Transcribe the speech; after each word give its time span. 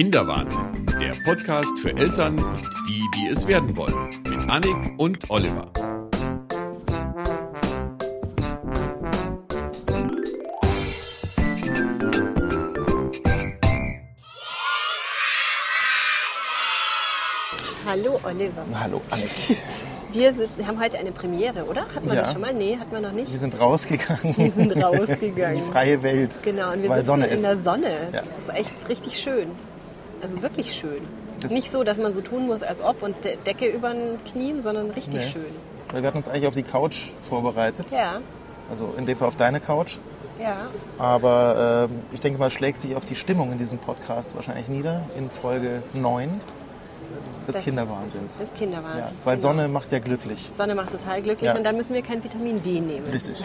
Kinderwahnsinn, 0.00 0.86
der 0.98 1.14
Podcast 1.26 1.78
für 1.78 1.94
Eltern 1.94 2.38
und 2.42 2.70
die, 2.88 3.04
die 3.16 3.26
es 3.30 3.46
werden 3.46 3.76
wollen, 3.76 4.08
mit 4.26 4.48
Annik 4.48 4.94
und 4.96 5.28
Oliver. 5.28 5.70
Hallo 17.86 18.20
Oliver. 18.22 18.64
Hallo 18.78 19.00
Annik. 19.10 19.58
Wir 20.12 20.32
sind, 20.32 20.48
haben 20.66 20.80
heute 20.80 20.98
eine 20.98 21.12
Premiere, 21.12 21.64
oder? 21.64 21.82
Hatten 21.94 22.06
wir 22.06 22.14
Ja. 22.14 22.20
das 22.22 22.32
schon 22.32 22.40
mal? 22.40 22.52
Nee, 22.52 22.76
hatten 22.78 22.90
wir 22.90 23.00
noch 23.00 23.12
nicht. 23.12 23.30
Wir 23.30 23.38
sind 23.38 23.58
rausgegangen. 23.60 24.36
Wir 24.36 24.50
sind 24.50 24.72
In 24.76 24.82
rausgegangen. 24.82 25.56
die 25.64 25.72
freie 25.72 26.02
Welt. 26.02 26.38
Genau, 26.42 26.72
und 26.72 26.82
wir 26.82 26.88
weil 26.90 26.96
sitzen 26.98 27.06
Sonne 27.06 27.26
in 27.26 27.34
ist. 27.36 27.44
der 27.44 27.56
Sonne. 27.56 28.08
Ja. 28.12 28.22
Das 28.22 28.38
ist 28.38 28.48
echt 28.52 28.88
richtig 28.88 29.18
schön. 29.18 29.50
Also 30.22 30.42
wirklich 30.42 30.72
schön. 30.74 31.02
Das- 31.40 31.50
Nicht 31.52 31.70
so, 31.70 31.84
dass 31.84 31.96
man 31.98 32.12
so 32.12 32.20
tun 32.20 32.46
muss, 32.46 32.62
als 32.62 32.80
ob 32.82 33.02
und 33.02 33.24
De 33.24 33.36
Decke 33.46 33.66
über 33.66 33.90
den 33.94 34.22
Knien, 34.24 34.60
sondern 34.62 34.90
richtig 34.90 35.14
Nee. 35.24 35.28
schön. 35.30 35.46
Weil 35.90 36.02
wir 36.02 36.08
hatten 36.08 36.18
uns 36.18 36.28
eigentlich 36.28 36.46
auf 36.46 36.54
die 36.54 36.62
Couch 36.62 37.10
vorbereitet. 37.22 37.90
Ja, 37.90 38.20
Also 38.70 38.94
in 38.96 39.06
dem 39.06 39.16
Fall 39.16 39.26
auf 39.28 39.36
deine 39.36 39.58
Couch. 39.60 39.98
ja. 40.40 40.68
Aber 40.98 41.88
ähm, 41.90 42.00
ich 42.12 42.20
denke 42.20 42.38
mal, 42.38 42.50
schlägt 42.50 42.78
sich 42.78 42.94
auf 42.94 43.04
die 43.04 43.16
Stimmung 43.16 43.50
in 43.52 43.58
diesem 43.58 43.78
Podcast 43.78 44.36
wahrscheinlich 44.36 44.68
nieder 44.68 45.02
in 45.16 45.30
Folge 45.30 45.82
9 45.94 46.40
des 47.48 47.56
Das- 47.56 47.64
Kinderwahnsinns. 47.64 48.38
Das 48.38 48.48
ist 48.50 48.54
Kinderwahnsinn. 48.54 49.00
ja, 49.02 49.10
weil 49.24 49.36
genau. 49.36 49.48
Sonne 49.48 49.68
macht 49.68 49.90
ja 49.92 49.98
glücklich. 49.98 50.50
Sonne 50.52 50.74
macht 50.76 50.92
total 50.92 51.22
glücklich 51.22 51.48
Ja. 51.50 51.56
und 51.56 51.64
dann 51.64 51.76
müssen 51.76 51.94
wir 51.94 52.02
kein 52.02 52.22
Vitamin 52.22 52.62
D 52.62 52.80
nehmen. 52.80 53.06
Richtig. 53.06 53.40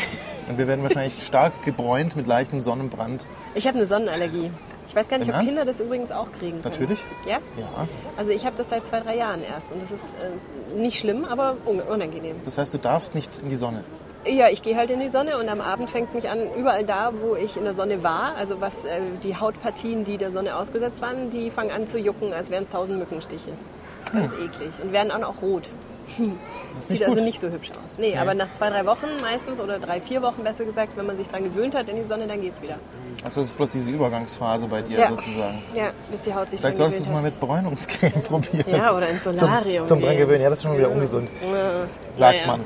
Und 0.49 0.57
wir 0.59 0.67
werden 0.67 0.83
wahrscheinlich 0.83 1.25
stark 1.25 1.63
gebräunt 1.63 2.15
mit 2.15 2.27
leichtem 2.27 2.61
Sonnenbrand. 2.61 3.25
Ich 3.55 3.65
habe 3.67 3.77
eine 3.77 3.87
Sonnenallergie. 3.87 4.51
Ich 4.87 4.95
weiß 4.95 5.07
gar 5.07 5.17
nicht, 5.17 5.29
ob 5.29 5.35
Ernst? 5.35 5.47
Kinder 5.47 5.65
das 5.65 5.79
übrigens 5.79 6.11
auch 6.11 6.31
kriegen 6.31 6.61
können. 6.61 6.73
Natürlich. 6.73 6.99
Ja? 7.25 7.39
Ja. 7.57 7.87
Also 8.17 8.31
ich 8.31 8.45
habe 8.45 8.55
das 8.55 8.69
seit 8.69 8.85
zwei, 8.85 8.99
drei 8.99 9.17
Jahren 9.17 9.43
erst 9.43 9.71
und 9.71 9.81
das 9.81 9.91
ist 9.91 10.15
äh, 10.15 10.77
nicht 10.77 10.99
schlimm, 10.99 11.25
aber 11.25 11.57
un 11.65 11.79
unangenehm. 11.81 12.37
Das 12.45 12.57
heißt, 12.57 12.73
du 12.73 12.77
darfst 12.77 13.15
nicht 13.15 13.39
in 13.39 13.49
die 13.49 13.55
Sonne. 13.55 13.83
Ja, 14.27 14.49
ich 14.49 14.63
gehe 14.63 14.75
halt 14.75 14.89
in 14.89 14.99
die 14.99 15.09
Sonne 15.09 15.37
und 15.37 15.49
am 15.49 15.61
Abend 15.61 15.89
fängt 15.91 16.07
es 16.07 16.15
mich 16.15 16.29
an, 16.29 16.39
überall 16.57 16.83
da, 16.83 17.11
wo 17.15 17.35
ich 17.35 17.57
in 17.57 17.63
der 17.63 17.75
Sonne 17.75 18.01
war, 18.01 18.35
also 18.35 18.59
was 18.59 18.83
äh, 18.83 19.01
die 19.23 19.35
Hautpartien, 19.35 20.03
die 20.03 20.17
der 20.17 20.31
Sonne 20.31 20.55
ausgesetzt 20.55 21.01
waren, 21.01 21.29
die 21.29 21.51
fangen 21.51 21.69
an 21.71 21.85
zu 21.85 21.99
jucken, 21.99 22.33
als 22.33 22.49
wären 22.49 22.63
es 22.63 22.69
tausend 22.69 22.97
Mückenstiche. 22.97 23.51
Das 23.97 24.05
ist 24.05 24.13
ganz 24.13 24.33
eklig 24.33 24.83
und 24.83 24.91
werden 24.91 25.11
auch 25.11 25.19
noch 25.19 25.41
rot. 25.41 25.69
Sieht 26.07 26.89
nicht 26.89 27.05
also 27.05 27.21
nicht 27.21 27.39
so 27.39 27.49
hübsch 27.49 27.71
aus. 27.71 27.97
Nee, 27.97 28.17
aber 28.17 28.33
nach 28.33 28.51
zwei, 28.53 28.69
drei 28.69 28.85
Wochen 28.85 29.07
meistens 29.21 29.59
oder 29.59 29.79
drei, 29.79 29.99
vier 29.99 30.21
Wochen 30.21 30.43
besser 30.43 30.65
gesagt, 30.65 30.95
wenn 30.97 31.05
man 31.05 31.15
sich 31.15 31.27
dran 31.27 31.43
gewöhnt 31.43 31.75
hat 31.75 31.89
in 31.89 31.95
die 31.95 32.03
Sonne, 32.03 32.27
dann 32.27 32.41
geht's 32.41 32.61
wieder. 32.61 32.77
Also 33.23 33.41
das 33.41 33.49
ist 33.49 33.57
bloß 33.57 33.71
diese 33.71 33.89
Übergangsphase 33.89 34.67
bei 34.67 34.81
dir 34.81 34.99
Ja. 34.99 35.09
sozusagen. 35.09 35.61
Ja, 35.73 35.91
bis 36.11 36.21
die 36.21 36.33
Haut 36.33 36.49
sich 36.49 36.59
Vielleicht 36.59 36.77
solltest 36.77 36.99
du 36.99 37.03
es 37.05 37.09
mal 37.09 37.23
mit 37.23 37.39
Bräunungscreme 37.39 38.21
probieren. 38.27 38.63
Ja, 38.67 38.95
oder 38.95 39.09
ins 39.09 39.23
Solarium 39.23 39.83
Zum, 39.85 39.99
zum 39.99 40.07
dran 40.07 40.17
gewöhnen. 40.17 40.41
Ja, 40.41 40.49
das 40.49 40.59
ist 40.59 40.63
schon 40.63 40.77
wieder 40.77 40.91
ungesund. 40.91 41.29
Ja, 41.43 41.87
Sagt 42.15 42.39
ja. 42.41 42.47
man. 42.47 42.63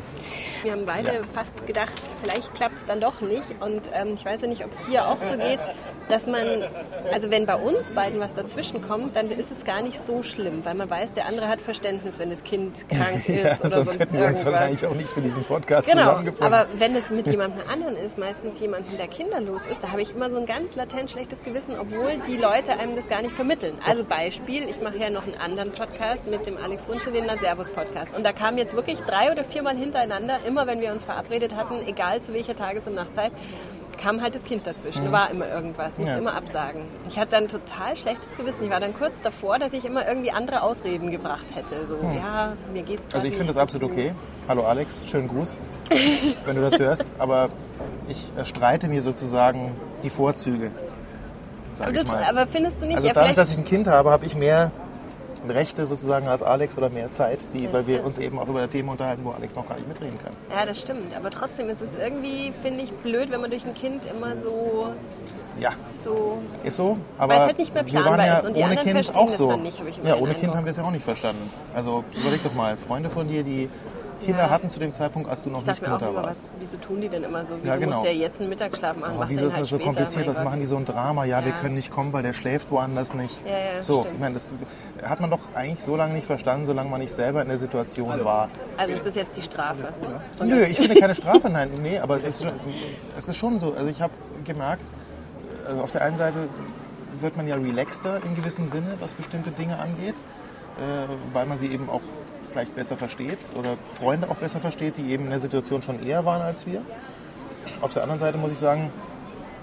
Wir 0.63 0.71
haben 0.73 0.85
beide 0.85 1.07
Ja. 1.13 1.19
fast 1.33 1.65
gedacht, 1.67 1.93
vielleicht 2.21 2.53
klappt 2.55 2.77
es 2.77 2.85
dann 2.85 2.99
doch 3.01 3.21
nicht. 3.21 3.61
Und 3.61 3.89
ähm, 3.93 4.13
ich 4.15 4.25
weiß 4.25 4.41
ja 4.41 4.47
nicht, 4.47 4.63
ob 4.65 4.71
es 4.71 4.81
dir 4.83 5.07
auch 5.07 5.21
so 5.21 5.37
geht, 5.37 5.59
dass 6.09 6.25
man, 6.27 6.45
also 7.13 7.29
wenn 7.31 7.45
bei 7.45 7.55
uns 7.55 7.91
beiden 7.91 8.19
was 8.19 8.33
dazwischen 8.33 8.81
kommt, 8.87 9.15
dann 9.15 9.29
ist 9.31 9.51
es 9.51 9.63
gar 9.63 9.81
nicht 9.81 10.01
so 10.01 10.23
schlimm, 10.23 10.65
weil 10.65 10.73
man 10.73 10.89
weiß, 10.89 11.13
der 11.13 11.27
andere 11.27 11.47
hat 11.47 11.61
Verständnis, 11.61 12.19
wenn 12.19 12.29
das 12.29 12.43
Kind 12.43 12.87
krank 12.89 13.27
ist 13.29 13.43
Ja, 13.43 13.57
oder 13.59 13.69
sonst 13.69 13.85
sonst 13.89 13.99
hätten 13.99 14.13
wir 14.17 14.25
uns 14.25 14.39
irgendwas. 14.39 14.53
wahrscheinlich 14.53 14.85
auch 14.87 14.95
nicht 14.95 15.09
für 15.09 15.21
diesen 15.21 15.43
Podcast 15.43 15.87
Genau, 15.87 16.19
aber 16.39 16.65
wenn 16.77 16.95
es 16.95 17.09
mit 17.09 17.27
jemandem 17.27 17.61
anderen 17.71 17.95
ist, 17.95 18.17
meistens 18.17 18.59
jemandem, 18.59 18.97
der 18.97 19.07
kinderlos 19.07 19.65
ist, 19.65 19.83
da 19.83 19.91
habe 19.91 20.01
ich 20.01 20.15
immer 20.15 20.29
so 20.29 20.37
ein 20.37 20.45
ganz 20.45 20.75
latent 20.75 21.11
schlechtes 21.11 21.43
Gewissen, 21.43 21.75
obwohl 21.79 22.13
die 22.27 22.37
Leute 22.37 22.73
einem 22.79 22.95
das 22.95 23.07
gar 23.07 23.21
nicht 23.21 23.33
vermitteln. 23.35 23.77
Also 23.87 24.03
Beispiel, 24.03 24.67
ich 24.69 24.81
mache 24.81 24.97
ja 24.97 25.09
noch 25.09 25.23
einen 25.23 25.35
anderen 25.35 25.71
Podcast 25.71 26.27
mit 26.27 26.45
dem 26.45 26.57
Alex 26.57 26.87
Wunschel, 26.89 27.13
den 27.13 27.29
Servus 27.39 27.69
Podcast. 27.69 28.15
Und 28.15 28.23
da 28.23 28.33
kam 28.33 28.57
jetzt 28.57 28.73
wirklich 28.75 28.99
drei 29.01 29.31
oder 29.31 29.43
viermal 29.43 29.77
hintereinander, 29.77 30.39
immer 30.49 30.67
wenn 30.67 30.81
wir 30.81 30.91
uns 30.91 31.05
verabredet 31.05 31.55
hatten, 31.55 31.75
egal 31.87 32.21
zu 32.21 32.33
welcher 32.33 32.55
Tages- 32.55 32.87
und 32.87 32.95
Nachtzeit, 32.95 33.31
kam 34.01 34.21
halt 34.21 34.33
das 34.33 34.43
Kind 34.43 34.65
dazwischen. 34.65 35.11
War 35.11 35.29
immer 35.29 35.47
irgendwas, 35.47 35.97
musste 35.97 36.13
Ja. 36.13 36.19
immer 36.19 36.33
absagen. 36.33 36.83
Ich 37.07 37.19
hatte 37.19 37.31
dann 37.31 37.47
total 37.47 37.95
schlechtes 37.97 38.35
Gewissen. 38.37 38.63
Ich 38.63 38.69
war 38.69 38.79
dann 38.79 38.93
kurz 38.93 39.21
davor, 39.21 39.59
dass 39.59 39.73
ich 39.73 39.85
immer 39.85 40.07
irgendwie 40.07 40.31
andere 40.31 40.61
Ausreden 40.63 41.11
gebracht 41.11 41.47
hätte. 41.53 41.85
So, 41.85 41.95
ja, 42.15 42.53
mir 42.73 42.83
geht's 42.83 43.05
Also 43.13 43.27
ich 43.27 43.33
finde 43.33 43.47
das 43.47 43.55
so 43.57 43.61
absolut 43.61 43.91
okay. 43.91 44.13
Hallo 44.47 44.63
Alex, 44.63 45.03
schönen 45.07 45.27
Gruß, 45.27 45.57
wenn 46.45 46.55
du 46.55 46.61
das 46.61 46.79
hörst. 46.79 47.11
Aber 47.19 47.49
ich 48.07 48.31
äh, 48.37 48.45
streite 48.45 48.87
mir 48.87 49.01
sozusagen 49.01 49.75
die 50.03 50.09
Vorzüge. 50.09 50.71
Aber, 51.79 51.91
du, 51.91 52.01
aber 52.27 52.47
findest 52.47 52.81
du 52.81 52.87
nicht, 52.87 52.95
also 52.95 53.07
ja, 53.07 53.13
dadurch, 53.13 53.35
dass 53.35 53.51
ich 53.51 53.57
ein 53.57 53.65
Kind 53.65 53.87
habe, 53.87 54.09
habe 54.09 54.25
ich 54.25 54.33
mehr 54.35 54.71
Rechte 55.47 55.85
sozusagen 55.85 56.27
als 56.27 56.43
Alex 56.43 56.77
oder 56.77 56.89
mehr 56.89 57.11
Zeit, 57.11 57.39
die, 57.53 57.71
weil 57.71 57.87
wir 57.87 58.03
uns 58.03 58.17
eben 58.17 58.39
auch 58.39 58.47
über 58.47 58.69
Themen 58.69 58.89
unterhalten, 58.89 59.23
wo 59.23 59.31
Alex 59.31 59.55
noch 59.55 59.67
gar 59.67 59.75
nicht 59.75 59.87
mitreden 59.87 60.17
kann. 60.23 60.33
Ja, 60.51 60.65
das 60.65 60.79
stimmt. 60.79 61.15
Aber 61.15 61.29
trotzdem 61.29 61.69
ist 61.69 61.81
es 61.81 61.95
irgendwie, 61.95 62.51
finde 62.61 62.83
ich, 62.83 62.91
blöd, 62.91 63.31
wenn 63.31 63.41
man 63.41 63.49
durch 63.49 63.65
ein 63.65 63.73
Kind 63.73 64.05
immer 64.05 64.35
so, 64.35 64.87
Ja, 65.59 65.71
so 65.97 66.39
ist 66.63 66.77
so. 66.77 66.97
Aber 67.17 67.33
Weil 67.33 67.39
es 67.39 67.45
halt 67.45 67.57
nicht 67.59 67.73
mehr 67.73 67.85
wir 67.85 67.93
waren 67.93 68.03
planbar 68.03 68.27
ja 68.27 68.37
ist 68.37 68.45
und 68.45 68.55
die 68.55 68.59
ohne 68.61 68.69
anderen 68.71 68.85
Kind 68.85 68.95
verstehen 68.95 69.21
auch 69.21 69.27
das 69.27 69.37
so. 69.37 69.49
dann 69.49 69.63
nicht, 69.63 69.79
habe 69.79 69.89
ich 69.89 69.97
immer 69.99 70.09
ja, 70.09 70.15
ohne 70.15 70.33
Kind 70.35 70.55
haben 70.55 70.65
wir 70.65 70.71
es 70.71 70.77
ja 70.77 70.83
auch 70.83 70.91
nicht 70.91 71.03
verstanden. 71.03 71.49
Also 71.73 72.03
überleg 72.19 72.43
doch 72.43 72.53
mal, 72.53 72.75
Freunde 72.77 73.09
von 73.09 73.27
dir, 73.27 73.43
die 73.43 73.69
Kinder 74.19 74.43
Ja. 74.43 74.49
hatten 74.49 74.69
zu 74.69 74.79
dem 74.79 74.91
Zeitpunkt, 74.93 75.29
als 75.29 75.43
du 75.43 75.49
noch 75.49 75.61
ich 75.61 75.67
nicht 75.67 75.81
Mutter 75.87 76.09
immer, 76.09 76.23
warst. 76.23 76.53
was, 76.53 76.55
wieso 76.59 76.77
tun 76.77 77.01
die 77.01 77.09
denn 77.09 77.23
immer 77.23 77.43
so? 77.45 77.55
Wieso 77.61 77.67
Ja, 77.73 77.75
genau. 77.79 77.95
muss 77.95 78.03
der 78.03 78.15
jetzt 78.15 78.39
einen 78.41 78.49
Mittagsschlaf 78.49 78.97
machen? 78.97 79.13
Oh, 79.17 79.23
wieso 79.27 79.45
ist 79.45 79.53
halt 79.53 79.61
das 79.63 79.69
so 79.69 79.75
später, 79.77 79.85
kompliziert? 79.93 80.27
Was 80.27 80.43
machen 80.43 80.59
die 80.59 80.65
so 80.65 80.77
ein 80.77 80.85
Drama? 80.85 81.25
Ja, 81.25 81.43
wir 81.43 81.51
Ja. 81.51 81.57
können 81.59 81.75
nicht 81.75 81.91
kommen, 81.91 82.11
weil 82.13 82.23
der 82.23 82.33
schläft 82.33 82.71
woanders 82.71 83.13
nicht. 83.13 83.39
Ja, 83.45 83.51
ja, 83.75 83.81
so, 83.83 84.01
stimmt. 84.01 84.15
ich 84.15 84.19
meine, 84.21 84.33
das 84.35 84.53
hat 85.03 85.19
man 85.21 85.29
doch 85.29 85.39
eigentlich 85.55 85.83
so 85.83 85.95
lange 85.95 86.13
nicht 86.13 86.27
verstanden, 86.27 86.65
solange 86.65 86.89
man 86.89 86.99
nicht 87.01 87.13
selber 87.13 87.41
in 87.41 87.47
der 87.47 87.57
Situation 87.57 88.23
war. 88.25 88.49
Also 88.77 88.93
ist 88.93 89.05
das 89.05 89.15
jetzt 89.15 89.37
die 89.37 89.41
Strafe? 89.41 89.93
So 90.31 90.43
Nö, 90.43 90.61
ich 90.63 90.77
finde 90.77 90.95
keine 90.99 91.15
Strafe, 91.15 91.49
nein, 91.49 91.69
nee, 91.81 91.99
aber 91.99 92.17
es 92.17 92.25
ist 92.25 92.43
schon, 92.43 92.53
es 93.17 93.27
ist 93.29 93.37
schon 93.37 93.59
so. 93.59 93.73
Also 93.73 93.87
ich 93.87 94.01
habe 94.01 94.13
gemerkt, 94.43 94.83
also 95.67 95.81
auf 95.83 95.91
der 95.91 96.01
einen 96.03 96.17
Seite 96.17 96.47
wird 97.19 97.35
man 97.37 97.47
ja 97.47 97.55
relaxter 97.55 98.21
in 98.23 98.35
gewissem 98.35 98.67
Sinne, 98.67 98.93
was 98.99 99.13
bestimmte 99.13 99.51
Dinge 99.51 99.77
angeht, 99.79 100.15
äh, 100.77 101.07
weil 101.33 101.45
man 101.45 101.57
sie 101.57 101.67
eben 101.67 101.89
auch 101.89 102.01
vielleicht 102.49 102.75
besser 102.75 102.97
versteht 102.97 103.37
oder 103.57 103.77
Freunde 103.89 104.29
auch 104.29 104.35
besser 104.35 104.59
versteht, 104.59 104.97
die 104.97 105.11
eben 105.11 105.25
in 105.25 105.29
der 105.29 105.39
Situation 105.39 105.81
schon 105.81 106.05
eher 106.05 106.25
waren 106.25 106.41
als 106.41 106.65
wir. 106.65 106.81
Auf 107.81 107.93
der 107.93 108.03
anderen 108.03 108.19
Seite 108.19 108.37
muss 108.37 108.51
ich 108.51 108.57
sagen, 108.57 108.91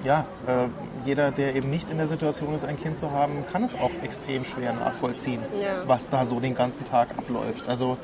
ja, 0.04 0.26
äh, 0.46 0.68
jeder, 1.04 1.30
der 1.30 1.54
eben 1.56 1.70
nicht 1.70 1.90
in 1.90 1.96
der 1.98 2.06
Situation 2.06 2.54
ist, 2.54 2.64
ein 2.64 2.78
Kind 2.78 2.98
zu 2.98 3.10
haben, 3.10 3.44
kann 3.50 3.64
es 3.64 3.74
auch 3.76 3.90
extrem 4.02 4.44
schwer 4.44 4.72
nachvollziehen, 4.72 5.40
Ja. 5.60 5.86
was 5.86 6.08
da 6.08 6.26
so 6.26 6.38
den 6.38 6.54
ganzen 6.54 6.84
Tag 6.84 7.08
abläuft. 7.18 7.68
Also 7.68 7.96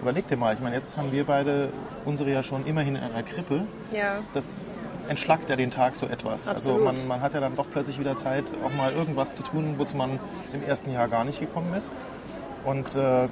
überleg 0.00 0.26
dir 0.26 0.36
mal, 0.36 0.54
ich 0.54 0.60
meine, 0.60 0.74
jetzt 0.76 0.96
haben 0.96 1.12
wir 1.12 1.24
beide 1.24 1.68
unsere 2.04 2.30
ja 2.30 2.42
schon 2.42 2.64
immerhin 2.66 2.96
in 2.96 3.02
einer 3.02 3.22
Krippe. 3.22 3.66
Ja. 3.92 4.16
Das 4.32 4.64
entschlackt 5.08 5.50
ja 5.50 5.56
den 5.56 5.70
Tag 5.70 5.96
so 5.96 6.06
etwas. 6.06 6.48
Absolut. 6.48 6.80
Also 6.80 7.02
man, 7.02 7.08
man 7.08 7.20
hat 7.20 7.34
ja 7.34 7.40
dann 7.40 7.56
doch 7.56 7.66
plötzlich 7.70 8.00
wieder 8.00 8.16
Zeit, 8.16 8.44
auch 8.64 8.74
mal 8.74 8.92
irgendwas 8.92 9.34
zu 9.36 9.42
tun, 9.42 9.74
wozu 9.76 9.96
man 9.96 10.18
im 10.54 10.62
ersten 10.66 10.92
Jahr 10.92 11.08
gar 11.08 11.24
nicht 11.24 11.40
gekommen 11.40 11.72
ist. 11.74 11.92
Und 12.64 12.96
äh, 12.96 13.28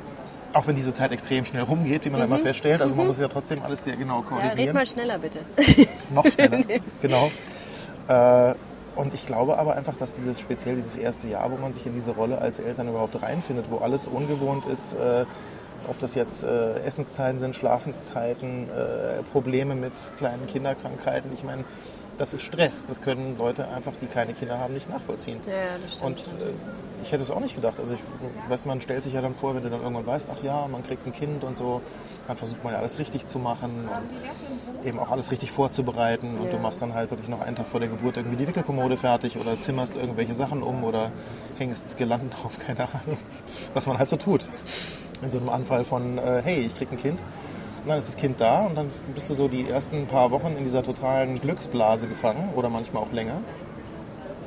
auch 0.53 0.67
wenn 0.67 0.77
diese 0.77 0.93
Zeit 0.93 1.13
extrem 1.13 1.45
schnell 1.45 1.63
rumgeht, 1.63 2.05
wie 2.05 2.11
man 2.11 2.23
immer 2.23 2.39
feststellt, 2.39 2.81
also 2.83 2.95
man 2.95 3.07
muss 3.07 3.19
ja 3.21 3.29
trotzdem 3.29 3.63
alles 3.63 3.85
sehr 3.85 3.97
genau 3.97 4.21
Mhm. 4.21 4.25
ja, 4.25 4.29
koordinieren 4.29 4.59
red 4.59 4.75
mal 4.75 4.87
schneller 4.87 5.19
bitte. 5.19 5.39
noch 6.15 6.27
schneller. 6.27 6.61
genau. 7.03 7.31
Äh, 8.09 8.55
und 8.95 9.15
ich 9.15 9.27
glaube 9.27 9.59
aber 9.59 9.77
einfach, 9.77 9.97
dass 9.97 10.17
dieses 10.17 10.41
speziell 10.41 10.77
dieses 10.77 10.97
erste 10.97 11.29
Jahr, 11.29 11.51
wo 11.51 11.57
man 11.57 11.73
sich 11.73 11.87
in 11.87 11.95
diese 11.95 12.11
Rolle 12.13 12.39
als 12.39 12.59
Eltern 12.59 12.89
überhaupt 12.89 13.21
reinfindet, 13.23 13.67
wo 13.71 13.79
alles 13.79 14.07
ungewohnt 14.07 14.67
ist, 14.67 14.93
äh, 14.95 15.25
ob 15.89 15.99
das 15.99 16.15
jetzt 16.15 16.45
äh, 16.45 16.79
Essenszeiten 16.81 17.39
sind, 17.39 17.57
Schlafenszeiten, 17.57 18.69
äh, 18.69 19.23
Probleme 19.33 19.75
mit 19.75 19.93
kleinen 20.19 20.47
Kinderkrankheiten. 20.47 21.33
Ich 21.33 21.43
meine, 21.43 21.65
das 22.19 22.35
ist 22.35 22.43
Stress. 22.43 22.87
Das 22.87 23.01
können 23.01 23.37
Leute 23.39 23.69
einfach, 23.69 23.93
die 24.01 24.07
keine 24.07 24.35
Kinder 24.35 24.59
haben, 24.59 24.75
nicht 24.75 24.89
nachvollziehen. 24.89 25.41
Ja, 25.47 25.53
das 25.83 25.95
stimmt. 25.95 26.07
Und 26.07 26.19
äh, 26.43 26.53
ich 27.03 27.11
hätte 27.11 27.23
es 27.23 27.31
auch 27.31 27.41
nicht 27.41 27.55
gedacht. 27.57 27.81
Also 27.81 27.95
ich, 27.95 28.01
weißt, 28.49 28.67
man 28.67 28.81
stellt 28.81 29.03
sich 29.03 29.13
ja 29.15 29.21
dann 29.21 29.35
vor, 29.35 29.55
wenn 29.57 29.63
du 29.63 29.71
dann 29.71 29.83
irgendwann 29.83 30.07
weißt, 30.07 30.31
ach 30.33 30.43
ja, 30.45 30.69
man 30.69 30.83
kriegt 30.85 31.05
ein 31.07 31.13
Kind 31.13 31.43
und 31.43 31.57
so, 31.57 31.81
dann 32.29 32.37
versucht 32.37 32.63
man 32.63 32.75
ja 32.75 32.79
alles 32.79 32.99
richtig 32.99 33.27
zu 33.27 33.39
machen 33.41 33.89
und 33.89 34.87
eben 34.87 34.99
auch 35.01 35.11
alles 35.11 35.33
richtig 35.33 35.51
vorzubereiten. 35.51 36.39
Und 36.39 36.47
Ja. 36.47 36.53
du 36.53 36.59
machst 36.59 36.81
dann 36.83 36.95
halt 36.95 37.11
wirklich 37.11 37.29
noch 37.29 37.41
einen 37.41 37.57
Tag 37.57 37.67
vor 37.67 37.81
der 37.81 37.89
Geburt 37.89 38.17
irgendwie 38.17 38.37
die 38.37 38.47
Wickelkommode 38.47 38.97
fertig 38.97 39.37
oder 39.39 39.57
zimmerst 39.57 39.97
irgendwelche 39.97 40.35
Sachen 40.35 40.63
um 40.63 40.85
oder 40.85 41.11
hängst 41.59 41.97
Girlanden 41.97 42.31
drauf, 42.41 42.59
keine 42.59 42.81
Ahnung. 42.85 43.19
Was 43.75 43.87
man 43.87 43.99
halt 43.99 44.09
so 44.09 44.17
tut. 44.17 44.49
In 45.23 45.31
so 45.31 45.39
einem 45.39 45.49
Anfall 45.49 45.85
von, 45.85 46.19
äh, 46.19 46.41
hey, 46.45 46.61
ich 46.67 46.77
krieg 46.77 46.91
ein 46.93 46.99
Kind. 46.99 47.19
Und 47.83 47.89
dann 47.89 47.99
ist 47.99 48.09
das 48.09 48.17
Kind 48.17 48.41
da 48.41 48.67
und 48.67 48.77
dann 48.77 48.91
bist 49.15 49.29
du 49.29 49.35
so 49.35 49.49
die 49.49 49.69
ersten 49.69 50.07
paar 50.07 50.31
Wochen 50.31 50.55
in 50.57 50.63
dieser 50.65 50.83
totalen 50.85 51.41
Glücksblase 51.41 52.07
gefangen 52.07 52.51
oder 52.55 52.69
manchmal 52.69 53.03
auch 53.03 53.11
länger. 53.13 53.39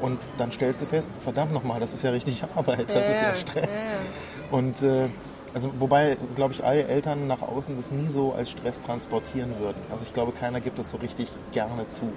Und 0.01 0.19
dann 0.37 0.51
stellst 0.51 0.81
du 0.81 0.85
fest, 0.85 1.09
verdammt 1.21 1.53
nochmal, 1.53 1.79
das 1.79 1.93
ist 1.93 2.03
ja 2.03 2.11
richtig 2.11 2.43
Arbeit, 2.55 2.85
das 2.89 3.07
Ja, 3.07 3.13
ist 3.13 3.21
ja 3.21 3.27
ja, 3.29 3.35
Stress. 3.35 3.81
ja, 3.81 3.87
ja. 3.87 4.57
Und 4.57 4.81
äh, 4.83 5.07
also 5.53 5.71
wobei, 5.79 6.17
glaube 6.35 6.53
ich, 6.53 6.63
alle 6.63 6.85
Eltern 6.87 7.27
nach 7.27 7.41
außen 7.41 7.75
das 7.77 7.91
nie 7.91 8.07
so 8.07 8.33
als 8.33 8.49
Stress 8.51 8.79
transportieren 8.81 9.57
würden. 9.59 9.81
Also 9.91 10.03
ich 10.05 10.13
glaube, 10.13 10.31
keiner 10.33 10.59
gibt 10.61 10.79
das 10.79 10.89
so 10.89 10.97
richtig 10.97 11.27
gerne 11.51 11.87
zu. 11.87 12.11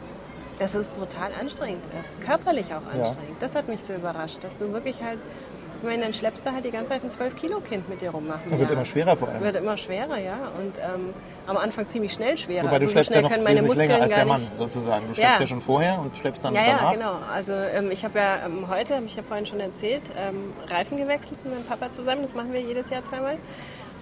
Das 0.58 0.74
ist 0.74 0.92
brutal 0.92 1.30
anstrengend 1.40 1.84
ist. 2.00 2.20
Körperlich 2.20 2.66
auch 2.74 2.82
Ja. 2.96 3.04
anstrengend. 3.04 3.36
Das 3.40 3.54
hat 3.54 3.68
mich 3.68 3.80
so 3.82 3.92
überrascht, 3.94 4.42
dass 4.42 4.56
du 4.58 4.72
wirklich 4.72 5.00
halt 5.02 5.18
Ich 5.80 5.84
meine, 5.84 6.02
dann 6.02 6.12
schleppst 6.12 6.44
du 6.44 6.52
halt 6.52 6.64
die 6.64 6.72
ganze 6.72 6.92
Zeit 6.92 7.04
ein 7.04 7.08
12-Kilo-Kind 7.10 7.88
mit 7.88 8.00
dir 8.00 8.10
rummachen. 8.10 8.42
Das 8.50 8.58
wird 8.58 8.68
ja. 8.70 8.74
immer 8.76 8.84
schwerer 8.84 9.16
vor 9.16 9.28
allem. 9.28 9.40
Wird 9.42 9.54
immer 9.56 9.76
schwerer, 9.76 10.18
ja. 10.18 10.36
Und 10.58 10.76
ähm, 10.78 11.14
am 11.46 11.56
Anfang 11.56 11.86
ziemlich 11.86 12.12
schnell 12.12 12.36
schwerer. 12.36 12.64
Wobei 12.64 12.72
also 12.72 12.86
du 12.86 12.86
so 12.86 12.92
schleppst 12.92 13.10
schnell 13.10 13.18
ja 13.18 13.22
noch 13.22 13.30
können 13.30 13.44
meine 13.44 13.62
Muskeln 13.62 13.88
länger 13.88 14.02
als 14.02 14.10
gar 14.10 14.18
der 14.18 14.26
Mann 14.26 14.40
nicht. 14.40 14.56
sozusagen. 14.56 15.06
Du 15.08 15.14
schleppst 15.14 15.34
ja, 15.34 15.40
Ja. 15.40 15.46
schon 15.46 15.60
vorher 15.60 15.98
und 16.00 16.18
schleppst 16.18 16.44
dann 16.44 16.52
Ja, 16.54 16.66
danach. 16.66 16.82
ja, 16.82 16.92
genau. 16.92 17.12
Also 17.32 17.52
ähm, 17.52 17.90
ich 17.92 18.04
habe 18.04 18.18
ja 18.18 18.38
ähm, 18.46 18.68
heute, 18.68 18.96
habe 18.96 19.06
ich 19.06 19.14
ja 19.14 19.22
vorhin 19.22 19.46
schon 19.46 19.60
erzählt, 19.60 20.02
ähm, 20.18 20.52
Reifen 20.68 20.98
gewechselt 20.98 21.44
mit 21.44 21.54
meinem 21.54 21.64
Papa 21.64 21.90
zusammen. 21.92 22.22
Das 22.22 22.34
machen 22.34 22.52
wir 22.52 22.60
jedes 22.60 22.90
Jahr 22.90 23.02
zweimal. 23.04 23.36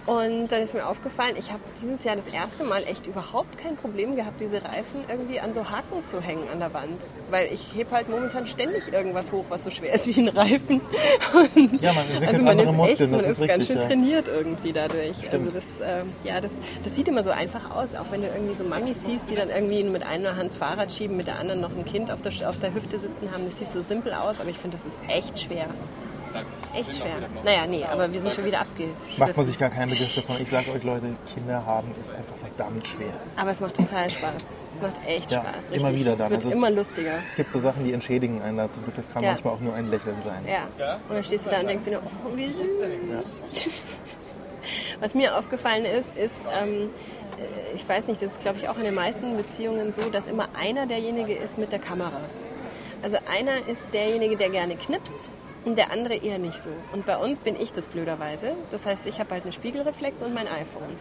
Und 0.07 0.49
dann 0.49 0.63
ist 0.63 0.73
mir 0.73 0.87
aufgefallen, 0.87 1.35
ich 1.37 1.51
habe 1.51 1.63
dieses 1.83 2.05
Jahr 2.05 2.15
das 2.15 2.29
erste 2.29 2.63
Mal 2.63 2.85
echt 2.85 3.09
überhaupt 3.09 3.59
kein 3.59 3.77
Problem 3.77 4.15
gehabt, 4.15 4.41
diese 4.41 4.63
Reifen 4.65 5.05
irgendwie 5.09 5.41
an 5.41 5.53
so 5.53 5.69
Haken 5.69 6.05
zu 6.05 6.21
hängen 6.21 6.49
an 6.53 6.61
der 6.61 6.73
Wand. 6.73 7.01
Weil 7.31 7.53
ich 7.53 7.75
heb 7.75 7.91
halt 7.91 8.09
momentan 8.09 8.47
ständig 8.47 8.93
irgendwas 8.93 9.33
hoch, 9.33 9.47
was 9.49 9.65
so 9.65 9.71
schwer 9.71 9.95
ist 9.95 10.07
wie 10.07 10.21
ein 10.21 10.29
Reifen. 10.29 10.81
Und 11.35 11.83
Ja, 11.83 11.93
man 11.93 12.05
entwickelt 12.05 12.29
also 12.29 12.43
man 12.43 12.51
andere 12.53 12.71
ist 12.71 12.77
Muskeln, 12.77 13.01
echt, 13.01 13.11
man 13.11 13.21
das 13.21 13.31
ist, 13.31 13.41
ist 13.41 13.49
ganz 13.49 13.59
richtig, 13.59 13.67
schön 13.67 13.77
ja. 13.81 13.87
trainiert 13.87 14.29
irgendwie 14.29 14.73
dadurch. 14.73 15.33
Also 15.33 15.51
das, 15.51 15.81
ähm, 15.85 16.13
ja, 16.23 16.41
das, 16.41 16.53
das 16.85 16.95
sieht 16.95 17.09
immer 17.09 17.25
so 17.25 17.31
einfach 17.31 17.71
aus, 17.75 17.97
auch 17.97 18.07
wenn 18.11 18.23
du 18.23 18.29
irgendwie 18.29 18.55
so 18.55 18.63
Mamis 18.63 19.05
siehst, 19.05 19.29
die 19.29 19.35
dann 19.35 19.51
irgendwie 19.51 19.83
mit 19.83 20.05
einer 20.05 20.37
Hand 20.37 20.51
das 20.51 20.59
Fahrrad 20.59 20.93
schieben, 20.93 21.17
mit 21.17 21.27
der 21.27 21.39
anderen 21.41 21.61
noch 21.61 21.71
ein 21.77 21.85
Kind 21.85 22.13
auf 22.13 22.23
der, 22.23 22.33
auf 22.49 22.59
der 22.61 22.73
Hüfte 22.73 23.01
sitzen 23.01 23.33
haben. 23.33 23.45
Das 23.45 23.59
sieht 23.59 23.73
so 23.73 23.81
simpel 23.81 24.13
aus, 24.15 24.41
aber 24.41 24.51
ich 24.51 24.59
finde, 24.59 24.77
das 24.77 24.87
ist 24.87 25.01
echt 25.09 25.41
schwer. 25.41 25.67
Echt 26.77 26.95
schwer. 26.95 27.17
Naja, 27.45 27.67
nee, 27.67 27.85
aber 27.85 28.13
wir 28.13 28.21
sind 28.23 28.35
schon 28.35 28.45
wieder 28.45 28.61
abgeschwiffen. 28.61 28.95
Macht 29.19 29.37
man 29.37 29.47
sich 29.47 29.59
gar 29.59 29.71
keinen 29.71 29.91
Begriff 29.91 30.15
davon. 30.15 30.37
Ich 30.41 30.51
sage 30.51 30.71
euch 30.73 30.83
Leute, 30.83 31.15
Kinder 31.35 31.65
haben 31.65 31.89
ist 32.01 32.13
einfach 32.13 32.37
verdammt 32.37 32.87
schwer. 32.87 33.13
Aber 33.37 33.51
es 33.51 33.61
macht 33.61 33.77
total 33.77 34.11
Spaß. 34.11 34.51
Es 34.75 34.81
macht 34.83 34.95
echt 35.07 35.31
Ja, 35.31 35.41
Spaß. 35.43 35.55
Richtig. 35.71 35.77
immer 35.83 35.95
wieder 35.95 36.17
dann. 36.17 36.21
Es 36.27 36.31
wird 36.31 36.35
Also 36.45 36.49
es- 36.51 36.55
immer 36.57 36.71
lustiger. 36.71 37.19
Es 37.27 37.35
gibt 37.35 37.51
so 37.53 37.59
Sachen, 37.59 37.85
die 37.85 37.93
entschädigen 37.93 38.43
einen 38.43 38.59
dazu. 38.59 38.81
Das 38.95 39.09
kann 39.11 39.23
Ja. 39.23 39.31
manchmal 39.31 39.55
auch 39.55 39.61
nur 39.61 39.75
ein 39.75 39.91
Lächeln 39.91 40.21
sein. 40.21 40.45
Ja. 40.47 40.95
Und 41.09 41.15
dann 41.15 41.25
stehst 41.25 41.47
du 41.47 41.51
da 41.51 41.61
und 41.61 41.69
denkst 41.69 41.85
dir 41.85 41.93
nur, 41.93 42.03
oh, 42.25 42.37
wie 42.37 42.49
süß. 42.49 43.37
Was 45.01 45.15
mir 45.15 45.37
aufgefallen 45.39 45.85
ist, 45.85 46.17
ist, 46.19 46.45
ähm, 46.61 46.91
äh, 47.39 47.77
ich 47.77 47.89
weiß 47.89 48.09
nicht, 48.09 48.21
das 48.21 48.33
ist 48.33 48.41
glaube 48.41 48.59
ich 48.59 48.69
auch 48.69 48.77
in 48.77 48.85
den 48.85 48.95
meisten 48.95 49.37
Beziehungen 49.37 49.93
so, 49.93 50.03
dass 50.11 50.27
immer 50.27 50.49
einer 50.61 50.87
derjenige 50.87 51.35
ist 51.35 51.57
mit 51.59 51.71
der 51.73 51.79
Kamera. 51.79 52.21
Also 53.03 53.19
einer 53.31 53.69
ist 53.69 53.93
derjenige, 53.95 54.37
der 54.37 54.51
gerne 54.51 54.75
knipst 54.77 55.31
und 55.67 55.77
der 55.77 55.91
andere 55.91 56.15
eher 56.15 56.39
nicht 56.39 56.59
so. 56.59 56.71
Und 56.93 57.05
bei 57.07 57.17
uns 57.17 57.39
bin 57.41 57.61
ich 57.61 57.73
das 57.73 57.89
blöderweise. 57.89 58.53
Das 58.71 58.87
heißt, 58.87 59.07
ich 59.07 59.19
habe 59.19 59.31
halt 59.33 59.43
einen 59.43 59.53
Spiegelreflex 59.53 60.23
und 60.23 60.33
mein 60.35 60.47
iPhone. 60.47 60.97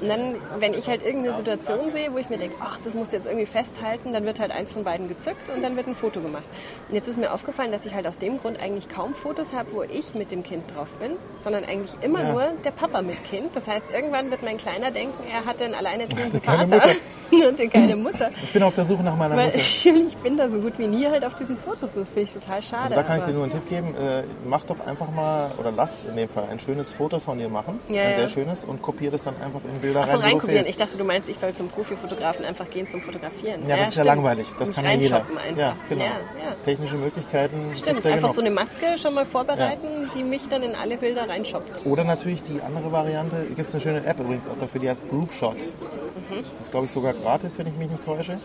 Und 0.00 0.08
dann, 0.08 0.36
wenn 0.58 0.74
ich 0.74 0.88
halt 0.88 1.04
irgendeine 1.04 1.36
Situation 1.36 1.90
sehe, 1.90 2.12
wo 2.12 2.18
ich 2.18 2.28
mir 2.28 2.38
denke, 2.38 2.56
ach, 2.60 2.78
das 2.84 2.94
musst 2.94 3.12
du 3.12 3.16
jetzt 3.16 3.26
irgendwie 3.26 3.46
festhalten, 3.46 4.12
dann 4.12 4.24
wird 4.24 4.40
halt 4.40 4.50
eins 4.50 4.72
von 4.72 4.84
beiden 4.84 5.08
gezückt 5.08 5.50
und 5.50 5.62
dann 5.62 5.76
wird 5.76 5.86
ein 5.86 5.94
Foto 5.94 6.20
gemacht. 6.20 6.44
Und 6.88 6.94
jetzt 6.94 7.08
ist 7.08 7.18
mir 7.18 7.32
aufgefallen, 7.32 7.72
dass 7.72 7.86
ich 7.86 7.94
halt 7.94 8.06
aus 8.06 8.18
dem 8.18 8.38
Grund 8.40 8.60
eigentlich 8.60 8.88
kaum 8.88 9.14
Fotos 9.14 9.52
habe, 9.52 9.72
wo 9.72 9.82
ich 9.82 10.14
mit 10.14 10.30
dem 10.30 10.42
Kind 10.42 10.74
drauf 10.74 10.94
bin, 10.94 11.12
sondern 11.36 11.64
eigentlich 11.64 11.92
immer 12.02 12.22
Ja. 12.22 12.32
nur 12.32 12.42
der 12.64 12.70
Papa 12.72 13.02
mit 13.02 13.22
Kind. 13.24 13.54
Das 13.56 13.68
heißt, 13.68 13.86
irgendwann 13.92 14.30
wird 14.30 14.42
mein 14.42 14.58
Kleiner 14.58 14.90
denken, 14.90 15.14
er 15.32 15.44
hatte 15.50 15.64
einen 15.64 15.74
alleinerziehenden 15.74 16.40
Vater 16.40 16.82
und 17.30 17.70
keine 17.72 17.96
Mutter. 17.96 18.30
Ich 18.42 18.52
bin 18.52 18.62
auf 18.62 18.74
der 18.74 18.84
Suche 18.84 19.02
nach 19.02 19.16
meiner 19.16 19.36
Weil 19.36 19.46
Mutter. 19.46 19.58
ich 19.58 20.16
bin 20.22 20.36
da 20.36 20.48
so 20.48 20.58
gut 20.58 20.78
wie 20.78 20.86
nie 20.86 21.06
halt 21.06 21.24
auf 21.24 21.34
diesen 21.34 21.56
Fotos. 21.56 21.94
Das 21.94 22.10
finde 22.10 22.22
ich 22.22 22.32
total 22.32 22.62
schade. 22.62 22.82
Also 22.82 22.94
da 22.96 23.02
kann 23.02 23.18
ich 23.20 23.24
dir 23.24 23.32
nur 23.32 23.44
einen 23.44 23.52
Tipp 23.52 23.68
geben. 23.68 23.91
Äh, 23.94 24.24
mach 24.46 24.64
doch 24.64 24.80
einfach 24.86 25.10
mal, 25.10 25.52
oder 25.58 25.70
lass 25.70 26.04
in 26.04 26.16
dem 26.16 26.28
Fall, 26.28 26.44
ein 26.50 26.58
schönes 26.58 26.92
Foto 26.92 27.18
von 27.18 27.38
dir 27.38 27.48
machen. 27.48 27.80
Ja, 27.88 28.02
ein 28.02 28.10
ja. 28.10 28.16
sehr 28.16 28.28
schönes. 28.28 28.64
Und 28.64 28.82
kopier 28.82 29.10
das 29.10 29.24
dann 29.24 29.34
einfach 29.42 29.60
in 29.64 29.80
Bilder 29.80 30.00
Achso, 30.00 30.16
rein, 30.16 30.20
wo 30.20 30.22
du 30.22 30.32
reinkopieren. 30.32 30.66
Ich 30.66 30.76
dachte, 30.76 30.96
du 30.96 31.04
meinst, 31.04 31.28
ich 31.28 31.38
soll 31.38 31.52
zum 31.52 31.68
Profifotografen 31.68 32.44
einfach 32.44 32.68
gehen 32.70 32.86
zum 32.86 33.02
Fotografieren. 33.02 33.66
Ja, 33.66 33.76
das 33.76 33.88
ist 33.88 33.96
ja 33.96 34.04
langweilig. 34.04 34.46
Das 34.58 34.68
Nicht 34.68 34.76
kann 34.76 34.84
ja 34.84 34.92
jeder. 34.92 35.16
Einfach. 35.16 35.56
Ja, 35.56 35.76
genau. 35.88 36.04
Ja, 36.04 36.10
ja. 36.10 36.54
Technische 36.64 36.96
Möglichkeiten 36.96 37.72
Stimmt, 37.76 38.04
ja 38.04 38.10
einfach 38.10 38.28
genug. 38.28 38.34
so 38.34 38.40
eine 38.40 38.50
Maske 38.50 38.98
schon 38.98 39.14
mal 39.14 39.26
vorbereiten, 39.26 40.10
die 40.14 40.24
mich 40.24 40.48
dann 40.48 40.62
in 40.62 40.74
alle 40.74 40.96
Bilder 40.96 41.28
reinschoppt. 41.28 41.86
Oder 41.86 42.04
natürlich 42.04 42.42
die 42.42 42.60
andere 42.60 42.92
Variante, 42.92 43.46
gibt 43.54 43.68
es 43.68 43.74
eine 43.74 43.80
schöne 43.80 44.04
App 44.04 44.20
übrigens 44.20 44.48
auch 44.48 44.58
dafür, 44.58 44.80
die 44.80 44.88
heißt 44.88 45.08
Group 45.08 45.32
Shot. 45.32 45.56
Mhm. 45.56 46.44
Das 46.56 46.66
ist, 46.66 46.70
glaube 46.70 46.86
ich, 46.86 46.92
sogar 46.92 47.14
gratis, 47.14 47.58
wenn 47.58 47.66
ich 47.66 47.76
mich 47.76 47.90
nicht 47.90 48.04
täusche. 48.04 48.38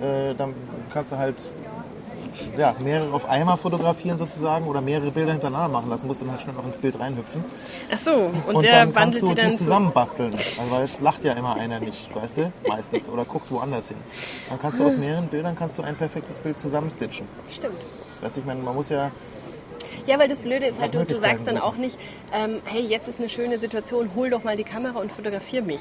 Äh, 0.00 0.34
dann 0.34 0.54
kannst 0.92 1.12
du 1.12 1.18
halt 1.18 1.50
ja, 2.56 2.74
mehrere 2.78 3.12
auf 3.12 3.28
einmal 3.28 3.56
fotografieren 3.56 4.16
sozusagen 4.16 4.66
oder 4.66 4.80
mehrere 4.80 5.10
Bilder 5.10 5.32
hintereinander 5.32 5.68
machen 5.68 5.90
lassen, 5.90 6.06
musst 6.06 6.22
dann 6.22 6.30
halt 6.30 6.42
schnell 6.42 6.54
noch 6.54 6.64
ins 6.64 6.76
Bild 6.76 6.98
reinhüpfen. 6.98 7.44
Ach 7.92 7.98
so, 7.98 8.12
und, 8.12 8.54
Und, 8.54 8.62
der 8.62 8.94
wandelt 8.94 9.22
du 9.22 9.28
die 9.28 9.34
dann 9.34 9.56
zusammenbasteln. 9.56 10.32
Also, 10.32 10.70
weil 10.70 10.82
es 10.82 11.00
lacht 11.00 11.24
ja 11.24 11.32
immer 11.34 11.56
einer 11.56 11.80
nicht, 11.80 12.14
weißt 12.14 12.38
du? 12.38 12.52
Meistens. 12.66 13.08
Oder 13.08 13.24
guckt 13.24 13.50
woanders 13.50 13.88
hin. 13.88 13.98
Dann 14.48 14.58
kannst 14.58 14.80
du 14.80 14.86
aus 14.86 14.96
mehreren 14.96 15.28
Bildern 15.28 15.56
kannst 15.56 15.78
du 15.78 15.82
ein 15.82 15.96
perfektes 15.96 16.38
Bild 16.38 16.58
zusammenstitchen. 16.58 17.26
Stimmt. 17.50 17.84
Weißt 18.20 18.36
du, 18.36 18.40
ich 18.40 18.46
meine, 18.46 18.62
man 18.62 18.74
muss 18.74 18.88
ja 18.88 19.10
Ja, 20.06 20.18
weil 20.18 20.28
das 20.28 20.40
Blöde 20.40 20.66
ist 20.66 20.80
halt, 20.80 20.94
du, 20.94 21.04
du 21.04 21.18
sagst 21.18 21.46
dann 21.46 21.58
auch 21.58 21.76
nicht, 21.76 21.98
ähm, 22.32 22.60
hey, 22.64 22.82
jetzt 22.82 23.08
ist 23.08 23.18
eine 23.18 23.28
schöne 23.28 23.58
Situation, 23.58 24.10
hol 24.14 24.30
doch 24.30 24.44
mal 24.44 24.56
die 24.56 24.64
Kamera 24.64 24.98
und 24.98 25.12
fotografier 25.12 25.62
mich. 25.62 25.80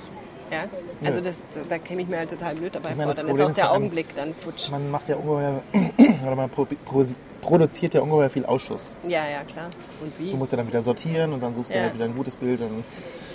Ja? 0.51 0.65
Also 1.03 1.21
das, 1.21 1.45
da 1.69 1.77
käme 1.77 2.01
ich 2.01 2.07
mir 2.09 2.17
halt 2.17 2.29
total 2.29 2.55
blöd 2.55 2.75
dabei 2.75 2.91
Ich 2.91 2.95
meine, 2.97 3.13
vor. 3.13 3.23
Dann 3.23 3.27
Problem 3.27 3.45
ist 3.47 3.51
auch 3.51 3.55
der 3.55 3.71
Augenblick 3.71 4.15
dann 4.15 4.33
futsch. 4.35 4.69
man 4.69 4.91
macht 4.91 5.07
ja 5.09 5.15
ungeheuer, 5.15 5.63
oder 6.25 6.35
man 6.35 6.49
pro, 6.49 6.65
pro, 6.85 7.05
produziert 7.41 7.93
ja 7.93 8.01
ungeheuer 8.01 8.29
viel 8.29 8.45
Ausschuss. 8.45 8.93
Ja, 9.03 9.27
ja, 9.27 9.43
klar. 9.43 9.69
Und 10.01 10.17
wie? 10.19 10.31
Du 10.31 10.37
musst 10.37 10.51
ja 10.51 10.57
dann 10.57 10.67
wieder 10.67 10.81
sortieren 10.81 11.33
und 11.33 11.41
dann 11.41 11.53
suchst 11.53 11.71
du 11.71 11.77
Ja. 11.77 11.83
halt 11.83 11.93
wieder 11.95 12.05
ein 12.05 12.15
gutes 12.15 12.35
Bild. 12.35 12.61
Und 12.61 12.83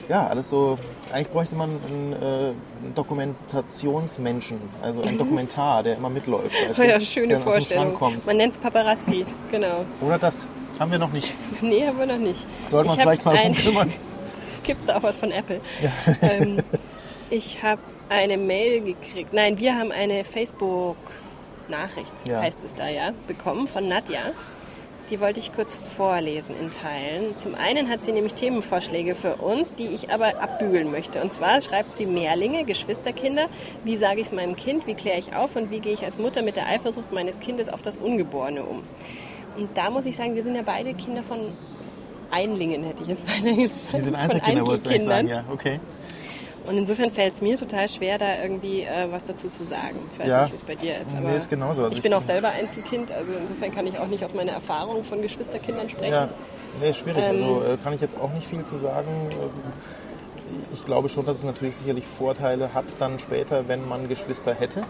ja, 0.08 0.26
alles 0.28 0.49
so. 0.50 0.78
Eigentlich 1.11 1.31
bräuchte 1.31 1.56
man 1.56 1.70
einen, 1.87 2.12
äh, 2.12 2.17
einen 2.17 2.94
Dokumentationsmenschen, 2.94 4.58
also 4.82 5.02
einen 5.02 5.19
Dokumentar, 5.19 5.82
der 5.82 5.96
immer 5.96 6.11
mitläuft. 6.11 6.55
Weißt 6.69 6.78
Oh 6.78 6.82
ja, 6.82 7.00
schöne 7.00 7.40
Vorstellung. 7.40 7.96
Man 8.25 8.37
nennt 8.37 8.52
es 8.55 8.58
Paparazzi, 8.58 9.25
genau. 9.50 9.84
Oder 10.00 10.19
das. 10.19 10.46
Haben 10.78 10.90
wir 10.93 10.99
noch 10.99 11.12
nicht. 11.12 11.32
Nee, 11.62 11.87
haben 11.87 11.99
wir 11.99 12.06
noch 12.06 12.19
nicht. 12.19 12.46
Sollten 12.69 12.88
wir 12.88 12.93
uns 12.93 13.00
vielleicht 13.00 13.25
mal 13.25 13.37
ein- 13.37 13.55
kümmern. 13.55 13.93
Gibt 14.62 14.81
es 14.81 14.87
da 14.87 14.96
auch 14.96 15.02
was 15.02 15.17
von 15.17 15.31
Apple? 15.31 15.61
ähm, 16.23 16.58
ich 17.31 17.62
habe 17.62 17.81
eine 18.08 18.37
Mail 18.37 18.81
gekriegt. 18.82 19.32
Nein, 19.32 19.58
wir 19.58 19.76
haben 19.76 19.90
eine 19.93 20.25
Facebook-Nachricht, 20.25 22.12
Ja. 22.28 22.40
heißt 22.40 22.64
es 22.64 22.75
da 22.75 22.88
ja, 22.88 23.12
bekommen 23.26 23.69
von 23.69 23.88
Nadja. 23.88 24.20
Die 25.11 25.20
wollte 25.20 25.38
ich 25.38 25.52
kurz 25.55 25.78
vorlesen 25.96 26.52
in 26.61 26.70
Teilen. 26.70 27.37
Zum 27.37 27.55
einen 27.55 27.88
hat 27.88 28.02
sie 28.02 28.11
nämlich 28.11 28.34
Themenvorschläge 28.34 29.14
für 29.14 29.37
uns, 29.37 29.73
die 29.75 29.87
ich 29.87 30.11
aber 30.11 30.43
abbügeln 30.43 30.90
möchte. 30.90 31.23
Und 31.23 31.32
zwar 31.32 31.61
schreibt 31.61 31.94
sie 31.94 32.06
Mehrlinge, 32.06 32.64
Geschwisterkinder. 32.64 33.46
Wie 33.84 33.96
sage 33.96 34.20
ich 34.20 34.26
es 34.26 34.32
meinem 34.32 34.56
Kind? 34.56 34.88
Wie 34.88 34.94
kläre 34.94 35.20
ich 35.20 35.32
auf? 35.37 35.55
Und 35.55 35.71
wie 35.71 35.78
gehe 35.78 35.92
ich 35.92 36.04
als 36.04 36.18
Mutter 36.18 36.42
mit 36.42 36.56
der 36.56 36.66
Eifersucht 36.66 37.12
meines 37.12 37.38
Kindes 37.38 37.68
auf 37.68 37.83
das 37.83 37.99
Ungeborene 37.99 38.64
um? 38.64 38.83
Und 39.56 39.68
da 39.76 39.90
muss 39.90 40.06
ich 40.06 40.16
sagen, 40.16 40.34
wir 40.34 40.42
sind 40.42 40.54
ja 40.54 40.62
beide 40.64 40.94
Kinder 40.94 41.22
von 41.22 41.38
Einlingen, 42.30 42.82
hätte 42.84 43.02
ich 43.02 43.08
jetzt 43.08 43.26
beinahe 43.44 43.56
gesagt. 43.56 43.94
Die 43.94 44.00
sind 44.00 44.14
Einzelkinder, 44.14 44.66
wolltest 44.66 44.86
du 44.86 44.90
eigentlich 44.90 45.04
sagen, 45.04 45.28
ja. 45.28 45.44
Okay. 45.52 45.80
Und 46.66 46.76
insofern 46.76 47.12
fällt 47.12 47.32
es 47.34 47.42
mir 47.42 47.56
total 47.56 47.88
schwer, 47.88 48.18
da 48.18 48.42
irgendwie 48.42 48.80
äh, 48.82 49.06
was 49.10 49.22
dazu 49.25 49.48
zu 49.48 49.64
sagen. 49.64 49.98
Ich 50.14 50.18
weiß 50.18 50.28
Ja. 50.28 50.42
nicht, 50.42 50.50
wie 50.52 50.56
es 50.56 50.62
bei 50.64 50.75
dir 50.75 50.98
ist. 50.98 51.12
Nee, 51.12 51.25
Aber 51.25 51.36
ist 51.36 51.48
genauso. 51.48 51.82
Also 51.82 51.92
ich 51.92 51.98
ich 51.98 52.02
bin 52.02 52.12
auch 52.12 52.22
selber 52.22 52.48
Einzelkind, 52.48 53.12
also 53.12 53.32
insofern 53.40 53.70
kann 53.72 53.86
ich 53.86 53.96
auch 54.00 54.08
nicht 54.08 54.25
aus 54.25 54.34
meiner 54.34 54.50
Erfahrung 54.50 55.04
von 55.04 55.22
Geschwisterkindern 55.22 55.88
sprechen. 55.88 56.12
Ja, 56.12 56.28
nee, 56.80 56.90
ist 56.90 56.96
schwierig. 56.96 57.22
Ähm, 57.22 57.30
also 57.30 57.62
äh, 57.62 57.76
kann 57.76 57.92
ich 57.92 58.00
jetzt 58.00 58.18
auch 58.18 58.32
nicht 58.32 58.48
viel 58.48 58.64
zu 58.64 58.78
sagen. 58.78 59.08
Ich 60.75 60.84
glaube 60.84 61.08
schon, 61.08 61.25
dass 61.25 61.38
es 61.38 61.44
natürlich 61.44 61.76
sicherlich 61.76 62.04
Vorteile 62.04 62.75
hat 62.75 62.86
dann 62.98 63.20
später, 63.20 63.68
wenn 63.68 63.88
man 63.88 64.08
Geschwister 64.08 64.52
hätte 64.54 64.84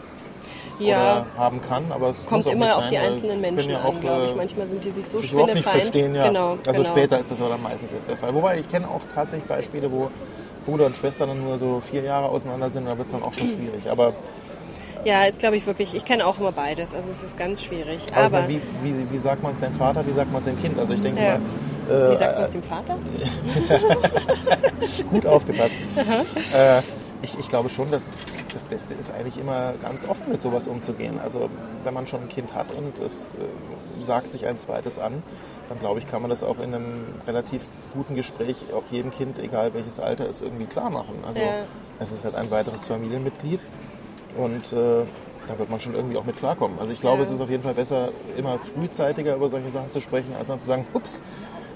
Ja, 0.79 1.23
oder 1.23 1.27
haben 1.37 1.61
kann. 1.63 1.85
Aber 1.91 2.11
es 2.11 2.25
kommt 2.27 2.47
immer 2.47 2.77
auf 2.77 2.83
sein, 2.85 2.91
die 2.91 2.99
einzelnen 2.99 3.41
Menschen 3.41 3.71
ja 3.71 3.81
an, 3.81 4.01
glaube 4.01 4.27
ich. 4.27 4.33
äh, 4.33 4.37
Manchmal 4.37 4.67
sind 4.67 4.85
die 4.85 4.91
sich 4.91 5.07
so 5.07 5.19
sich 5.19 5.33
nicht 5.33 5.43
spinnefeind. 5.43 5.83
verstehen. 5.83 6.15
Ja. 6.15 6.29
Genau, 6.29 6.51
also 6.67 6.83
genau. 6.83 6.85
später 6.85 7.19
ist 7.19 7.31
das 7.31 7.41
aber 7.41 7.51
dann 7.51 7.63
meistens 7.63 7.93
erst 7.93 8.09
der 8.09 8.17
Fall. 8.17 8.35
Wobei 8.35 8.59
ich 8.59 8.69
kenne 8.69 8.89
auch 8.89 9.01
tatsächlich 9.15 9.49
Beispiele, 9.49 9.91
wo 9.91 10.11
Bruder 10.67 10.87
und 10.87 10.97
Schwester 10.97 11.27
dann 11.27 11.43
nur 11.45 11.59
so 11.59 11.81
vier 11.81 12.03
Jahre 12.03 12.29
auseinander 12.29 12.69
sind, 12.71 12.87
da 12.87 12.97
wird 12.99 13.07
es 13.07 13.13
dann 13.13 13.23
auch 13.23 13.33
schon 13.33 13.49
schwierig. 13.49 13.89
Aber, 13.91 14.13
Ja, 15.05 15.25
ist 15.25 15.39
glaube 15.39 15.57
ich 15.57 15.67
wirklich, 15.67 15.95
ich 15.95 16.05
kenne 16.05 16.27
auch 16.27 16.39
immer 16.41 16.51
beides, 16.53 16.93
also 16.93 17.09
es 17.09 17.23
ist 17.23 17.37
ganz 17.39 17.63
schwierig. 17.63 18.03
aber, 18.13 18.39
Aber, 18.39 18.49
wie, 18.49 18.61
wie, 18.83 19.11
wie 19.11 19.19
sagt 19.19 19.43
man 19.43 19.53
es 19.53 19.61
dem 19.61 19.73
Vater, 19.75 20.05
wie 20.07 20.11
sagt 20.13 20.31
man 20.33 20.41
es 20.41 20.45
dem 20.47 20.61
Kind? 20.61 20.79
Also 20.79 20.93
ich 20.95 21.01
denke 21.01 21.23
Ja. 21.23 21.39
mal, 21.89 22.09
äh, 22.09 22.11
wie 22.11 22.17
sagt 22.17 22.35
man 22.35 22.43
es 22.45 22.51
dem 22.51 22.63
Vater? 22.65 22.99
gut 25.11 25.27
aufgepasst. 25.27 25.75
äh, 25.97 26.79
ich, 27.23 27.39
ich 27.39 27.49
glaube 27.49 27.69
schon, 27.71 27.91
dass 27.91 28.19
das 28.57 28.67
Beste 28.67 28.95
ist 28.95 29.13
eigentlich 29.13 29.39
immer 29.39 29.75
ganz 29.83 30.09
offen 30.09 30.31
mit 30.31 30.41
sowas 30.41 30.67
umzugehen. 30.67 31.21
Also 31.23 31.51
wenn 31.85 31.93
man 31.95 32.07
schon 32.07 32.23
ein 32.23 32.29
Kind 32.29 32.55
hat 32.55 32.73
und 32.73 32.99
es 32.99 33.35
äh, 33.35 33.39
sagt 34.03 34.33
sich 34.33 34.47
ein 34.47 34.57
zweites 34.59 34.99
an, 34.99 35.23
dann 35.69 35.79
glaube 35.79 36.01
ich, 36.01 36.07
kann 36.09 36.23
man 36.23 36.31
das 36.31 36.43
auch 36.43 36.59
in 36.59 36.75
einem 36.75 37.05
relativ 37.27 37.63
guten 37.93 38.15
Gespräch 38.15 38.57
auch 38.75 38.83
jedem 38.91 39.11
Kind, 39.11 39.39
egal 39.39 39.75
welches 39.75 40.01
Alter 40.01 40.27
ist, 40.29 40.41
irgendwie 40.43 40.65
klar 40.67 40.91
machen. 40.91 41.17
Also 41.27 41.41
Ja. 41.41 41.65
es 42.01 42.13
ist 42.13 42.25
halt 42.25 42.35
ein 42.35 42.51
weiteres 42.51 42.87
Familienmitglied 42.87 43.61
und 44.39 44.73
äh, 44.73 45.05
da 45.47 45.59
wird 45.59 45.71
man 45.71 45.79
schon 45.79 45.95
irgendwie 45.95 46.17
auch 46.17 46.25
mit 46.25 46.37
klarkommen. 46.39 46.79
Also 46.79 46.93
ich 46.93 47.01
glaube, 47.01 47.19
Ja. 47.19 47.23
es 47.25 47.31
ist 47.31 47.41
auf 47.41 47.51
jeden 47.51 47.63
Fall 47.63 47.75
besser, 47.75 48.09
immer 48.37 48.59
frühzeitiger 48.59 49.37
über 49.37 49.49
solche 49.49 49.71
Sachen 49.71 49.91
zu 49.91 50.01
sprechen, 50.01 50.35
als 50.39 50.49
dann 50.49 50.59
zu 50.59 50.67
sagen, 50.67 50.87
ups, 50.95 51.23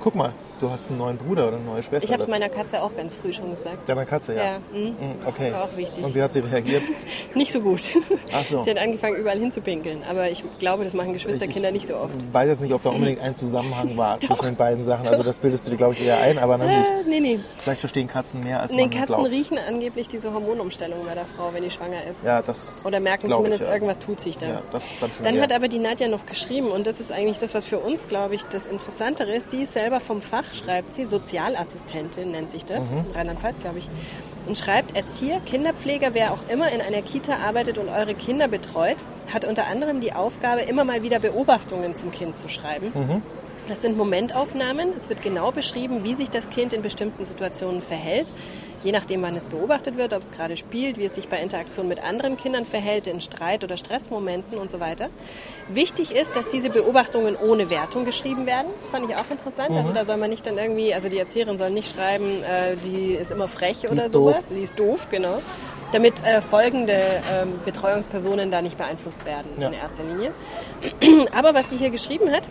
Guck 0.02 0.14
mal, 0.14 0.33
du 0.61 0.71
hast 0.71 0.88
einen 0.88 0.97
neuen 0.97 1.19
Bruder 1.19 1.49
oder 1.49 1.57
eine 1.59 1.66
neue 1.66 1.83
Schwester. 1.83 2.04
Ich 2.07 2.12
habe 2.12 2.23
es 2.23 2.28
meiner 2.28 2.49
Katze 2.49 2.83
auch 2.83 2.97
ganz 2.97 3.14
früh 3.14 3.35
schon 3.35 3.50
gesagt. 3.54 3.87
Deiner 3.87 4.07
Katze, 4.07 4.35
ja. 4.35 4.45
Ja, 4.45 4.59
mhm. 4.73 4.87
Mhm, 4.87 4.95
Okay. 5.26 5.52
War 5.52 5.64
auch 5.64 5.76
wichtig. 5.76 6.02
Und 6.02 6.14
wie 6.14 6.23
hat 6.23 6.33
sie 6.33 6.40
reagiert? 6.40 6.83
Nicht 7.35 7.52
so 7.52 7.61
gut. 7.61 7.80
Ach 8.33 8.42
so. 8.45 8.61
Sie 8.62 8.71
hat 8.71 8.78
angefangen, 8.78 9.16
überall 9.16 9.38
hinzupinkeln. 9.38 10.02
Aber 10.09 10.30
ich 10.30 10.42
glaube, 10.59 10.85
das 10.85 10.95
machen 10.95 11.12
Geschwisterkinder 11.12 11.71
nicht 11.71 11.87
so 11.87 11.97
oft. 11.97 12.14
Ich 12.19 12.25
weiß 12.33 12.49
jetzt 12.49 12.61
nicht, 12.62 12.73
ob 12.73 12.83
da 12.83 12.88
unbedingt 12.90 13.21
ein 13.21 13.37
Zusammenhang 13.37 13.95
war 13.99 14.19
zwischen 14.21 14.45
den 14.47 14.57
beiden 14.57 14.83
Sachen. 14.85 15.07
Also 15.07 15.23
das 15.23 15.38
bildest 15.38 15.66
du 15.66 15.71
dir, 15.73 15.76
glaube 15.76 15.92
ich, 15.92 16.07
eher 16.07 16.19
ein, 16.21 16.38
aber 16.38 16.57
na 16.57 16.64
gut. 16.80 16.88
Äh, 16.88 17.09
nee, 17.09 17.21
nee. 17.21 17.40
Vielleicht 17.59 17.80
verstehen 17.80 18.07
Katzen 18.09 18.42
mehr, 18.42 18.61
als 18.61 18.73
Nee, 18.73 18.83
man 18.83 18.90
Katzen 18.90 19.07
glaubt. 19.16 19.30
riechen 19.30 19.59
angeblich 19.59 20.09
diese 20.09 20.33
Hormonumstellung 20.33 21.04
bei 21.07 21.14
der 21.14 21.26
Frau, 21.26 21.50
wenn 21.52 21.62
die 21.62 21.71
schwanger 21.71 22.02
ist. 22.11 22.25
Ja, 22.25 22.40
das 22.40 22.80
Oder 22.87 23.00
merken 23.00 23.30
zumindest, 23.30 23.61
ich, 23.62 23.66
ja. 23.69 23.75
irgendwas 23.75 23.99
tut 23.99 24.21
sich 24.23 24.38
da. 24.38 24.47
Ja, 24.47 24.62
das 24.73 24.83
ist 24.85 25.02
dann 25.02 25.12
schon 25.12 25.25
Dann 25.25 25.37
eher- 25.37 25.42
hat 25.42 25.52
aber 25.52 25.69
die 25.69 25.78
Nadja 25.78 26.09
noch 26.09 26.25
geschrieben, 26.25 26.69
und 26.69 26.87
das 26.87 27.00
ist 27.00 27.12
eigentlich 27.12 27.37
das, 27.38 27.54
was 27.54 27.66
für 27.66 27.78
uns, 27.78 28.09
glaube 28.09 28.35
ich, 28.35 28.45
das 28.45 28.64
Interessantere 28.66 29.35
ist. 29.35 29.50
Sie 29.50 29.62
ist 29.64 29.73
selber 29.73 29.89
vom 29.99 30.23
Fach, 30.23 30.54
schreibt 30.54 30.94
sie, 30.94 31.04
Sozialassistentin 31.04 32.30
nennt 32.30 32.50
sich 32.50 32.64
das, 32.64 32.90
Mhm. 32.90 33.06
Rheinland-Pfalz, 33.14 33.62
glaube 33.62 33.78
ich, 33.80 33.88
und 34.47 34.56
schreibt, 34.56 34.97
Erzieher, 34.97 35.40
Kinderpfleger, 35.40 36.14
wer 36.14 36.32
auch 36.32 36.49
immer 36.49 36.70
in 36.70 36.80
einer 36.80 37.02
Kita 37.02 37.38
arbeitet 37.38 37.78
und 37.78 37.88
eure 37.88 38.14
Kinder 38.14 38.47
betreut, 38.47 38.99
hat 39.32 39.44
unter 39.44 39.66
anderem 39.66 40.00
die 40.00 40.12
Aufgabe, 40.12 40.61
immer 40.62 40.85
mal 40.85 41.02
wieder 41.02 41.18
Beobachtungen 41.18 41.94
zum 41.94 42.12
Kind 42.12 42.37
zu 42.37 42.49
schreiben. 42.49 42.92
Mhm. 42.94 43.23
Das 43.71 43.83
sind 43.83 43.97
Momentaufnahmen. 43.97 44.95
Es 44.97 45.09
wird 45.09 45.23
genau 45.23 45.53
beschrieben, 45.53 46.03
wie 46.03 46.17
sich 46.17 46.29
das 46.29 46.50
Kind 46.50 46.73
in 46.73 46.83
bestimmten 46.83 47.25
Situationen 47.25 47.81
verhält. 47.83 48.33
Je 48.83 48.91
nachdem, 48.91 49.23
wann 49.23 49.37
es 49.37 49.47
beobachtet 49.47 49.97
wird, 49.97 50.12
ob 50.12 50.23
es 50.23 50.33
gerade 50.33 50.57
spielt, 50.57 50.99
wie 50.99 51.05
es 51.05 51.15
sich 51.15 51.29
bei 51.29 51.39
Interaktion 51.41 51.87
mit 51.87 52.03
anderen 52.03 52.37
Kindern 52.37 52.65
verhält, 52.65 53.07
in 53.07 53.21
Streit- 53.21 53.62
oder 53.62 53.77
Stressmomenten 53.77 54.59
und 54.59 54.73
so 54.73 54.81
weiter. 54.81 55.09
Wichtig 55.69 56.11
ist, 56.17 56.35
dass 56.35 56.49
diese 56.49 56.69
Beobachtungen 56.71 57.37
ohne 57.37 57.71
Wertung 57.71 58.05
geschrieben 58.05 58.45
werden. 58.45 58.67
Das 58.77 58.89
fand 58.89 59.09
ich 59.09 59.15
auch 59.15 59.31
interessant. 59.31 59.71
Mhm. 59.71 59.77
Also 59.77 59.93
da 59.93 60.05
soll 60.05 60.17
man 60.17 60.31
nicht 60.31 60.45
dann 60.49 60.59
irgendwie, 60.59 60.93
also 60.93 61.09
die 61.09 61.19
Erzieherin 61.19 61.57
soll 61.57 61.71
nicht 61.71 61.95
schreiben, 61.95 62.43
äh, 62.43 62.75
die 62.85 63.12
ist 63.12 63.31
immer 63.31 63.47
frech 63.47 63.89
oder 63.89 64.07
ist 64.07 64.15
doof. 64.17 64.35
sowas. 64.35 64.49
Die 64.49 64.62
ist 64.65 64.81
doof, 64.81 65.07
genau. 65.12 65.41
Damit 65.93 66.25
äh, 66.25 66.43
folgende 66.43 66.95
ähm, 67.33 67.61
Betreuungspersonen 67.65 68.50
da 68.50 68.62
nicht 68.62 68.77
beeinflusst 68.79 69.25
werden 69.27 69.49
Ja. 69.61 69.69
in 69.69 69.75
erster 69.75 70.03
Linie. 70.03 70.33
Aber 71.33 71.55
was 71.55 71.71
sie 71.71 71.77
hier 71.77 71.91
geschrieben 71.91 72.33
hat, 72.33 72.49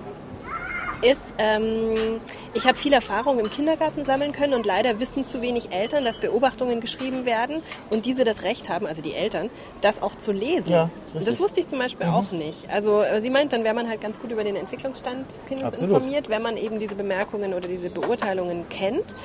ist, 1.01 1.33
ähm, 1.37 2.19
ich 2.53 2.65
habe 2.65 2.77
viel 2.77 2.93
Erfahrung 2.93 3.39
im 3.39 3.49
Kindergarten 3.49 4.03
sammeln 4.03 4.31
können 4.31 4.53
und 4.53 4.65
leider 4.65 4.99
wissen 4.99 5.25
zu 5.25 5.41
wenig 5.41 5.71
Eltern, 5.71 6.03
dass 6.03 6.19
Beobachtungen 6.19 6.81
geschrieben 6.81 7.25
werden 7.25 7.61
und 7.89 8.05
diese 8.05 8.23
das 8.23 8.43
Recht 8.43 8.69
haben, 8.69 8.85
also 8.85 9.01
die 9.01 9.13
Eltern, 9.13 9.49
das 9.81 10.01
auch 10.01 10.15
zu 10.15 10.31
lesen. 10.31 10.71
Ja, 10.71 10.89
und 11.13 11.27
das 11.27 11.39
wusste 11.39 11.59
ich 11.59 11.67
zum 11.67 11.79
Beispiel 11.79 12.07
auch 12.07 12.31
nicht. 12.31 12.69
Also 12.69 13.01
äh, 13.01 13.21
sie 13.21 13.29
meint, 13.29 13.53
dann 13.53 13.63
wäre 13.63 13.75
man 13.75 13.87
halt 13.89 14.01
ganz 14.01 14.19
gut 14.19 14.31
über 14.31 14.43
den 14.43 14.55
Entwicklungsstand 14.55 15.29
des 15.29 15.45
Kindes 15.45 15.65
Absolut. 15.73 15.91
informiert, 15.95 16.29
wenn 16.29 16.41
man 16.41 16.57
eben 16.57 16.79
diese 16.79 16.95
Bemerkungen 16.95 17.53
oder 17.53 17.67
diese 17.67 17.89
Beurteilungen 17.89 18.67
kennt. 18.69 19.15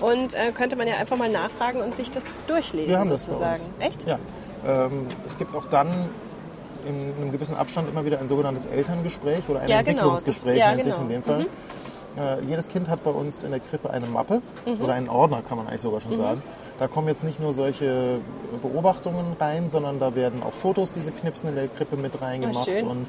Und 0.00 0.34
äh, 0.34 0.52
könnte 0.52 0.76
man 0.76 0.86
ja 0.88 0.96
einfach 0.96 1.16
mal 1.16 1.28
nachfragen 1.30 1.80
und 1.80 1.94
sich 1.94 2.10
das 2.10 2.44
durchlesen 2.46 2.90
Wir 2.90 2.98
haben 2.98 3.10
das 3.10 3.26
bei 3.26 3.32
sozusagen. 3.32 3.62
uns. 3.64 3.84
Echt? 3.84 4.06
Ja. 4.06 4.18
Ähm, 4.66 5.06
es 5.26 5.38
gibt 5.38 5.54
auch 5.54 5.66
dann 5.66 6.08
in 6.86 7.12
einem 7.20 7.32
gewissen 7.32 7.54
Abstand 7.56 7.88
immer 7.88 8.04
wieder 8.04 8.18
ein 8.20 8.28
sogenanntes 8.28 8.66
Elterngespräch 8.66 9.48
oder 9.48 9.60
ein 9.60 9.68
Ja, 9.68 9.82
genau. 9.82 9.90
Entwicklungsgespräch 9.90 10.52
Das- 10.54 10.58
ja, 10.60 10.70
nennt 10.72 10.84
sich 10.84 10.92
genau. 10.92 11.04
in 11.04 11.08
dem 11.10 11.22
Fall. 11.22 11.46
Äh, 12.16 12.44
jedes 12.44 12.68
Kind 12.68 12.88
hat 12.88 13.02
bei 13.02 13.10
uns 13.10 13.42
in 13.42 13.50
der 13.50 13.60
Krippe 13.60 13.90
eine 13.90 14.06
Mappe 14.06 14.42
oder 14.80 14.92
einen 14.92 15.08
Ordner, 15.08 15.42
kann 15.42 15.56
man 15.56 15.66
eigentlich 15.66 15.80
sogar 15.80 16.00
schon 16.00 16.14
sagen. 16.14 16.42
Da 16.78 16.88
kommen 16.88 17.08
jetzt 17.08 17.24
nicht 17.24 17.40
nur 17.40 17.54
solche 17.54 18.18
Beobachtungen 18.60 19.36
rein, 19.38 19.68
sondern 19.68 19.98
da 19.98 20.14
werden 20.14 20.42
auch 20.42 20.52
Fotos, 20.52 20.90
diese 20.90 21.12
Knipsen 21.12 21.50
in 21.50 21.54
der 21.54 21.68
Krippe 21.68 21.96
mit 21.96 22.20
reingemacht 22.20 22.68
schön. 22.68 22.86
und 22.86 23.06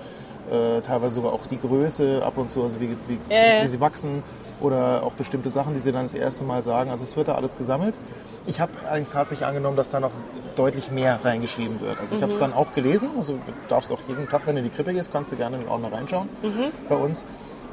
äh, 0.51 0.81
teilweise 0.81 1.15
sogar 1.15 1.33
auch 1.33 1.45
die 1.45 1.59
Größe 1.59 2.21
ab 2.23 2.37
und 2.37 2.49
zu, 2.49 2.61
also 2.63 2.79
wie, 2.79 2.89
wie, 3.07 3.17
ja. 3.33 3.63
wie 3.63 3.67
sie 3.67 3.79
wachsen 3.79 4.23
oder 4.61 5.03
auch 5.03 5.13
bestimmte 5.13 5.49
Sachen, 5.49 5.73
die 5.73 5.79
sie 5.79 5.91
dann 5.91 6.03
das 6.03 6.13
erste 6.13 6.43
Mal 6.43 6.63
sagen. 6.63 6.91
Also 6.91 7.03
es 7.03 7.15
wird 7.15 7.27
da 7.27 7.35
alles 7.35 7.57
gesammelt. 7.57 7.95
Ich 8.45 8.59
habe 8.59 8.71
allerdings 8.85 9.11
tatsächlich 9.11 9.47
angenommen, 9.47 9.77
dass 9.77 9.89
da 9.89 9.99
noch 9.99 10.11
deutlich 10.55 10.91
mehr 10.91 11.19
reingeschrieben 11.23 11.79
wird. 11.79 11.99
Also 11.99 12.15
ich 12.15 12.21
habe 12.21 12.31
es 12.31 12.39
dann 12.39 12.53
auch 12.53 12.73
gelesen. 12.73 13.09
Also 13.17 13.33
du 13.33 13.39
darfst 13.69 13.91
auch 13.91 13.99
jeden 14.07 14.27
Tag, 14.27 14.45
wenn 14.45 14.55
du 14.55 14.61
in 14.61 14.69
die 14.69 14.75
Krippe 14.75 14.93
gehst, 14.93 15.11
kannst 15.11 15.31
du 15.31 15.35
gerne 15.37 15.55
in 15.55 15.63
den 15.63 15.69
Ordner 15.69 15.91
reinschauen 15.91 16.29
bei 16.89 16.95
uns. 16.95 17.23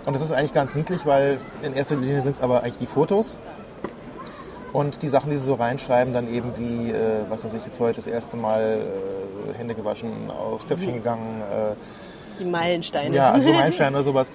Und 0.07 0.15
das 0.15 0.23
ist 0.23 0.33
eigentlich 0.33 0.53
ganz 0.53 0.75
niedlich, 0.75 1.05
weil 1.05 1.39
in 1.63 1.75
erster 1.75 1.97
Linie 1.97 2.21
sind 2.23 2.33
es 2.33 2.41
aber 2.41 2.63
eigentlich 2.63 2.79
die 2.79 2.87
Fotos. 2.87 3.39
Und 4.73 5.03
die 5.03 5.09
Sachen, 5.09 5.31
die 5.31 5.37
sie 5.37 5.45
so 5.45 5.55
reinschreiben, 5.55 6.15
dann 6.15 6.33
eben 6.33 6.57
wie, 6.57 6.91
äh, 6.91 7.23
was 7.29 7.45
weiß 7.45 7.55
ich, 7.55 7.65
jetzt 7.67 7.81
heute 7.81 7.97
das 7.97 8.07
erste 8.07 8.37
Mal 8.37 8.83
äh, 9.53 9.59
Hände 9.59 9.75
gewaschen, 9.75 10.31
aufs 10.31 10.67
Töpfchen 10.67 10.95
gegangen, 10.95 11.43
äh, 11.43 11.75
Die 12.39 12.45
Meilensteine. 12.45 13.15
ja, 13.15 13.33
also 13.33 13.49
so 13.53 13.53
Meilenstein 13.53 13.95
oder 13.95 14.05
sowas. 14.05 14.31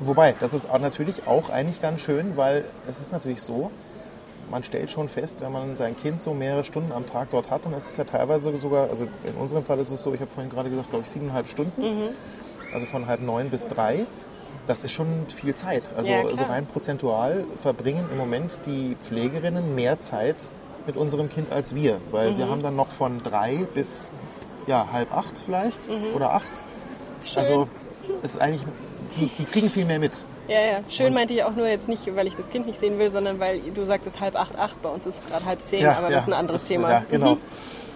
Wobei, 0.00 0.34
das 0.40 0.54
ist 0.54 0.68
natürlich 0.80 1.26
auch 1.26 1.50
eigentlich 1.50 1.80
ganz 1.80 2.00
schön, 2.00 2.36
weil 2.36 2.64
es 2.88 3.00
ist 3.00 3.12
natürlich 3.12 3.42
so, 3.42 3.70
man 4.50 4.64
stellt 4.64 4.90
schon 4.90 5.08
fest, 5.08 5.40
wenn 5.40 5.52
man 5.52 5.76
sein 5.76 5.96
Kind 5.96 6.20
so 6.20 6.34
mehrere 6.34 6.64
Stunden 6.64 6.90
am 6.90 7.06
Tag 7.06 7.30
dort 7.30 7.48
hat, 7.50 7.64
dann 7.64 7.72
ist 7.72 7.88
es 7.88 7.96
ja 7.96 8.04
teilweise 8.04 8.54
sogar, 8.58 8.90
also 8.90 9.04
in 9.24 9.34
unserem 9.40 9.64
Fall 9.64 9.78
ist 9.78 9.92
es 9.92 10.02
so, 10.02 10.12
ich 10.12 10.20
habe 10.20 10.30
vorhin 10.30 10.50
gerade 10.50 10.68
gesagt, 10.68 10.90
glaube 10.90 11.04
ich, 11.04 11.10
siebeneinhalb 11.10 11.48
Stunden, 11.48 11.82
also 12.74 12.86
von 12.86 13.06
halb 13.06 13.22
neun 13.22 13.50
bis 13.50 13.68
drei. 13.68 14.06
Das 14.66 14.84
ist 14.84 14.92
schon 14.92 15.26
viel 15.28 15.54
Zeit. 15.54 15.90
Also 15.96 16.12
Ja, 16.12 16.22
so 16.36 16.44
rein 16.44 16.66
prozentual 16.66 17.44
verbringen 17.58 18.04
im 18.12 18.18
Moment 18.18 18.60
die 18.66 18.96
Pflegerinnen 19.02 19.74
mehr 19.74 20.00
Zeit 20.00 20.36
mit 20.86 20.96
unserem 20.96 21.28
Kind 21.28 21.50
als 21.52 21.74
wir, 21.74 22.00
weil 22.10 22.36
wir 22.38 22.48
haben 22.48 22.62
dann 22.62 22.76
noch 22.76 22.88
von 22.88 23.22
drei 23.22 23.66
bis 23.74 24.10
ja, 24.66 24.88
halb 24.92 25.12
acht 25.14 25.38
vielleicht 25.38 25.80
oder 26.14 26.32
acht. 26.32 26.52
Also 27.36 27.68
es 28.22 28.32
ist 28.32 28.40
eigentlich, 28.40 28.62
die, 29.16 29.26
die 29.26 29.44
kriegen 29.44 29.70
viel 29.70 29.84
mehr 29.84 29.98
mit. 29.98 30.12
Ja, 30.48 30.60
ja. 30.60 30.80
Schön 30.88 31.14
meinte 31.14 31.34
ich 31.34 31.44
auch 31.44 31.54
nur 31.54 31.68
jetzt 31.68 31.88
nicht, 31.88 32.14
weil 32.16 32.26
ich 32.26 32.34
das 32.34 32.48
Kind 32.50 32.66
nicht 32.66 32.78
sehen 32.78 32.98
will, 32.98 33.10
sondern 33.10 33.38
weil 33.38 33.60
du 33.60 33.84
sagtest 33.84 34.20
halb 34.20 34.34
acht, 34.36 34.56
acht. 34.58 34.80
Bei 34.82 34.88
uns 34.88 35.06
ist 35.06 35.24
gerade 35.28 35.44
halb 35.44 35.64
zehn, 35.64 35.86
aber 35.86 36.10
das 36.10 36.22
ist 36.22 36.28
ein 36.28 36.32
anderes 36.32 36.62
das- 36.62 36.68
Thema. 36.68 36.90
Ja, 36.90 37.04
genau. 37.08 37.34
Mhm. 37.34 37.40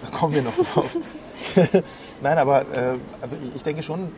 Da 0.03 0.17
kommen 0.17 0.35
wir 0.35 0.41
noch 0.41 0.55
drauf. 0.55 0.95
Nein, 2.21 2.37
aber 2.37 2.61
äh, 2.71 2.97
also 3.21 3.35
ich, 3.41 3.55
ich 3.55 3.63
denke 3.63 3.83
schon, 3.83 4.11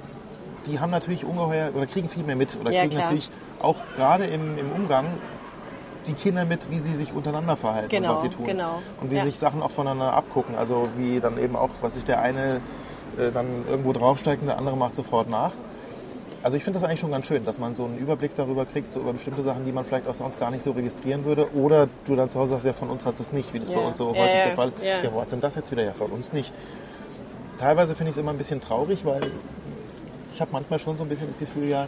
die 0.67 0.79
haben 0.79 0.91
natürlich 0.91 1.25
ungeheuer 1.25 1.69
oder 1.75 1.85
kriegen 1.85 2.09
viel 2.09 2.23
mehr 2.23 2.35
mit 2.35 2.57
oder 2.59 2.71
Ja, 2.71 2.81
kriegen 2.81 2.91
klar. 2.95 3.03
natürlich 3.05 3.29
auch 3.59 3.77
gerade 3.95 4.25
im, 4.25 4.57
im 4.57 4.71
Umgang 4.71 5.05
die 6.07 6.13
Kinder 6.13 6.45
mit, 6.45 6.69
wie 6.71 6.79
sie 6.79 6.93
sich 6.93 7.11
untereinander 7.13 7.55
verhalten 7.57 7.89
Genau, 7.89 8.09
und 8.09 8.13
was 8.15 8.21
sie 8.21 8.29
tun. 8.29 8.45
genau. 8.45 8.81
Und 9.01 9.11
wie 9.11 9.15
Ja. 9.17 9.23
sich 9.23 9.37
Sachen 9.37 9.61
auch 9.61 9.71
voneinander 9.71 10.13
abgucken. 10.13 10.55
Also 10.55 10.87
wie 10.97 11.19
dann 11.19 11.37
eben 11.37 11.55
auch, 11.55 11.69
was 11.81 11.95
sich 11.95 12.05
der 12.05 12.21
eine 12.21 12.61
äh, 13.17 13.31
dann 13.31 13.65
irgendwo 13.69 13.93
draufsteigt 13.93 14.41
und 14.41 14.47
der 14.47 14.57
andere 14.57 14.77
macht 14.77 14.95
sofort 14.95 15.29
nach. 15.29 15.51
Also 16.43 16.55
ich 16.55 16.63
finde 16.63 16.79
das 16.79 16.87
eigentlich 16.87 16.99
schon 17.01 17.11
ganz 17.11 17.25
schön, 17.25 17.43
dass 17.43 17.59
man 17.59 17.75
so 17.75 17.83
einen 17.83 17.97
Überblick 17.97 18.35
darüber 18.35 18.65
kriegt, 18.65 18.93
so 18.93 18.99
über 19.01 19.11
bestimmte 19.11 19.41
Sachen, 19.41 19.65
die 19.65 19.71
man 19.73 19.83
vielleicht 19.83 20.07
auch 20.07 20.13
sonst 20.13 20.39
gar 20.39 20.49
nicht 20.51 20.61
so 20.63 20.71
registrieren 20.71 21.25
würde. 21.25 21.53
Oder 21.53 21.89
du 22.05 22.15
dann 22.15 22.29
zu 22.29 22.39
Hause 22.39 22.51
sagst, 22.51 22.65
ja, 22.67 22.73
von 22.73 22.89
uns 22.89 23.05
hat 23.05 23.19
es 23.19 23.33
nicht, 23.33 23.53
wie 23.53 23.59
das 23.59 23.69
bei 23.71 23.81
Ja. 23.81 23.87
uns 23.87 23.97
so 23.97 24.15
häufig 24.15 24.35
ja, 24.35 24.43
der 24.43 24.51
Fall 24.53 24.67
ist. 24.69 24.77
ja. 24.81 25.03
Ja, 25.03 25.11
wo 25.13 25.19
hat 25.19 25.31
denn 25.31 25.41
das 25.41 25.55
jetzt 25.55 25.71
wieder? 25.71 25.83
Ja, 25.83 25.91
von 25.93 26.11
uns 26.11 26.31
nicht. 26.31 26.53
Teilweise 27.57 27.95
finde 27.95 28.11
ich 28.11 28.15
es 28.15 28.21
immer 28.21 28.31
ein 28.31 28.37
bisschen 28.37 28.61
traurig, 28.61 29.03
weil 29.03 29.21
ich 30.37 30.41
habe 30.41 30.51
manchmal 30.51 30.77
schon 30.77 30.95
so 30.95 31.03
ein 31.03 31.09
bisschen 31.09 31.25
das 31.25 31.39
Gefühl, 31.39 31.67
ja, 31.67 31.87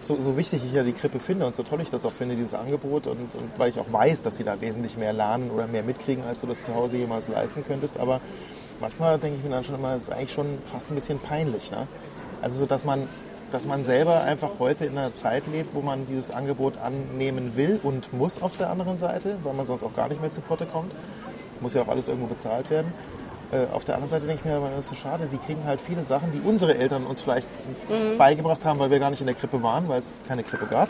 so, 0.00 0.18
so 0.18 0.38
wichtig 0.38 0.62
ich 0.64 0.72
ja 0.72 0.82
die 0.82 0.94
Krippe 0.94 1.18
finde 1.18 1.44
und 1.44 1.54
so 1.54 1.62
toll 1.62 1.82
ich 1.82 1.90
das 1.90 2.06
auch 2.06 2.12
finde, 2.12 2.34
dieses 2.34 2.54
Angebot 2.54 3.06
und, 3.06 3.34
und 3.34 3.58
weil 3.58 3.68
ich 3.68 3.78
auch 3.78 3.92
weiß, 3.92 4.22
dass 4.22 4.38
sie 4.38 4.44
da 4.44 4.58
wesentlich 4.62 4.96
mehr 4.96 5.12
lernen 5.12 5.50
oder 5.50 5.66
mehr 5.66 5.82
mitkriegen, 5.82 6.24
als 6.24 6.40
du 6.40 6.46
das 6.46 6.64
zu 6.64 6.74
Hause 6.74 6.96
jemals 6.96 7.28
leisten 7.28 7.62
könntest. 7.62 7.98
Aber 7.98 8.22
manchmal 8.80 9.18
denke 9.18 9.36
ich 9.36 9.44
mir 9.44 9.50
dann 9.50 9.64
schon 9.64 9.74
immer, 9.74 9.96
es 9.96 10.04
ist 10.04 10.12
eigentlich 10.12 10.32
schon 10.32 10.46
fast 10.64 10.90
ein 10.90 10.94
bisschen 10.94 11.18
peinlich. 11.18 11.70
Ne? 11.70 11.86
Also 12.40 12.60
so, 12.60 12.64
dass 12.64 12.86
man, 12.86 13.06
dass 13.52 13.66
man 13.66 13.84
selber 13.84 14.22
einfach 14.22 14.52
heute 14.58 14.86
in 14.86 14.96
einer 14.96 15.14
Zeit 15.14 15.46
lebt, 15.46 15.74
wo 15.74 15.82
man 15.82 16.06
dieses 16.06 16.30
Angebot 16.30 16.78
annehmen 16.78 17.54
will 17.54 17.80
und 17.82 18.14
muss 18.14 18.40
auf 18.40 18.56
der 18.56 18.70
anderen 18.70 18.96
Seite, 18.96 19.36
weil 19.42 19.52
man 19.52 19.66
sonst 19.66 19.84
auch 19.84 19.94
gar 19.94 20.08
nicht 20.08 20.22
mehr 20.22 20.30
zu 20.30 20.40
Potte 20.40 20.64
kommt. 20.64 20.92
Muss 21.60 21.74
ja 21.74 21.82
auch 21.82 21.88
alles 21.88 22.08
irgendwo 22.08 22.28
bezahlt 22.28 22.70
werden. 22.70 22.94
Äh, 23.52 23.72
auf 23.74 23.84
der 23.84 23.96
anderen 23.96 24.10
Seite 24.10 24.26
denke 24.26 24.42
ich 24.44 24.50
mir, 24.50 24.56
aber 24.56 24.70
das 24.70 24.84
ist 24.84 24.90
so 24.90 24.94
schade, 24.94 25.26
die 25.30 25.38
kriegen 25.38 25.64
halt 25.64 25.80
viele 25.80 26.02
Sachen, 26.02 26.30
die 26.32 26.40
unsere 26.40 26.76
Eltern 26.76 27.04
uns 27.04 27.20
vielleicht 27.20 27.48
beigebracht 28.18 28.64
haben, 28.64 28.78
weil 28.78 28.90
wir 28.90 28.98
gar 29.00 29.10
nicht 29.10 29.20
in 29.20 29.26
der 29.26 29.34
Krippe 29.34 29.62
waren, 29.62 29.88
weil 29.88 29.98
es 29.98 30.20
keine 30.26 30.44
Krippe 30.44 30.66
gab. 30.66 30.88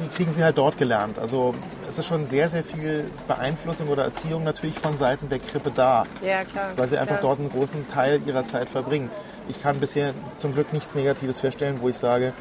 Die 0.00 0.08
kriegen 0.08 0.32
sie 0.32 0.42
halt 0.42 0.58
dort 0.58 0.76
gelernt. 0.76 1.20
Also 1.20 1.54
es 1.88 1.98
ist 1.98 2.06
schon 2.06 2.26
sehr, 2.26 2.48
sehr 2.48 2.64
viel 2.64 3.08
Beeinflussung 3.28 3.88
oder 3.88 4.02
Erziehung 4.02 4.42
natürlich 4.42 4.76
von 4.78 4.96
Seiten 4.96 5.28
der 5.28 5.38
Krippe 5.38 5.70
da, 5.72 6.04
Ja, 6.20 6.42
klar. 6.44 6.72
weil 6.76 6.88
sie 6.88 6.98
einfach 6.98 7.20
klar. 7.20 7.36
dort 7.36 7.38
einen 7.40 7.48
großen 7.50 7.86
Teil 7.86 8.20
ihrer 8.26 8.44
Zeit 8.44 8.68
verbringen. 8.68 9.08
Ich 9.48 9.62
kann 9.62 9.78
bisher 9.78 10.12
zum 10.36 10.52
Glück 10.52 10.72
nichts 10.72 10.94
Negatives 10.96 11.38
feststellen, 11.40 11.78
wo 11.80 11.88
ich 11.88 11.96
sage, 11.96 12.32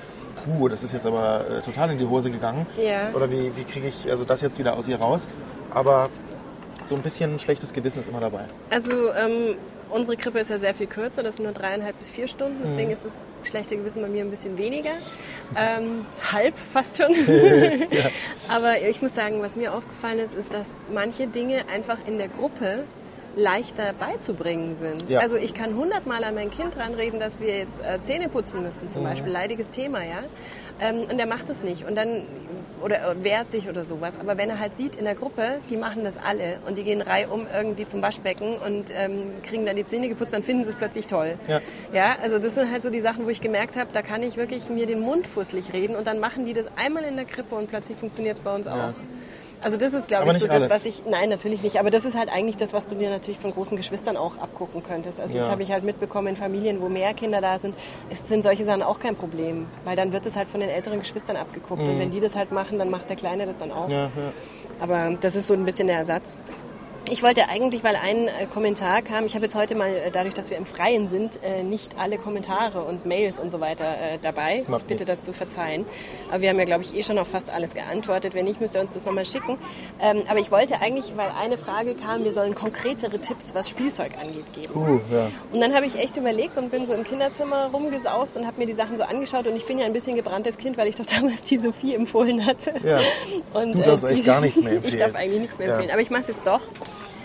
puh, 0.44 0.68
das 0.68 0.84
ist 0.84 0.94
jetzt 0.94 1.06
aber 1.06 1.46
äh, 1.48 1.62
total 1.62 1.92
in 1.92 2.00
die 2.00 2.08
Hose 2.08 2.32
gegangen. 2.32 2.66
Ja. 2.76 3.12
Oder 3.14 3.30
wie, 3.30 3.56
wie 3.56 3.64
kriege 3.66 3.88
ich 3.88 4.10
also 4.10 4.26
das 4.26 4.42
jetzt 4.42 4.58
wieder 4.58 4.76
aus 4.76 4.88
ihr 4.88 5.00
raus? 5.00 5.28
Aber 5.70 6.10
so 6.86 6.96
ein 6.96 7.02
bisschen 7.02 7.40
schlechtes 7.40 7.74
Gewissen 7.74 8.00
ist 8.02 8.10
immer 8.10 8.20
dabei. 8.20 8.46
Also 8.70 9.12
ähm, 9.14 9.56
unsere 9.90 10.18
Krippe 10.18 10.40
ist 10.40 10.50
ja 10.50 10.58
sehr 10.60 10.74
viel 10.74 10.88
kürzer, 10.88 11.22
das 11.24 11.36
sind 11.38 11.46
nur 11.46 11.54
dreieinhalb 11.54 11.98
bis 12.00 12.10
vier 12.10 12.28
Stunden, 12.28 12.58
deswegen 12.64 12.88
Mhm. 12.88 12.94
ist 12.94 13.06
das 13.06 13.18
schlechte 13.44 13.76
Gewissen 13.78 14.02
bei 14.02 14.08
mir 14.08 14.24
ein 14.24 14.30
bisschen 14.32 14.58
weniger. 14.58 14.90
Ähm, 15.56 16.06
halb 16.32 16.58
fast 16.58 16.98
schon. 16.98 17.14
Aber 18.50 18.80
ich 18.90 19.02
muss 19.02 19.14
sagen, 19.16 19.42
was 19.42 19.56
mir 19.56 19.74
aufgefallen 19.74 20.20
ist, 20.20 20.34
ist, 20.34 20.54
dass 20.54 20.70
manche 20.94 21.28
Dinge 21.28 21.64
einfach 21.74 21.98
in 22.08 22.18
der 22.18 22.28
Gruppe 22.30 22.84
leichter 23.36 23.94
beizubringen 23.94 24.76
sind. 24.76 25.10
Ja. 25.10 25.20
Also 25.20 25.38
ich 25.38 25.56
kann 25.56 25.76
hundertmal 25.76 26.24
an 26.24 26.36
mein 26.36 26.52
Kind 26.52 26.78
ranreden, 26.78 27.20
dass 27.20 27.40
wir 27.42 27.58
jetzt 27.58 27.82
äh, 27.84 28.00
Zähne 28.00 28.30
putzen 28.30 28.62
müssen, 28.62 28.86
Mhm. 28.86 28.90
zum 28.90 29.04
Beispiel, 29.04 29.32
leidiges 29.32 29.72
Thema, 29.72 30.04
ja. 30.04 30.20
Ähm, 30.80 31.06
und 31.10 31.18
der 31.18 31.26
macht 31.26 31.50
es 31.50 31.64
nicht. 31.64 31.86
Und 31.88 31.96
dann 31.96 32.26
oder 32.84 33.12
äh, 33.12 33.24
wehrt 33.24 33.50
sich 33.50 33.70
oder 33.70 33.86
sowas. 33.86 34.20
Aber 34.20 34.38
wenn 34.38 34.50
er 34.50 34.60
halt 34.60 34.76
sieht 34.76 34.96
in 34.96 35.06
der 35.06 35.16
Gruppe, 35.16 35.60
die 35.70 35.78
machen 35.78 36.04
das 36.04 36.18
alle 36.18 36.58
und 36.68 36.78
die 36.78 36.84
gehen 36.84 37.02
reihum 37.02 37.48
irgendwie 37.54 37.86
zum 37.86 38.02
Waschbecken 38.02 38.56
und 38.58 38.92
ähm, 38.96 39.34
kriegen 39.44 39.66
dann 39.66 39.76
die 39.76 39.86
Zähne 39.86 40.10
geputzt, 40.10 40.34
dann 40.34 40.44
finden 40.44 40.64
sie 40.64 40.72
es 40.72 40.76
plötzlich 40.76 41.08
toll. 41.08 41.36
Ja. 41.48 41.62
ja, 41.94 42.16
also 42.22 42.40
das 42.40 42.56
sind 42.56 42.72
halt 42.72 42.82
so 42.82 42.90
die 42.90 43.02
Sachen, 43.02 43.26
wo 43.26 43.30
ich 43.30 43.42
gemerkt 43.42 43.76
habe, 43.76 43.90
da 43.94 44.02
kann 44.02 44.24
ich 44.24 44.38
wirklich 44.38 44.70
mir 44.70 44.86
den 44.86 45.00
Mund 45.00 45.28
fusselig 45.28 45.74
reden 45.74 45.96
und 45.96 46.08
dann 46.08 46.20
machen 46.20 46.46
die 46.46 46.54
das 46.54 46.68
einmal 46.76 47.04
in 47.04 47.16
der 47.16 47.26
Krippe 47.26 47.56
und 47.56 47.70
plötzlich 47.70 47.98
funktioniert 47.98 48.38
es 48.38 48.44
bei 48.44 48.54
uns 48.54 48.68
auch. 48.68 48.94
Also 49.64 49.78
das 49.78 49.94
ist, 49.94 50.08
glaube 50.10 50.26
ich, 50.32 50.34
so 50.38 50.46
nicht 50.46 50.54
das, 50.54 50.64
alles. 50.64 50.70
was 50.70 50.86
ich, 50.86 51.04
nein, 51.10 51.30
natürlich 51.30 51.62
nicht, 51.64 51.80
aber 51.80 51.90
das 51.90 52.04
ist 52.06 52.18
halt 52.18 52.30
eigentlich 52.30 52.58
das, 52.58 52.74
was 52.74 52.88
du 52.88 52.96
dir 52.96 53.10
natürlich 53.10 53.40
von 53.40 53.52
großen 53.54 53.78
Geschwistern 53.78 54.18
auch 54.18 54.38
abgucken 54.38 54.84
könntest. 54.84 55.20
Also 55.20 55.38
das 55.38 55.46
Ja. 55.48 55.52
habe 55.52 55.64
ich 55.64 55.72
halt 55.72 55.84
mitbekommen 55.84 56.28
in 56.30 56.36
Familien, 56.36 56.82
wo 56.82 56.90
mehr 56.90 57.14
Kinder 57.14 57.40
da 57.42 57.58
sind, 57.60 57.74
es 58.10 58.28
sind 58.28 58.44
solche 58.44 58.66
Sachen 58.66 58.84
auch 58.84 59.00
kein 59.00 59.16
Problem, 59.16 59.68
weil 59.86 59.96
dann 59.96 60.12
wird 60.12 60.26
es 60.26 60.36
halt 60.36 60.48
von 60.50 60.60
den 60.60 60.70
älteren 60.70 61.00
Geschwistern 61.00 61.38
abgeguckt 61.38 61.82
und 61.82 61.98
wenn 62.00 62.12
die 62.12 62.20
das 62.20 62.36
halt 62.36 62.52
machen, 62.52 62.78
dann 62.78 62.90
macht 62.90 63.10
der 63.10 63.16
Kleine 63.16 63.46
das 63.46 63.58
dann 63.58 63.72
auch. 63.72 63.90
Ja, 63.90 64.04
ja. 64.04 64.12
Aber 64.80 65.16
das 65.22 65.36
ist 65.36 65.48
so 65.48 65.54
ein 65.54 65.64
bisschen 65.66 65.88
der 65.88 65.98
Ersatz. 65.98 66.38
Ich 67.12 67.22
wollte 67.22 67.50
eigentlich, 67.50 67.84
weil 67.84 67.98
ein 67.98 68.28
äh, 68.30 68.46
Kommentar 68.52 69.02
kam, 69.02 69.26
ich 69.26 69.36
habe 69.36 69.46
jetzt 69.46 69.56
heute 69.56 69.76
mal, 69.76 69.90
äh, 69.94 70.10
dadurch, 70.10 70.34
dass 70.34 70.50
wir 70.50 70.58
im 70.58 70.66
Freien 70.66 71.10
sind, 71.10 71.38
äh, 71.44 71.62
nicht 71.62 71.98
alle 72.00 72.18
Kommentare 72.18 72.82
und 72.82 73.06
Mails 73.06 73.40
und 73.40 73.52
so 73.52 73.60
weiter 73.60 73.84
dabei. 74.22 74.64
Macht 74.68 74.84
ich 74.84 74.88
bitte 74.88 75.06
das 75.06 75.22
zu 75.22 75.34
verzeihen. 75.34 75.86
Aber 76.32 76.42
wir 76.42 76.50
haben 76.50 76.58
ja, 76.58 76.64
glaube 76.66 76.84
ich, 76.84 76.96
eh 76.96 77.04
schon 77.04 77.20
auf 77.20 77.28
fast 77.28 77.50
alles 77.52 77.74
geantwortet. 77.74 78.34
Wenn 78.34 78.46
nicht, 78.46 78.62
müsst 78.62 78.74
ihr 78.76 78.82
uns 78.82 78.94
das 78.94 79.06
nochmal 79.06 79.26
schicken. 79.26 79.58
Ähm, 80.02 80.24
aber 80.30 80.40
ich 80.40 80.50
wollte 80.50 80.80
eigentlich, 80.82 81.14
weil 81.18 81.30
eine 81.38 81.58
Frage 81.58 81.94
kam, 81.96 82.24
wir 82.24 82.32
sollen 82.32 82.56
konkretere 82.56 83.20
Tipps, 83.20 83.54
was 83.54 83.70
Spielzeug 83.70 84.12
angeht, 84.20 84.46
geben. 84.54 84.74
Uh, 84.74 85.00
ja. 85.14 85.30
Und 85.52 85.60
dann 85.60 85.76
habe 85.76 85.86
ich 85.86 86.00
echt 86.00 86.16
überlegt 86.18 86.58
und 86.58 86.72
bin 86.72 86.86
so 86.88 86.94
im 86.94 87.04
Kinderzimmer 87.04 87.70
rumgesaust 87.74 88.38
und 88.38 88.48
habe 88.48 88.60
mir 88.60 88.66
die 88.66 88.74
Sachen 88.74 88.98
so 88.98 89.04
angeschaut. 89.04 89.46
Und 89.46 89.56
ich 89.58 89.66
bin 89.66 89.78
ja 89.78 89.86
ein 89.86 89.94
bisschen 89.94 90.16
gebranntes 90.16 90.58
Kind, 90.58 90.78
weil 90.78 90.88
ich 90.88 90.96
doch 90.96 91.06
damals 91.20 91.42
die 91.44 91.60
Sophie 91.60 91.96
empfohlen 91.96 92.46
hatte. 92.46 92.74
Ja. 92.84 93.00
Und, 93.54 93.74
Du 93.76 93.82
darfst 93.82 94.06
äh, 94.06 94.08
eigentlich 94.08 94.26
gar 94.26 94.40
nichts 94.42 94.62
mehr 94.62 94.72
Ich 94.78 94.78
empfehlen. 94.86 95.00
darf 95.00 95.16
eigentlich 95.16 95.42
nichts 95.42 95.60
mehr 95.60 95.68
Ja. 95.68 95.74
empfehlen. 95.74 95.92
Aber 95.92 96.02
ich 96.02 96.10
mache 96.10 96.22
es 96.22 96.28
jetzt 96.30 96.48
doch. 96.48 96.62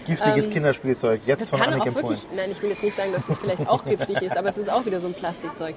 Giftiges 0.09 0.50
Kinderspielzeug, 0.50 1.21
jetzt 1.27 1.53
Ähm, 1.53 1.59
von 1.59 1.62
Annik 1.69 1.87
empfohlen. 1.87 2.09
wirklich, 2.09 2.27
nein, 2.35 2.50
ich 2.50 2.61
will 2.62 2.71
jetzt 2.71 2.83
nicht 2.83 2.97
sagen, 2.97 3.12
dass 3.12 3.27
das 3.27 3.38
vielleicht 3.38 3.69
auch 3.69 3.85
giftig 3.85 4.23
ist, 4.23 4.37
aber 4.37 4.49
es 4.49 4.59
ist 4.59 4.71
auch 4.71 4.85
wieder 4.87 5.00
so 5.00 5.07
ein 5.07 5.15
Plastikzeug. 5.15 5.75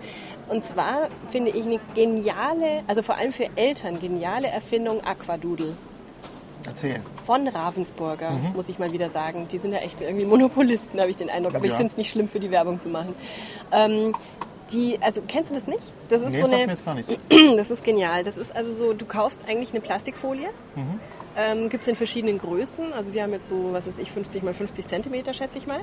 Und 0.49 0.63
zwar 0.63 1.09
finde 1.29 1.51
ich 1.51 1.65
eine 1.65 1.79
geniale, 1.95 2.83
also 2.87 3.01
vor 3.03 3.17
allem 3.17 3.31
für 3.31 3.47
Eltern, 3.55 3.99
geniale 3.99 4.47
Erfindung 4.47 5.01
Aquadoodle. 5.03 5.75
Erzähl. 6.65 6.99
Von 7.25 7.47
Ravensburger, 7.47 8.31
muss 8.55 8.69
ich 8.69 8.77
mal 8.77 8.91
wieder 8.93 9.09
sagen. 9.09 9.47
Die 9.51 9.57
sind 9.57 9.71
ja 9.73 9.79
echt 9.79 9.99
irgendwie 10.01 10.25
Monopolisten, 10.25 10.99
habe 10.99 11.09
ich 11.09 11.17
den 11.17 11.29
Eindruck. 11.29 11.55
Aber 11.55 11.65
ich 11.65 11.71
Ja. 11.71 11.77
finde 11.77 11.91
es 11.91 11.97
nicht 11.97 12.11
schlimm, 12.11 12.27
für 12.27 12.39
die 12.39 12.51
Werbung 12.51 12.79
zu 12.79 12.87
machen. 12.87 13.15
Ähm, 13.71 14.13
die, 14.71 14.97
also 15.01 15.21
kennst 15.27 15.49
du 15.49 15.55
das 15.55 15.65
nicht? 15.67 15.91
Das 16.09 16.21
ist 16.21 16.29
Nee, 16.29 16.41
so 16.41 16.45
eine, 16.47 16.65
mir 16.67 16.71
jetzt 16.73 16.85
gar 16.85 16.93
nichts. 16.93 17.11
Das 17.57 17.71
ist 17.71 17.83
genial. 17.83 18.23
Das 18.23 18.37
ist 18.37 18.55
also 18.55 18.71
so, 18.71 18.93
du 18.93 19.05
kaufst 19.05 19.41
eigentlich 19.49 19.71
eine 19.71 19.81
Plastikfolie. 19.81 20.49
Ähm, 21.37 21.69
Gibt 21.69 21.83
es 21.83 21.87
in 21.87 21.95
verschiedenen 21.95 22.37
Größen. 22.37 22.93
Also 22.93 23.13
wir 23.13 23.23
haben 23.23 23.31
jetzt 23.33 23.47
so, 23.47 23.73
was 23.73 23.87
weiß 23.87 23.97
ich, 23.99 24.11
50 24.11 24.43
mal 24.43 24.53
50 24.53 24.85
Zentimeter, 24.85 25.33
schätze 25.33 25.57
ich 25.57 25.67
mal. 25.67 25.81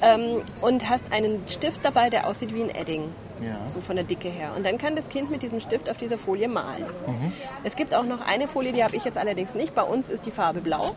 Ähm, 0.00 0.42
und 0.60 0.88
hast 0.88 1.12
einen 1.12 1.42
Stift 1.48 1.84
dabei, 1.84 2.10
der 2.10 2.26
aussieht 2.28 2.54
wie 2.54 2.62
ein 2.62 2.70
Edding. 2.70 3.12
Ja. 3.42 3.66
So 3.66 3.80
von 3.80 3.96
der 3.96 4.04
Dicke 4.04 4.28
her. 4.28 4.52
Und 4.56 4.64
dann 4.64 4.78
kann 4.78 4.94
das 4.96 5.08
Kind 5.08 5.30
mit 5.30 5.42
diesem 5.42 5.60
Stift 5.60 5.90
auf 5.90 5.96
dieser 5.96 6.18
Folie 6.18 6.48
malen. 6.48 6.86
Es 7.64 7.74
gibt 7.74 7.94
auch 7.94 8.04
noch 8.04 8.20
eine 8.20 8.46
Folie, 8.46 8.72
die 8.72 8.84
habe 8.84 8.96
ich 8.96 9.04
jetzt 9.04 9.18
allerdings 9.18 9.54
nicht. 9.54 9.74
Bei 9.74 9.82
uns 9.82 10.08
ist 10.08 10.26
die 10.26 10.30
Farbe 10.30 10.60
blau 10.60 10.94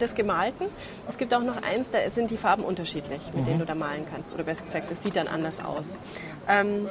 des 0.00 0.14
Gemalten. 0.14 0.66
Es 1.08 1.16
gibt 1.16 1.32
auch 1.32 1.42
noch 1.42 1.62
eins, 1.62 1.90
da 1.90 1.98
sind 2.10 2.30
die 2.30 2.36
Farben 2.36 2.64
unterschiedlich, 2.64 3.32
mit 3.34 3.46
denen 3.46 3.60
du 3.60 3.64
da 3.64 3.74
malen 3.74 4.04
kannst. 4.10 4.34
Oder 4.34 4.44
besser 4.44 4.64
gesagt, 4.64 4.90
das 4.90 5.02
sieht 5.02 5.16
dann 5.16 5.28
anders 5.28 5.64
aus. 5.64 5.96
Ähm, 6.48 6.90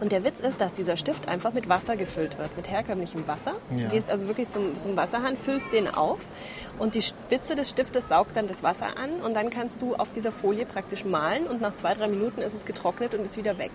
und 0.00 0.12
der 0.12 0.24
Witz 0.24 0.40
ist, 0.40 0.60
dass 0.60 0.72
dieser 0.74 0.96
Stift 0.96 1.28
einfach 1.28 1.52
mit 1.52 1.68
Wasser 1.68 1.96
gefüllt 1.96 2.38
wird, 2.38 2.56
mit 2.56 2.68
herkömmlichem 2.70 3.26
Wasser. 3.26 3.52
Ja. 3.76 3.84
Du 3.86 3.90
gehst 3.90 4.10
also 4.10 4.26
wirklich 4.28 4.48
zum, 4.48 4.78
zum 4.80 4.96
Wasserhahn, 4.96 5.36
füllst 5.36 5.72
den 5.72 5.88
auf 5.92 6.18
und 6.78 6.94
die 6.94 7.02
Spitze 7.02 7.54
des 7.54 7.70
Stiftes 7.70 8.08
saugt 8.08 8.36
dann 8.36 8.46
das 8.48 8.62
Wasser 8.62 8.98
an 8.98 9.20
und 9.24 9.34
dann 9.34 9.50
kannst 9.50 9.80
du 9.82 9.94
auf 9.96 10.10
dieser 10.10 10.32
Folie 10.32 10.66
praktisch 10.66 11.04
malen 11.04 11.46
und 11.46 11.60
nach 11.60 11.74
zwei, 11.74 11.94
drei 11.94 12.08
Minuten 12.08 12.42
ist 12.42 12.54
es 12.54 12.64
getrocknet 12.66 13.14
und 13.14 13.24
ist 13.24 13.36
wieder 13.36 13.58
weg. 13.58 13.72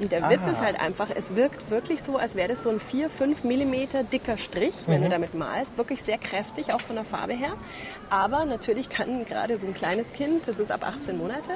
Und 0.00 0.10
der 0.10 0.28
Witz 0.28 0.42
Aha. 0.42 0.50
ist 0.50 0.60
halt 0.60 0.80
einfach, 0.80 1.08
es 1.14 1.36
wirkt 1.36 1.70
wirklich 1.70 2.02
so, 2.02 2.16
als 2.16 2.34
wäre 2.34 2.48
das 2.48 2.64
so 2.64 2.70
ein 2.70 2.80
4, 2.80 3.08
5 3.08 3.44
Millimeter 3.44 4.02
dicker 4.02 4.38
Strich, 4.38 4.74
wenn 4.88 4.98
Mhm. 5.00 5.04
du 5.04 5.10
damit 5.10 5.34
malst. 5.34 5.78
Wirklich 5.78 6.02
sehr 6.02 6.18
kräftig, 6.18 6.72
auch 6.74 6.80
von 6.80 6.96
der 6.96 7.04
Farbe 7.04 7.32
her. 7.34 7.52
Aber 8.10 8.44
natürlich 8.44 8.88
kann 8.88 9.24
gerade 9.24 9.56
so 9.56 9.66
ein 9.68 9.74
kleines 9.74 10.12
Kind, 10.12 10.48
das 10.48 10.58
ist 10.58 10.72
ab 10.72 10.84
18 10.84 11.16
Monate, 11.16 11.52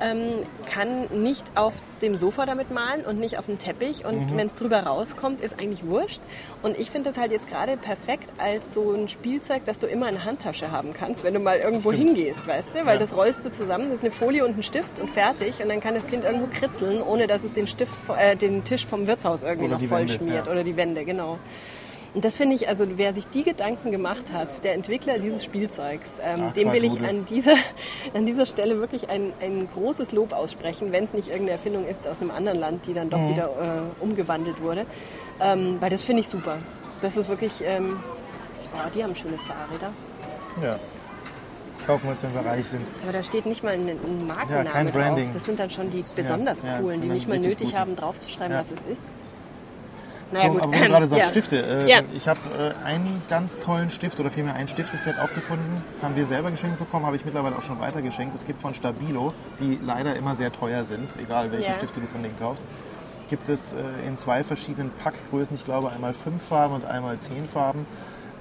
ähm, 0.00 0.46
kann 0.72 1.22
nicht 1.22 1.44
auf 1.54 1.74
dem 2.00 2.16
Sofa 2.16 2.46
damit 2.46 2.70
malen 2.70 3.04
und 3.04 3.20
nicht 3.20 3.38
auf 3.38 3.41
dem 3.46 3.58
Teppich. 3.58 4.04
Und 4.04 4.30
Mhm. 4.32 4.36
wenn 4.38 4.46
es 4.46 4.54
drüber 4.54 4.80
rauskommt, 4.84 5.40
ist 5.40 5.58
eigentlich 5.58 5.86
wurscht. 5.86 6.20
Und 6.62 6.78
ich 6.78 6.90
finde 6.90 7.10
das 7.10 7.18
halt 7.18 7.32
jetzt 7.32 7.48
gerade 7.48 7.76
perfekt 7.76 8.28
als 8.38 8.74
so 8.74 8.92
ein 8.92 9.08
Spielzeug, 9.08 9.62
das 9.64 9.78
du 9.78 9.86
immer 9.86 10.08
in 10.08 10.14
der 10.14 10.24
Handtasche 10.24 10.70
haben 10.70 10.92
kannst, 10.92 11.24
wenn 11.24 11.34
du 11.34 11.40
mal 11.40 11.58
irgendwo 11.58 11.92
hingehst, 11.92 12.46
weißt 12.46 12.74
du? 12.74 12.86
Weil 12.86 12.98
das 12.98 13.16
rollst 13.16 13.44
du 13.44 13.50
zusammen, 13.50 13.84
das 13.86 13.94
ist 13.96 14.00
eine 14.04 14.10
Folie 14.10 14.44
und 14.44 14.58
ein 14.58 14.62
Stift 14.62 14.98
und 14.98 15.10
fertig. 15.10 15.62
Und 15.62 15.68
dann 15.68 15.80
kann 15.80 15.94
das 15.94 16.06
Kind 16.06 16.24
irgendwo 16.24 16.46
kritzeln, 16.52 17.02
ohne 17.02 17.26
dass 17.26 17.44
es 17.44 17.52
den, 17.52 17.66
Stift, 17.66 17.92
äh, 18.18 18.36
den 18.36 18.64
Tisch 18.64 18.86
vom 18.86 19.06
Wirtshaus 19.06 19.42
irgendwie 19.42 19.66
Oder 19.72 19.78
noch 19.78 19.88
voll 19.88 19.98
Wände, 20.00 20.12
schmiert. 20.12 20.46
ja. 20.46 20.52
Oder 20.52 20.64
die 20.64 20.76
Wände, 20.76 21.04
genau. 21.04 21.38
Und 22.14 22.24
das 22.26 22.36
finde 22.36 22.54
ich, 22.56 22.68
also 22.68 22.84
wer 22.96 23.14
sich 23.14 23.26
die 23.28 23.42
Gedanken 23.42 23.90
gemacht 23.90 24.26
hat, 24.34 24.62
der 24.64 24.74
Entwickler 24.74 25.18
dieses 25.18 25.42
Spielzeugs, 25.44 26.18
ähm, 26.22 26.44
Ach, 26.48 26.52
dem 26.52 26.70
will 26.72 26.84
ich 26.84 27.00
an 27.00 27.24
dieser, 27.24 27.54
an 28.14 28.26
dieser 28.26 28.44
Stelle 28.44 28.78
wirklich 28.78 29.08
ein, 29.08 29.32
ein 29.40 29.66
großes 29.72 30.12
Lob 30.12 30.34
aussprechen, 30.34 30.92
wenn 30.92 31.04
es 31.04 31.14
nicht 31.14 31.28
irgendeine 31.28 31.52
Erfindung 31.52 31.86
ist 31.86 32.06
aus 32.06 32.20
einem 32.20 32.30
anderen 32.30 32.58
Land, 32.58 32.86
die 32.86 32.92
dann 32.92 33.08
doch 33.08 33.28
wieder 33.30 33.46
äh, 33.46 34.02
umgewandelt 34.02 34.60
wurde. 34.60 34.84
Ähm, 35.40 35.78
weil 35.80 35.88
das 35.88 36.04
finde 36.04 36.20
ich 36.20 36.28
super. 36.28 36.58
Das 37.00 37.16
ist 37.16 37.30
wirklich, 37.30 37.62
ähm, 37.64 37.98
oh, 38.74 38.90
die 38.94 39.02
haben 39.02 39.14
schöne 39.14 39.38
Fahrräder. 39.38 39.92
Ja. 40.62 40.78
Kaufen 41.86 42.04
wir 42.04 42.10
uns, 42.12 42.22
wenn 42.22 42.34
wir 42.34 42.42
reich 42.44 42.66
sind. 42.68 42.86
Aber 43.02 43.12
da 43.12 43.22
steht 43.24 43.46
nicht 43.46 43.64
mal 43.64 43.72
ein, 43.72 43.88
ein 43.88 44.26
Markenname 44.26 44.66
Ja, 44.66 44.70
kein 44.70 44.92
Branding. 44.92 45.24
drauf. 45.24 45.34
Das 45.34 45.44
sind 45.46 45.58
dann 45.58 45.70
schon 45.70 45.90
die 45.90 46.04
besonders 46.14 46.60
ja, 46.62 46.68
ja, 46.68 46.78
coolen, 46.78 47.00
sind 47.00 47.08
die 47.08 47.14
nicht 47.14 47.26
mal 47.28 47.38
nötig 47.40 47.68
guten. 47.70 47.78
haben, 47.78 47.96
draufzuschreiben, 47.96 48.52
Ja. 48.52 48.60
was 48.60 48.70
es 48.70 48.78
ist. 48.84 49.02
So, 50.34 50.40
aber 50.40 50.62
wo 50.62 50.70
du 50.70 50.78
gerade 50.88 51.06
sagst, 51.06 51.30
Stifte. 51.30 51.56
Äh, 51.62 51.88
Ja. 51.90 52.00
Ich 52.14 52.26
habe 52.28 52.40
äh, 52.58 52.72
einen 52.84 53.22
ganz 53.28 53.58
tollen 53.58 53.90
Stift 53.90 54.18
oder 54.20 54.30
vielmehr 54.30 54.54
ein 54.54 54.68
Stifteset 54.68 55.18
auch 55.18 55.32
gefunden. 55.34 55.82
Haben 56.00 56.16
wir 56.16 56.24
selber 56.24 56.50
geschenkt 56.50 56.78
bekommen, 56.78 57.04
habe 57.06 57.16
ich 57.16 57.24
mittlerweile 57.24 57.56
auch 57.56 57.62
schon 57.62 57.80
weitergeschenkt. 57.80 58.34
Es 58.34 58.46
gibt 58.46 58.60
von 58.60 58.74
Stabilo, 58.74 59.34
die 59.60 59.78
leider 59.84 60.16
immer 60.16 60.34
sehr 60.34 60.52
teuer 60.52 60.84
sind, 60.84 61.10
egal 61.22 61.50
welche 61.52 61.68
Ja. 61.68 61.74
Stifte 61.74 62.00
du 62.00 62.06
von 62.06 62.22
denen 62.22 62.38
kaufst. 62.38 62.64
Gibt 63.28 63.48
es 63.48 63.72
äh, 63.72 63.78
in 64.06 64.18
zwei 64.18 64.44
verschiedenen 64.44 64.90
Packgrößen, 65.02 65.56
ich 65.56 65.64
glaube 65.64 65.90
einmal 65.90 66.12
fünf 66.14 66.42
Farben 66.42 66.74
und 66.74 66.84
einmal 66.84 67.18
zehn 67.18 67.48
Farben. 67.48 67.86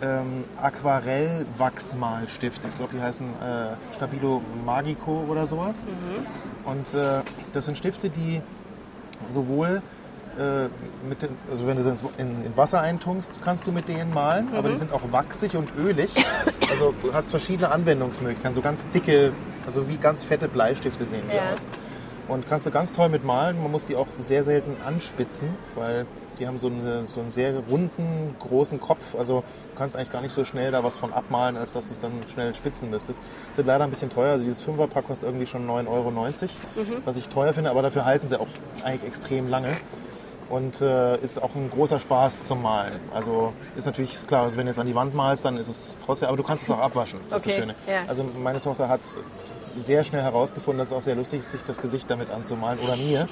Ähm, 0.04 0.44
Aquarell-Wachsmalstifte. 0.60 2.68
Ich 2.68 2.76
glaube, 2.76 2.94
die 2.96 3.02
heißen 3.02 3.26
äh, 3.26 3.94
Stabilo 3.96 4.42
Magico 4.66 5.24
oder 5.30 5.48
sowas. 5.48 5.86
Und 6.66 6.94
äh, 6.94 7.22
das 7.54 7.66
sind 7.66 7.78
Stifte, 7.78 8.10
die 8.10 8.42
sowohl 9.30 9.82
äh, 10.40 10.68
mit 11.08 11.22
den, 11.22 11.30
also 11.50 11.68
wenn 11.68 11.78
du 11.78 11.84
sie 11.84 11.92
in, 12.18 12.46
in 12.46 12.58
Wasser 12.58 12.82
eintunkst, 12.82 13.32
kannst 13.44 13.68
du 13.68 13.72
mit 13.72 13.88
denen 13.88 14.14
malen, 14.14 14.50
aber 14.56 14.70
die 14.70 14.76
sind 14.76 14.92
auch 14.94 15.02
wachsig 15.12 15.56
und 15.56 15.70
ölig. 15.78 16.10
Also 16.70 16.94
du 17.02 17.14
hast 17.14 17.32
verschiedene 17.32 17.70
Anwendungsmöglichkeiten, 17.72 18.54
so 18.54 18.62
ganz 18.62 18.88
dicke, 18.90 19.32
also 19.66 19.88
wie 19.90 19.98
ganz 19.98 20.24
fette 20.24 20.48
Bleistifte 20.48 21.06
sehen 21.06 21.24
die 21.32 21.36
Ja. 21.36 21.54
aus. 21.54 21.66
Und 22.28 22.48
kannst 22.48 22.66
du 22.66 22.72
ganz 22.72 22.94
toll 22.94 23.10
mit 23.10 23.26
malen. 23.26 23.62
Man 23.62 23.72
muss 23.72 23.84
die 23.86 23.96
auch 23.98 24.08
sehr 24.20 24.44
selten 24.46 24.78
anspitzen, 24.86 25.50
weil 25.76 26.06
die 26.40 26.48
haben 26.48 26.58
so, 26.58 26.68
eine, 26.68 27.04
so 27.04 27.20
einen 27.20 27.30
sehr 27.32 27.60
runden, 27.70 28.36
großen 28.40 28.80
Kopf. 28.80 29.16
Also 29.18 29.44
du 29.72 29.78
kannst 29.78 29.98
eigentlich 29.98 30.12
gar 30.12 30.22
nicht 30.22 30.32
so 30.34 30.46
schnell 30.46 30.72
da 30.72 30.82
was 30.84 30.98
von 30.98 31.12
abmalen, 31.12 31.58
als 31.58 31.74
dass 31.74 31.88
du 31.88 31.94
es 31.94 32.00
dann 32.00 32.12
schnell 32.32 32.56
spitzen 32.56 32.90
müsstest. 32.90 33.20
Sind 33.52 33.68
leider 33.68 33.84
ein 33.84 33.90
bisschen 33.90 34.10
teuer. 34.10 34.32
Also 34.34 34.46
dieses 34.46 34.64
5er-Pack 34.64 35.08
kostet 35.08 35.28
irgendwie 35.28 35.46
schon 35.46 35.68
9,90 35.68 35.88
Euro, 35.90 36.14
was 37.04 37.18
ich 37.18 37.28
teuer 37.28 37.54
finde, 37.54 37.70
aber 37.70 37.82
dafür 37.82 38.06
halten 38.06 38.30
sie 38.30 38.40
auch 38.40 38.48
eigentlich 38.86 39.04
extrem 39.08 39.50
lange. 39.50 39.76
Und 40.52 40.82
äh, 40.82 41.18
ist 41.20 41.42
auch 41.42 41.56
ein 41.56 41.70
großer 41.70 42.00
Spaß 42.00 42.46
zum 42.48 42.62
Malen. 42.62 43.00
Also 43.14 43.54
ist 43.78 43.86
natürlich 43.86 44.28
klar, 44.28 44.44
also 44.44 44.58
wenn 44.58 44.66
du 44.66 44.72
jetzt 44.72 44.80
an 44.80 44.86
die 44.88 44.96
Wand 44.96 45.16
malst, 45.16 45.46
dann 45.46 45.56
ist 45.58 45.70
es 45.70 45.98
trotzdem, 46.06 46.28
aber 46.28 46.36
du 46.38 46.44
kannst 46.44 46.64
es 46.66 46.70
auch 46.72 46.80
abwaschen. 46.80 47.20
Das 47.30 47.42
ist 47.42 47.48
Okay, 47.48 47.56
das 47.66 47.76
Schöne. 47.76 47.76
ja. 47.88 48.02
Also 48.08 48.26
meine 48.44 48.62
Tochter 48.62 48.90
hat 48.90 49.00
sehr 49.82 50.04
schnell 50.04 50.22
herausgefunden, 50.22 50.80
dass 50.80 50.90
es 50.90 50.94
auch 50.94 51.02
sehr 51.02 51.16
lustig 51.16 51.40
ist, 51.40 51.52
sich 51.54 51.62
das 51.64 51.82
Gesicht 51.82 52.10
damit 52.12 52.30
anzumalen 52.30 52.78
oder 52.80 52.98
mir. 52.98 53.26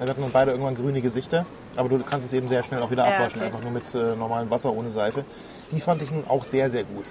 Wir 0.00 0.08
hatten 0.08 0.20
dann 0.20 0.32
beide 0.32 0.50
irgendwann 0.50 0.74
grüne 0.74 1.00
Gesichter, 1.00 1.46
aber 1.76 1.88
du 1.88 1.98
kannst 2.00 2.26
es 2.26 2.32
eben 2.32 2.48
sehr 2.48 2.64
schnell 2.64 2.82
auch 2.82 2.90
wieder 2.90 3.06
Ja, 3.08 3.14
abwaschen, 3.14 3.38
okay. 3.38 3.46
einfach 3.46 3.60
nur 3.62 3.70
mit 3.70 3.94
äh, 3.94 4.16
normalem 4.16 4.50
Wasser 4.50 4.72
ohne 4.72 4.90
Seife. 4.90 5.24
Die 5.70 5.80
fand 5.80 6.02
ich 6.02 6.10
nun 6.10 6.24
auch 6.28 6.42
sehr, 6.44 6.70
sehr 6.70 6.82
gut. 6.84 7.04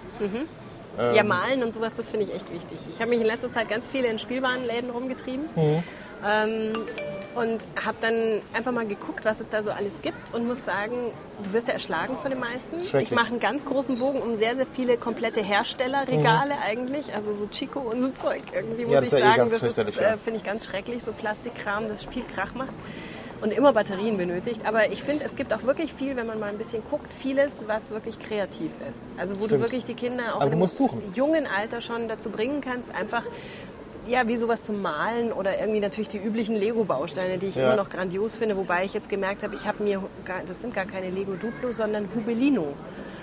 Ähm. 1.00 1.16
Ja, 1.16 1.24
malen 1.24 1.64
und 1.64 1.74
sowas, 1.74 1.94
das 1.94 2.10
finde 2.10 2.26
ich 2.26 2.34
echt 2.34 2.52
wichtig. 2.52 2.78
Ich 2.92 3.00
habe 3.00 3.12
mich 3.12 3.22
in 3.22 3.28
letzter 3.28 3.52
Zeit 3.52 3.70
ganz 3.70 3.88
viel 3.88 4.04
in 4.04 4.20
Spielwarenläden 4.20 4.90
rumgetrieben 4.90 5.46
Mhm. 5.56 5.84
ähm, 6.26 6.74
und 7.38 7.68
habe 7.86 7.98
dann 8.02 8.42
einfach 8.54 8.72
mal 8.72 8.88
geguckt, 8.88 9.24
was 9.24 9.40
es 9.40 9.50
da 9.50 9.62
so 9.62 9.70
alles 9.72 9.94
gibt 10.02 10.34
und 10.34 10.48
muss 10.48 10.66
sagen, 10.66 11.12
du 11.44 11.54
wirst 11.54 11.68
ja 11.68 11.74
erschlagen 11.74 12.18
von 12.18 12.32
den 12.32 12.40
meisten. 12.40 12.82
Ich 13.00 13.12
mache 13.12 13.28
einen 13.28 13.40
ganz 13.40 13.66
großen 13.66 14.00
Bogen 14.00 14.20
um 14.22 14.36
sehr, 14.36 14.56
sehr 14.56 14.66
viele 14.66 14.98
komplette 14.98 15.42
Herstellerregale 15.44 16.56
eigentlich, 16.66 17.14
also 17.14 17.32
so 17.34 17.48
Chico 17.48 17.80
und 17.80 18.02
so 18.02 18.10
Zeug 18.10 18.42
irgendwie, 18.54 18.86
muss 18.86 18.88
Mhm. 18.88 18.94
Ja, 18.94 19.00
das 19.02 19.14
ich 19.14 19.20
eh 19.20 19.22
sagen. 19.22 19.38
ganz 19.38 19.52
das 19.52 19.64
ist, 19.64 19.78
äh, 19.98 20.18
finde 20.18 20.40
ich 20.40 20.44
ganz 20.44 20.66
schrecklich, 20.66 21.04
so 21.04 21.12
Plastikkram, 21.12 21.88
das 21.88 22.06
viel 22.06 22.24
Krach 22.24 22.56
macht. 22.56 22.74
und 23.42 23.54
immer 23.54 23.72
Batterien 23.72 24.18
benötigt. 24.18 24.62
Aber 24.66 24.92
ich 24.92 25.04
finde, 25.04 25.24
es 25.24 25.36
gibt 25.36 25.54
auch 25.54 25.62
wirklich 25.62 25.94
viel, 25.94 26.16
wenn 26.16 26.26
man 26.26 26.40
mal 26.40 26.50
ein 26.50 26.58
bisschen 26.58 26.82
guckt, 26.90 27.14
vieles, 27.14 27.68
was 27.68 27.92
wirklich 27.92 28.18
kreativ 28.18 28.74
ist. 28.90 29.12
Also 29.18 29.36
wo 29.36 29.42
du 29.42 29.50
Stimmt. 29.50 29.62
wirklich 29.62 29.86
die 29.86 29.94
Kinder 29.94 30.36
auch 30.36 30.40
du 30.40 30.48
einem 30.48 30.68
jungen 31.14 31.46
Alter 31.46 31.82
schon 31.82 32.08
dazu 32.08 32.32
bringen 32.32 32.62
kannst, 32.62 32.90
einfach 32.96 33.24
ja, 34.08 34.28
wie 34.28 34.38
sowas 34.38 34.62
zu 34.62 34.74
malen 34.74 35.32
oder 35.32 35.60
irgendwie 35.60 35.80
natürlich 35.80 36.08
die 36.08 36.18
üblichen 36.18 36.56
Lego-Bausteine, 36.56 37.38
die 37.38 37.48
ich 37.48 37.56
Ja. 37.56 37.68
immer 37.68 37.76
noch 37.76 37.90
grandios 37.90 38.36
finde, 38.36 38.56
wobei 38.58 38.86
ich 38.86 38.94
jetzt 38.94 39.10
gemerkt 39.10 39.44
habe, 39.44 39.56
ich 39.56 39.68
habe 39.68 39.84
mir, 39.84 40.02
gar, 40.26 40.42
das 40.46 40.62
sind 40.62 40.74
gar 40.74 40.86
keine 40.86 41.10
Lego 41.10 41.34
Duplo, 41.34 41.72
sondern 41.72 42.08
Hubelino. 42.16 42.74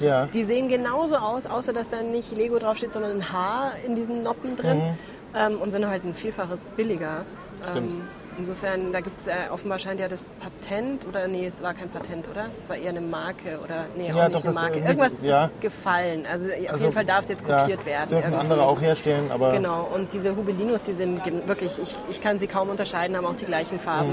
Ja. 0.01 0.27
Die 0.27 0.43
sehen 0.45 0.69
genauso 0.69 1.17
aus, 1.17 1.47
außer 1.47 1.73
dass 1.73 1.89
da 1.89 2.03
nicht 2.03 2.37
Lego 2.37 2.59
draufsteht, 2.59 2.93
sondern 2.93 3.13
ein 3.13 3.33
Haar 3.33 3.73
in 3.87 3.95
diesen 3.95 4.23
Noppen 4.23 4.57
drin 4.57 4.97
ähm, 5.37 5.61
und 5.61 5.71
sind 5.71 5.87
halt 5.87 6.05
ein 6.05 6.15
Vielfaches 6.15 6.69
billiger. 6.77 7.25
Mhm. 7.65 7.71
Stimmt. 7.71 7.93
Ähm, 7.93 8.03
insofern, 8.39 8.93
da 8.93 9.01
gibt 9.01 9.19
es 9.19 9.27
äh, 9.27 9.33
offenbar 9.51 9.79
scheint 9.79 10.01
ja 10.01 10.09
das 10.09 10.23
Patent, 10.41 11.07
oder 11.07 11.27
nee, 11.29 11.47
es 11.47 11.63
war 11.63 11.75
kein 11.75 11.89
Patent, 11.89 12.27
oder? 12.31 12.47
Das 12.57 12.69
war 12.69 12.77
eher 12.77 12.91
eine 12.91 13.01
Marke 13.01 13.59
oder 13.63 13.85
nee, 13.97 14.13
auch 14.13 14.17
Ja, 14.17 14.29
nicht 14.29 14.37
doch, 14.41 14.45
eine 14.45 14.53
das, 14.55 14.63
Marke. 14.63 14.79
äh, 14.81 14.87
Irgendwas 14.87 15.23
ja. 15.23 15.45
ist 15.45 15.61
gefallen. 15.61 16.27
Also, 16.31 16.49
auf 16.49 16.53
Also, 16.71 16.83
jeden 16.85 16.93
Fall 16.95 17.05
darf 17.05 17.21
es 17.23 17.29
jetzt 17.29 17.47
ja, 17.47 17.61
kopiert 17.61 17.87
werden. 17.87 18.11
Dürfen 18.11 18.25
irgendwie. 18.33 18.41
andere 18.41 18.67
auch 18.67 18.81
herstellen, 18.81 19.31
aber 19.31 19.53
Genau, 19.53 19.89
und 19.95 20.13
diese 20.13 20.37
Hubelinos, 20.37 20.83
die 20.83 20.93
sind 20.95 21.21
wirklich, 21.49 21.79
ich, 21.83 21.97
ich 22.11 22.21
kann 22.21 22.39
sie 22.39 22.47
kaum 22.47 22.69
unterscheiden, 22.71 23.17
haben 23.17 23.27
auch 23.27 23.37
die 23.37 23.45
gleichen 23.47 23.79
Farben. 23.79 24.11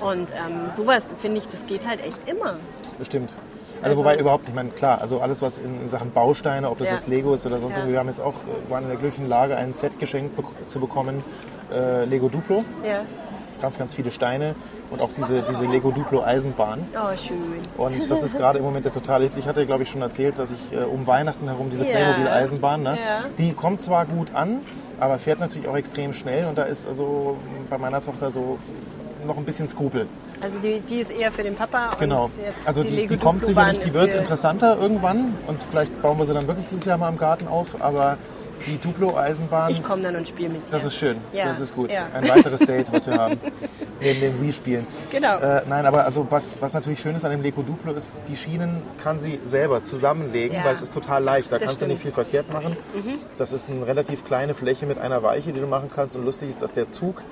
Mhm. 0.00 0.06
Und 0.06 0.30
ähm, 0.32 0.70
sowas, 0.70 1.06
finde 1.18 1.38
ich, 1.38 1.48
das 1.48 1.64
geht 1.66 1.86
halt 1.86 2.04
echt 2.04 2.28
immer. 2.28 2.56
bestimmt. 2.98 3.32
Also, 3.82 3.90
Also- 3.90 3.96
wobei 3.98 4.18
überhaupt, 4.18 4.48
ich 4.48 4.54
meine, 4.54 4.70
klar, 4.70 5.00
also 5.00 5.20
alles, 5.20 5.42
was 5.42 5.58
in, 5.58 5.80
in 5.82 5.88
Sachen 5.88 6.10
Bausteine, 6.12 6.70
ob 6.70 6.78
das 6.78 6.88
Ja. 6.88 6.94
jetzt 6.94 7.08
Lego 7.08 7.34
ist 7.34 7.46
oder 7.46 7.58
sonst 7.58 7.72
Ja. 7.74 7.78
irgendwie, 7.80 7.92
wir 7.92 7.98
haben 8.00 8.08
jetzt 8.08 8.20
auch, 8.20 8.34
äh, 8.34 8.70
waren 8.70 8.84
in 8.84 8.88
der 8.90 8.98
glücklichen 8.98 9.28
Lage, 9.28 9.56
ein 9.56 9.72
Set 9.72 9.98
geschenkt 9.98 10.36
bek 10.36 10.46
zu 10.68 10.80
bekommen, 10.80 11.22
äh, 11.72 12.04
Lego 12.04 12.28
Duplo, 12.28 12.64
Ja. 12.84 13.00
ganz, 13.60 13.78
ganz 13.78 13.94
viele 13.94 14.10
Steine 14.10 14.54
und 14.90 15.00
auch 15.00 15.10
diese, 15.16 15.42
diese 15.42 15.64
Lego 15.66 15.90
Duplo 15.90 16.22
Eisenbahn. 16.22 16.86
Oh, 16.94 17.16
schön. 17.16 17.36
Und 17.76 18.10
das 18.10 18.22
ist 18.22 18.36
gerade 18.36 18.58
im 18.58 18.64
Moment 18.64 18.84
der 18.84 18.92
totale 18.92 19.24
Hit. 19.24 19.32
Ich 19.36 19.46
hatte, 19.46 19.66
glaube 19.66 19.82
ich, 19.82 19.90
schon 19.90 20.02
erzählt, 20.02 20.38
dass 20.38 20.50
ich 20.50 20.72
äh, 20.72 20.84
um 20.84 21.06
Weihnachten 21.06 21.46
herum 21.46 21.70
diese 21.70 21.84
Ja. 21.84 21.90
Playmobil 21.92 22.28
Eisenbahn, 22.28 22.82
ne? 22.82 22.90
Ja. 22.96 23.24
die 23.38 23.52
kommt 23.52 23.80
zwar 23.82 24.04
gut 24.06 24.34
an, 24.34 24.60
aber 25.00 25.18
fährt 25.18 25.40
natürlich 25.40 25.68
auch 25.68 25.76
extrem 25.76 26.12
schnell 26.14 26.46
und 26.46 26.56
da 26.58 26.62
ist 26.64 26.86
also 26.86 27.36
bei 27.68 27.78
meiner 27.78 28.00
Tochter 28.02 28.30
so 28.30 28.58
noch 29.26 29.36
ein 29.36 29.44
bisschen 29.44 29.68
Skrupel. 29.68 30.06
Also 30.40 30.58
die, 30.60 30.80
die 30.80 31.00
ist 31.00 31.10
eher 31.10 31.30
für 31.32 31.42
den 31.42 31.54
Papa 31.54 31.90
Genau. 31.98 32.28
Also 32.64 32.82
die, 32.82 32.88
die, 32.88 32.94
Lego 32.96 33.14
die 33.14 33.20
kommt 33.20 33.44
sicherlich, 33.46 33.78
die 33.80 33.94
wird 33.94 34.14
interessanter 34.14 34.78
irgendwann 34.80 35.34
und 35.46 35.62
vielleicht 35.70 36.00
bauen 36.02 36.18
wir 36.18 36.24
sie 36.24 36.34
dann 36.34 36.46
wirklich 36.46 36.66
dieses 36.66 36.84
Jahr 36.84 36.98
mal 36.98 37.08
im 37.08 37.18
Garten 37.18 37.48
auf, 37.48 37.80
aber 37.80 38.18
die 38.66 38.78
Duplo-Eisenbahn, 38.78 39.70
Ich 39.70 39.82
komme 39.82 40.00
dann 40.02 40.16
und 40.16 40.26
spiele 40.26 40.48
mit 40.48 40.66
dir. 40.66 40.70
das 40.72 40.86
ist 40.86 40.94
schön, 40.94 41.18
Ja. 41.34 41.44
das 41.44 41.60
ist 41.60 41.74
gut. 41.74 41.92
Ja. 41.92 42.06
Ein 42.14 42.26
weiteres 42.26 42.60
Date, 42.60 42.90
was 42.90 43.06
wir 43.06 43.18
haben, 43.18 43.38
neben 44.00 44.18
dem 44.20 44.40
Wii-Spielen. 44.42 44.86
Genau. 45.10 45.36
Äh, 45.38 45.60
nein, 45.68 45.84
aber 45.84 46.06
also 46.06 46.26
was, 46.30 46.56
was 46.62 46.72
natürlich 46.72 47.00
schön 47.00 47.14
ist 47.14 47.24
an 47.26 47.32
dem 47.32 47.42
Lego 47.42 47.60
Duplo 47.62 47.92
ist, 47.92 48.14
die 48.28 48.36
Schienen 48.36 48.82
kann 49.02 49.18
sie 49.18 49.40
selber 49.44 49.82
zusammenlegen, 49.82 50.56
Ja. 50.56 50.64
weil 50.64 50.72
es 50.72 50.80
ist 50.80 50.94
total 50.94 51.22
leicht. 51.22 51.52
Da 51.52 51.58
Das 51.58 51.66
kannst 51.68 51.82
du 51.82 51.86
nicht 51.86 52.00
viel 52.00 52.12
stimmt. 52.12 52.28
Mhm. 52.28 52.30
verkehrt 52.30 52.52
machen. 52.52 52.76
Das 53.36 53.52
ist 53.52 53.68
eine 53.68 53.86
relativ 53.86 54.24
kleine 54.24 54.54
Fläche 54.54 54.86
mit 54.86 54.98
einer 54.98 55.22
Weiche, 55.22 55.52
die 55.52 55.60
du 55.60 55.66
machen 55.66 55.90
kannst. 55.94 56.16
Und 56.16 56.24
lustig 56.24 56.48
ist, 56.48 56.62
dass 56.62 56.72
der 56.72 56.88
Zug 56.88 57.22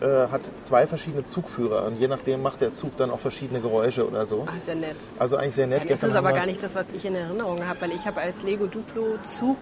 äh, 0.00 0.28
hat 0.28 0.42
zwei 0.62 0.86
verschiedene 0.86 1.24
Zugführer 1.24 1.84
und 1.86 1.98
je 1.98 2.08
nachdem 2.08 2.42
macht 2.42 2.60
der 2.60 2.72
Zug 2.72 2.96
dann 2.96 3.10
auch 3.10 3.20
verschiedene 3.20 3.60
Geräusche 3.60 4.06
oder 4.06 4.26
so. 4.26 4.46
Ach, 4.48 4.56
ist 4.56 4.68
ja 4.68 4.74
nett. 4.74 4.96
Also 5.18 5.36
eigentlich 5.36 5.54
sehr 5.54 5.66
nett. 5.66 5.78
Dann 5.78 5.84
ist 5.84 5.88
Gestern 5.88 6.10
es 6.10 6.16
aber 6.16 6.32
gar 6.32 6.46
nicht 6.46 6.62
das, 6.62 6.74
was 6.74 6.90
ich 6.90 7.04
in 7.04 7.14
Erinnerung 7.14 7.66
habe, 7.66 7.80
weil 7.80 7.92
ich 7.92 8.06
habe 8.06 8.20
als 8.20 8.42
Lego 8.42 8.66
Duplo 8.66 9.18
Zug 9.24 9.56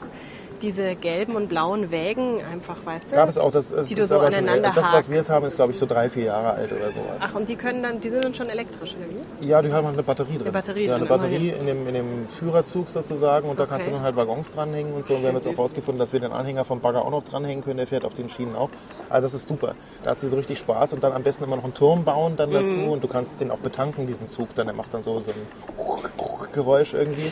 diese 0.63 0.95
gelben 0.97 1.35
und 1.37 1.49
blauen 1.49 1.91
Wägen 1.91 2.41
einfach, 2.45 2.77
weißt 2.85 3.13
du? 3.13 3.15
Gab 3.17 3.29
es 3.29 3.39
auch, 3.39 3.51
das, 3.51 3.71
es 3.71 3.89
die 3.89 3.95
du 3.95 4.03
ist 4.03 4.09
so 4.09 4.17
aber 4.17 4.27
schon, 4.33 4.35
aneinander 4.49 4.73
das, 4.75 4.93
was 4.93 5.09
wir 5.09 5.17
jetzt 5.17 5.31
haben, 5.31 5.47
ist 5.47 5.57
glaube 5.57 5.73
ich 5.73 5.79
so 5.79 5.87
drei, 5.87 6.09
vier 6.09 6.25
Jahre 6.25 6.51
alt 6.53 6.73
oder 6.73 6.93
sowas. 6.93 7.21
Ach, 7.21 7.35
und 7.35 7.49
die 7.49 7.57
können 7.57 7.83
dann, 7.83 8.01
die 8.01 8.09
sind 8.11 8.25
dann 8.25 8.35
schon 8.35 8.49
elektrisch, 8.49 8.97
oder 8.97 9.07
wie? 9.41 9.47
Ja, 9.47 9.63
die 9.63 9.73
haben 9.73 9.87
eine 9.87 10.03
Batterie 10.03 10.35
drin. 10.35 10.43
Eine 10.43 10.53
Batterie 10.53 10.87
ja, 10.87 10.97
eine 10.97 11.07
drin, 11.07 11.09
Batterie 11.09 11.51
in 11.51 11.67
dem, 11.67 11.87
in 11.89 11.95
dem 11.95 12.29
Führerzug 12.29 12.89
sozusagen 12.89 13.49
und 13.49 13.59
da 13.59 13.67
kannst 13.67 13.87
du 13.87 13.91
Okay. 13.91 13.97
dann 13.97 14.05
halt 14.05 14.17
Waggons 14.17 14.53
dranhängen 14.53 14.93
und 14.95 15.07
so. 15.07 15.15
Und 15.15 15.23
wir 15.23 15.29
haben 15.29 15.37
jetzt 15.37 15.47
auch 15.49 15.59
rausgefunden, 15.59 15.99
dass 15.99 16.13
wir 16.13 16.21
den 16.21 16.33
Anhänger 16.33 16.65
vom 16.65 16.81
Bagger 16.81 17.05
auch 17.05 17.11
noch 17.11 17.25
dranhängen 17.25 17.63
können. 17.63 17.77
Der 17.77 17.87
fährt 17.87 18.05
auf 18.05 18.15
den 18.15 18.29
Schienen 18.29 18.57
auch. 18.57 18.71
Also 19.09 19.27
das 19.27 19.35
ist 19.35 19.47
super. 19.47 19.75
Da 20.03 20.11
hat 20.11 20.19
sie 20.21 20.29
so 20.29 20.37
richtig 20.37 20.59
Spaß 20.59 20.93
und 20.93 21.05
dann 21.05 21.13
am 21.13 21.23
besten 21.23 21.45
immer 21.45 21.57
noch 21.57 21.65
einen 21.65 21.75
Turm 21.75 22.05
bauen 22.05 22.37
dann 22.37 22.51
dazu 22.51 22.75
Mhm. 22.75 22.89
und 22.89 23.05
du 23.05 23.09
kannst 23.09 23.41
den 23.41 23.51
auch 23.51 23.59
betanken, 23.59 24.07
diesen 24.07 24.27
Zug. 24.29 24.55
Dann 24.55 24.67
der 24.67 24.75
macht 24.75 24.93
dann 24.93 25.03
so, 25.03 25.21
so 25.21 25.31
ein 25.31 26.53
Geräusch 26.53 26.95
irgendwie. 26.95 27.31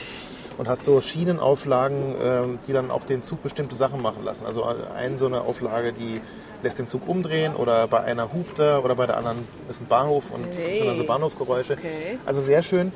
Und 0.56 0.68
hast 0.68 0.84
so 0.84 1.00
Schienenauflagen, 1.00 2.14
ähm, 2.22 2.58
die 2.66 2.72
dann 2.72 2.90
auch 2.90 3.04
den 3.04 3.22
Zug 3.22 3.42
bestimmte 3.42 3.74
Sachen 3.74 4.00
machen 4.00 4.24
lassen. 4.24 4.46
Also 4.46 4.64
eine 4.64 5.18
so 5.18 5.26
eine 5.26 5.42
Auflage, 5.42 5.92
die 5.92 6.20
lässt 6.62 6.78
den 6.78 6.86
Zug 6.86 7.08
umdrehen 7.08 7.54
oder 7.54 7.86
bei 7.86 8.00
einer 8.00 8.32
hupt 8.32 8.58
er 8.58 8.84
oder 8.84 8.94
bei 8.94 9.06
der 9.06 9.16
anderen 9.16 9.46
ist 9.68 9.82
ein 9.82 9.86
Bahnhof 9.86 10.30
und 10.30 10.46
es 10.48 10.56
sind 10.56 10.86
dann 10.86 10.96
so 10.96 11.02
Hey. 11.02 11.08
Bahnhofgeräusche. 11.08 11.74
Okay. 11.74 12.18
Also 12.24 12.40
sehr 12.40 12.62
schön. 12.62 12.92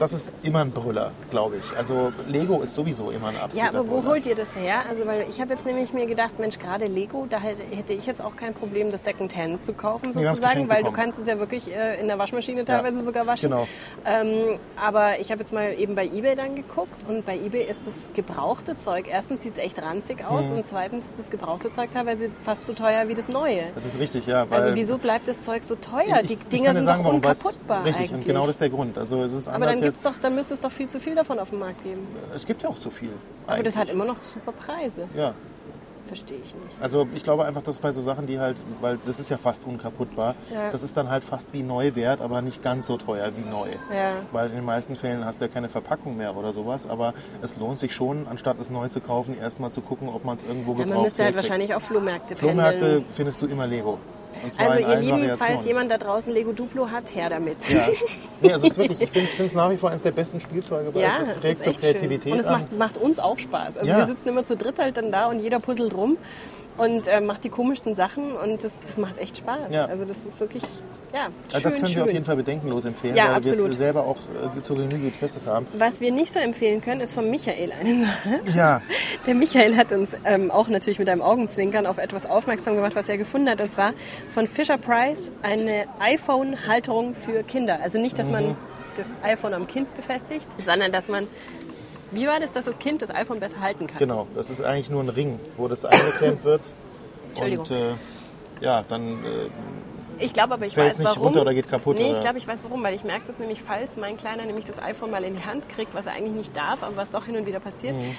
Das 0.00 0.12
ist 0.14 0.32
immer 0.42 0.60
ein 0.60 0.72
Brüller, 0.72 1.12
glaube 1.30 1.56
ich. 1.58 1.76
Also 1.78 2.12
Lego 2.26 2.62
ist 2.62 2.74
sowieso 2.74 3.10
immer 3.10 3.28
ein 3.28 3.34
Ja, 3.34 3.42
absoluter 3.44 3.68
aber 3.68 3.88
wo 3.88 3.96
Brüller. 4.00 4.08
holt 4.14 4.26
ihr 4.26 4.34
das 4.34 4.56
her? 4.56 4.82
Also, 4.88 5.06
weil 5.06 5.26
ich 5.28 5.40
habe 5.40 5.50
jetzt 5.52 5.66
nämlich 5.66 5.92
mir 5.92 6.06
gedacht, 6.06 6.38
Mensch, 6.38 6.58
gerade 6.58 6.86
Lego, 6.86 7.26
da 7.28 7.38
hätte 7.38 7.92
ich 7.92 8.06
jetzt 8.06 8.22
auch 8.24 8.34
kein 8.34 8.54
Problem, 8.54 8.90
das 8.90 9.04
Secondhand 9.04 9.62
zu 9.62 9.74
kaufen 9.74 10.12
sozusagen, 10.12 10.68
weil 10.68 10.78
du 10.78 10.84
bekommen. 10.90 10.96
kannst 10.96 11.18
es 11.20 11.26
ja 11.26 11.38
wirklich 11.38 11.70
äh, 11.72 12.00
in 12.00 12.08
der 12.08 12.18
Waschmaschine 12.18 12.64
teilweise 12.64 13.02
sogar 13.02 13.26
waschen. 13.26 13.50
genau. 13.50 13.68
Ähm, 14.06 14.58
aber 14.82 15.20
ich 15.20 15.30
habe 15.30 15.40
jetzt 15.40 15.52
mal 15.52 15.74
eben 15.78 15.94
bei 15.94 16.06
eBay 16.06 16.34
dann 16.34 16.54
geguckt 16.54 17.04
und 17.06 17.26
bei 17.26 17.36
eBay 17.36 17.64
ist 17.68 17.86
das 17.86 18.10
gebrauchte 18.14 18.76
Zeug, 18.78 19.04
erstens 19.08 19.42
sieht 19.42 19.52
es 19.52 19.58
echt 19.58 19.80
ranzig 19.82 20.24
aus 20.26 20.48
Hm. 20.50 20.56
und 20.56 20.66
zweitens 20.66 21.06
ist 21.06 21.18
das 21.18 21.30
gebrauchte 21.30 21.70
Zeug 21.72 21.90
teilweise 21.90 22.30
fast 22.42 22.64
so 22.64 22.72
teuer 22.72 23.06
wie 23.08 23.14
das 23.14 23.28
neue. 23.28 23.64
Das 23.74 23.84
ist 23.84 23.98
richtig, 23.98 24.26
ja. 24.26 24.46
Also 24.50 24.74
wieso 24.74 24.96
bleibt 24.96 25.28
das 25.28 25.40
Zeug 25.40 25.62
so 25.64 25.74
teuer? 25.74 26.20
ich, 26.22 26.28
Die 26.28 26.32
ich 26.34 26.44
Dinger 26.46 26.66
kann 26.66 26.74
dir 26.76 26.80
sind 26.80 26.86
sagen, 26.88 27.04
doch 27.04 27.12
unkaputtbar 27.12 27.84
Richtig, 27.84 27.96
eigentlich. 28.06 28.12
und 28.12 28.24
genau 28.24 28.40
das 28.40 28.50
ist 28.50 28.60
der 28.62 28.70
Grund. 28.70 28.96
Also 28.96 29.22
es 29.22 29.32
ist 29.34 29.48
anders 29.48 29.80
jetzt. 29.90 30.06
doch, 30.06 30.18
dann 30.18 30.34
müsste 30.34 30.54
es 30.54 30.60
doch 30.60 30.72
viel 30.72 30.88
zu 30.88 30.98
viel 31.00 31.14
davon 31.14 31.38
auf 31.38 31.50
dem 31.50 31.58
Markt 31.60 31.82
geben. 31.84 32.06
es 32.34 32.46
gibt 32.46 32.62
ja 32.62 32.68
auch 32.68 32.78
zu 32.78 32.90
viel. 32.90 33.12
Aber 33.46 33.62
das 33.62 33.74
hat 33.76 33.82
eigentlich. 33.88 33.94
immer 33.94 34.04
noch 34.06 34.22
super 34.22 34.52
Preise. 34.52 35.08
Ja. 35.16 35.34
Verstehe 36.06 36.38
ich 36.38 36.54
nicht. 36.54 36.76
Also 36.80 37.06
ich 37.14 37.22
glaube 37.22 37.44
einfach, 37.44 37.62
dass 37.62 37.78
bei 37.78 37.92
so 37.92 38.02
Sachen, 38.02 38.26
die 38.26 38.40
halt, 38.40 38.56
weil 38.80 38.98
das 39.06 39.20
ist 39.20 39.28
ja 39.30 39.36
fast 39.38 39.64
unkaputtbar, 39.64 40.34
Ja. 40.52 40.70
das 40.72 40.82
ist 40.82 40.96
dann 40.96 41.08
halt 41.08 41.22
fast 41.24 41.52
wie 41.52 41.62
neu 41.62 41.94
wert, 41.94 42.20
aber 42.20 42.42
nicht 42.42 42.62
ganz 42.64 42.86
so 42.88 42.96
teuer 42.96 43.30
wie 43.36 43.48
neu. 43.48 43.68
Ja. 43.94 44.14
Weil 44.32 44.48
in 44.48 44.56
den 44.56 44.64
meisten 44.64 44.96
Fällen 44.96 45.24
hast 45.24 45.40
du 45.40 45.44
ja 45.44 45.50
keine 45.52 45.68
Verpackung 45.68 46.16
mehr 46.16 46.36
oder 46.36 46.52
sowas, 46.52 46.88
aber 46.88 47.14
es 47.42 47.58
lohnt 47.58 47.78
sich 47.78 47.94
schon, 47.94 48.26
anstatt 48.28 48.58
es 48.58 48.70
neu 48.70 48.88
zu 48.88 49.00
kaufen, 49.00 49.38
erstmal 49.38 49.70
zu 49.70 49.82
gucken, 49.82 50.08
ob 50.08 50.24
man 50.24 50.34
es 50.36 50.42
irgendwo 50.42 50.72
Ja, 50.72 50.78
gebraucht 50.78 50.94
man 50.94 51.02
müsste 51.04 51.22
halt 51.22 51.34
kriegt. 51.34 51.44
wahrscheinlich 51.48 51.74
auf 51.74 51.82
Flohmärkte 51.84 52.34
Flohmärkte 52.34 52.80
pendeln. 52.80 53.04
findest 53.12 53.42
du 53.42 53.46
immer 53.46 53.66
Lego. 53.68 53.98
Also 54.58 54.78
ihr 54.78 54.96
Lieben, 54.96 55.10
Variationen. 55.18 55.38
falls 55.38 55.64
jemand 55.66 55.90
da 55.90 55.98
draußen 55.98 56.32
Lego 56.32 56.52
Duplo 56.52 56.90
hat, 56.90 57.14
her 57.14 57.28
damit. 57.30 57.56
Ja. 57.68 57.86
Nee, 58.42 58.52
also 58.52 58.66
es 58.66 58.72
ist 58.72 58.78
wirklich, 58.78 59.00
ich 59.02 59.10
finde 59.10 59.44
es 59.44 59.52
nach 59.54 59.70
wie 59.70 59.76
vor 59.76 59.90
eines 59.90 60.02
der 60.02 60.12
besten 60.12 60.40
Spielzeuge, 60.40 60.94
weil 60.94 61.02
Ja, 61.02 61.10
es, 61.20 61.28
es 61.36 61.42
regt 61.44 61.56
ist 61.58 61.62
zur 61.64 61.72
echt 61.72 61.82
schön. 61.84 61.92
Kreativität 61.92 62.32
Und 62.32 62.38
es 62.38 62.48
macht, 62.48 62.72
macht 62.78 62.96
uns 62.96 63.18
auch 63.18 63.38
Spaß. 63.38 63.76
Also 63.76 63.90
Ja. 63.92 63.98
wir 63.98 64.06
sitzen 64.06 64.28
immer 64.30 64.44
zu 64.44 64.56
dritt 64.56 64.78
halt 64.78 64.96
dann 64.96 65.12
da 65.12 65.26
und 65.26 65.40
jeder 65.40 65.60
puzzelt 65.60 65.92
rum 65.94 66.16
und 66.80 67.06
äh, 67.08 67.20
macht 67.20 67.44
die 67.44 67.48
komischsten 67.50 67.94
Sachen 67.94 68.32
und 68.32 68.64
das, 68.64 68.80
das 68.80 68.96
macht 68.98 69.18
echt 69.18 69.38
Spaß. 69.38 69.70
Ja. 69.72 69.86
Also 69.86 70.04
das 70.04 70.18
ist 70.24 70.40
wirklich, 70.40 70.62
ja, 71.12 71.26
schön, 71.26 71.54
Also 71.54 71.68
das 71.68 71.74
können 71.74 71.86
schön. 71.86 71.96
wir 71.96 72.04
auf 72.04 72.12
jeden 72.12 72.24
Fall 72.24 72.36
bedenkenlos 72.36 72.84
empfehlen, 72.84 73.16
Ja, 73.16 73.34
weil 73.34 73.44
wir 73.44 73.66
es 73.66 73.76
selber 73.76 74.04
auch 74.04 74.16
äh, 74.56 74.62
zur 74.62 74.76
Genüge 74.76 75.10
getestet 75.10 75.42
haben. 75.46 75.66
Was 75.78 76.00
wir 76.00 76.10
nicht 76.12 76.32
so 76.32 76.38
empfehlen 76.38 76.80
können, 76.80 77.00
ist 77.00 77.12
von 77.14 77.28
Michael 77.30 77.72
eine 77.78 78.04
Sache. 78.06 78.40
Ja, 78.56 78.80
Der 79.26 79.34
Michael 79.34 79.76
hat 79.76 79.92
uns 79.92 80.16
ähm, 80.24 80.50
auch 80.50 80.68
natürlich 80.68 80.98
mit 80.98 81.08
einem 81.08 81.22
Augenzwinkern 81.22 81.86
auf 81.86 81.98
etwas 81.98 82.24
aufmerksam 82.28 82.74
gemacht, 82.76 82.96
was 82.96 83.08
er 83.08 83.18
gefunden 83.18 83.50
hat. 83.50 83.60
Und 83.60 83.70
zwar 83.70 83.92
von 84.30 84.46
Fisher 84.46 84.78
Price 84.78 85.30
eine 85.42 85.84
iPhone-Halterung 85.98 87.14
für 87.14 87.42
Kinder. 87.42 87.80
Also 87.82 87.98
nicht, 87.98 88.18
dass 88.18 88.28
Mhm. 88.28 88.32
man 88.32 88.56
das 88.96 89.16
iPhone 89.22 89.54
am 89.54 89.66
Kind 89.66 89.92
befestigt, 89.94 90.46
sondern 90.64 90.92
dass 90.92 91.08
man, 91.08 91.26
wie 92.12 92.26
war 92.26 92.40
das, 92.40 92.52
dass 92.52 92.64
das 92.64 92.78
Kind 92.78 93.02
das 93.02 93.10
iPhone 93.10 93.40
besser 93.40 93.60
halten 93.60 93.86
kann? 93.86 93.98
genau. 93.98 94.26
Das 94.34 94.50
ist 94.50 94.62
eigentlich 94.62 94.90
nur 94.90 95.02
ein 95.02 95.08
Ring, 95.08 95.38
wo 95.56 95.68
das 95.68 95.84
eingeklemmt 95.84 96.44
wird. 96.44 96.62
Entschuldigung. 97.28 97.66
Und 97.66 97.70
äh, 97.72 97.94
ja, 98.60 98.82
dann 98.88 99.24
äh, 99.24 100.24
Ich 100.24 100.32
glaube 100.32 100.54
aber, 100.54 100.66
ich 100.66 100.76
weiß 100.76 100.98
nicht 100.98 101.06
warum. 101.08 101.22
runter 101.28 101.42
oder 101.42 101.54
geht 101.54 101.68
kaputt, 101.68 101.96
Nee, 101.96 102.04
ich 102.06 102.10
oder? 102.12 102.20
glaube, 102.20 102.38
ich 102.38 102.46
weiß 102.48 102.62
warum, 102.64 102.82
weil 102.82 102.94
ich 102.94 103.04
merke 103.04 103.26
das 103.26 103.38
nämlich, 103.38 103.62
falls 103.62 103.96
mein 103.96 104.16
Kleiner 104.16 104.44
nämlich 104.44 104.64
das 104.64 104.80
iPhone 104.82 105.10
mal 105.10 105.22
in 105.24 105.34
die 105.34 105.44
Hand 105.44 105.68
kriegt, 105.68 105.94
was 105.94 106.06
er 106.06 106.12
eigentlich 106.14 106.34
nicht 106.34 106.56
darf, 106.56 106.82
aber 106.82 106.96
was 106.96 107.10
doch 107.10 107.24
hin 107.26 107.36
und 107.36 107.46
wieder 107.46 107.60
passiert. 107.60 107.94
Mhm. 107.96 108.14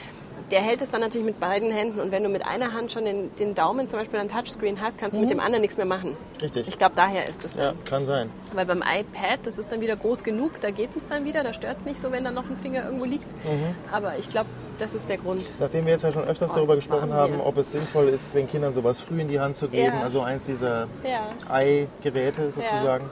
Der 0.52 0.62
hält 0.62 0.82
es 0.82 0.90
dann 0.90 1.02
natürlich 1.02 1.26
mit 1.26 1.40
beiden 1.40 1.72
Händen 1.72 2.00
und 2.02 2.12
wenn 2.12 2.24
du 2.24 2.30
mit 2.30 2.46
einer 2.46 2.74
Hand 2.74 2.92
schon 2.92 3.06
den, 3.06 3.34
den 3.36 3.56
Daumen 3.56 3.88
zum 3.88 4.00
Beispiel 4.00 4.20
an 4.20 4.28
Touchscreen 4.30 4.82
hast, 4.82 4.98
kannst 4.98 5.16
du 5.16 5.22
mit 5.22 5.30
dem 5.30 5.40
anderen 5.40 5.62
nichts 5.62 5.78
mehr 5.78 5.86
machen. 5.86 6.12
Mhm. 6.12 6.42
Richtig. 6.42 6.68
Ich 6.68 6.78
glaube, 6.78 6.94
daher 6.96 7.28
ist 7.30 7.46
es 7.46 7.54
dann. 7.54 7.66
ja, 7.66 7.74
kann 7.86 8.06
sein. 8.06 8.30
Weil 8.54 8.66
beim 8.66 8.82
iPad, 8.84 9.40
das 9.48 9.58
ist 9.58 9.72
dann 9.72 9.80
wieder 9.82 9.96
groß 9.96 10.24
genug, 10.24 10.60
da 10.62 10.70
geht 10.72 10.96
es 10.96 11.08
dann 11.08 11.24
wieder, 11.26 11.44
da 11.44 11.54
stört 11.54 11.78
es 11.78 11.86
nicht 11.86 12.02
so, 12.02 12.12
wenn 12.12 12.24
da 12.26 12.32
noch 12.32 12.50
ein 12.50 12.58
Finger 12.58 12.84
irgendwo 12.86 13.06
liegt. 13.06 13.26
Mhm. 13.46 13.76
Aber 13.92 14.18
ich 14.18 14.30
glaube, 14.30 14.50
das 14.78 14.94
ist 14.94 15.08
der 15.08 15.18
Grund. 15.20 15.44
Nachdem 15.60 15.86
wir 15.86 15.94
jetzt 15.94 16.04
ja 16.04 16.12
schon 16.12 16.26
öfters 16.26 16.52
Oh, 16.52 16.56
darüber 16.56 16.76
gesprochen 16.76 17.14
haben, 17.14 17.40
ob 17.40 17.56
es 17.58 17.72
sinnvoll 17.72 18.10
ist, 18.10 18.34
den 18.36 18.48
Kindern 18.48 18.74
sowas 18.74 19.00
früh 19.00 19.22
in 19.22 19.28
die 19.30 19.40
Hand 19.40 19.56
zu 19.56 19.68
geben, 19.70 19.94
Ja. 19.98 20.02
also 20.04 20.22
eins 20.22 20.46
dieser 20.46 20.88
Ja. 21.04 21.28
Ei-Geräte 21.48 22.52
sozusagen, 22.52 23.10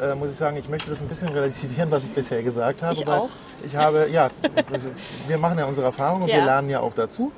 äh, 0.00 0.14
muss 0.14 0.30
ich 0.30 0.36
sagen, 0.36 0.56
ich 0.56 0.68
möchte 0.68 0.90
das 0.90 1.00
ein 1.00 1.08
bisschen 1.08 1.28
relativieren, 1.28 1.90
was 1.90 2.04
ich 2.04 2.10
bisher 2.12 2.42
gesagt 2.42 2.82
habe. 2.82 2.94
Ich 2.94 3.06
auch. 3.06 3.30
Ich 3.64 3.76
habe, 3.76 4.08
ja, 4.10 4.30
wir 5.28 5.38
machen 5.38 5.58
ja 5.58 5.66
unsere 5.66 5.86
Erfahrungen 5.86 6.22
und 6.24 6.28
Ja. 6.28 6.36
Mhm. 6.36 6.40
wir 6.40 6.44
lernen 6.46 6.70
ja 6.70 6.80
auch 6.80 6.94
dazu. 6.94 7.32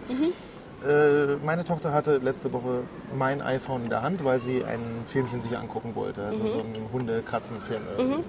äh, 0.87 1.37
meine 1.45 1.65
Tochter 1.65 1.93
hatte 1.93 2.19
letzte 2.19 2.53
Woche 2.53 2.83
mein 3.17 3.43
iPhone 3.43 3.85
in 3.85 3.91
der 3.91 4.03
Hand, 4.03 4.25
weil 4.25 4.39
sie 4.39 4.65
ein 4.65 4.81
Filmchen 5.07 5.41
sich 5.41 5.57
angucken 5.57 5.95
wollte. 5.95 6.23
Also 6.25 6.47
so 6.47 6.59
ein 6.59 6.75
Hunde-Katzen-Film. 6.93 7.83
irgendwie. 7.97 8.25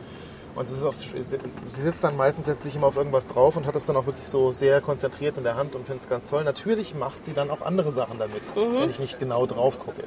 Und 0.55 0.67
auch, 0.83 0.93
sie 0.93 1.37
sitzt 1.67 2.03
dann 2.03 2.17
meistens, 2.17 2.45
setzt 2.47 2.63
sich 2.63 2.75
immer 2.75 2.87
auf 2.87 2.97
irgendwas 2.97 3.27
drauf 3.27 3.55
und 3.55 3.67
hat 3.67 3.75
das 3.75 3.85
dann 3.85 3.95
auch 3.95 4.07
wirklich 4.07 4.27
so 4.27 4.51
sehr 4.51 4.81
konzentriert 4.81 5.37
in 5.37 5.43
der 5.43 5.55
Hand 5.55 5.75
und 5.75 5.85
findet 5.85 6.03
es 6.03 6.09
ganz 6.09 6.25
toll. 6.25 6.43
Natürlich 6.43 6.95
macht 6.95 7.23
sie 7.23 7.33
dann 7.33 7.51
auch 7.51 7.61
andere 7.61 7.91
Sachen 7.91 8.17
damit, 8.17 8.41
wenn 8.55 8.89
ich 8.89 8.99
nicht 8.99 9.19
genau 9.19 9.45
drauf 9.45 9.79
gucke. 9.79 10.03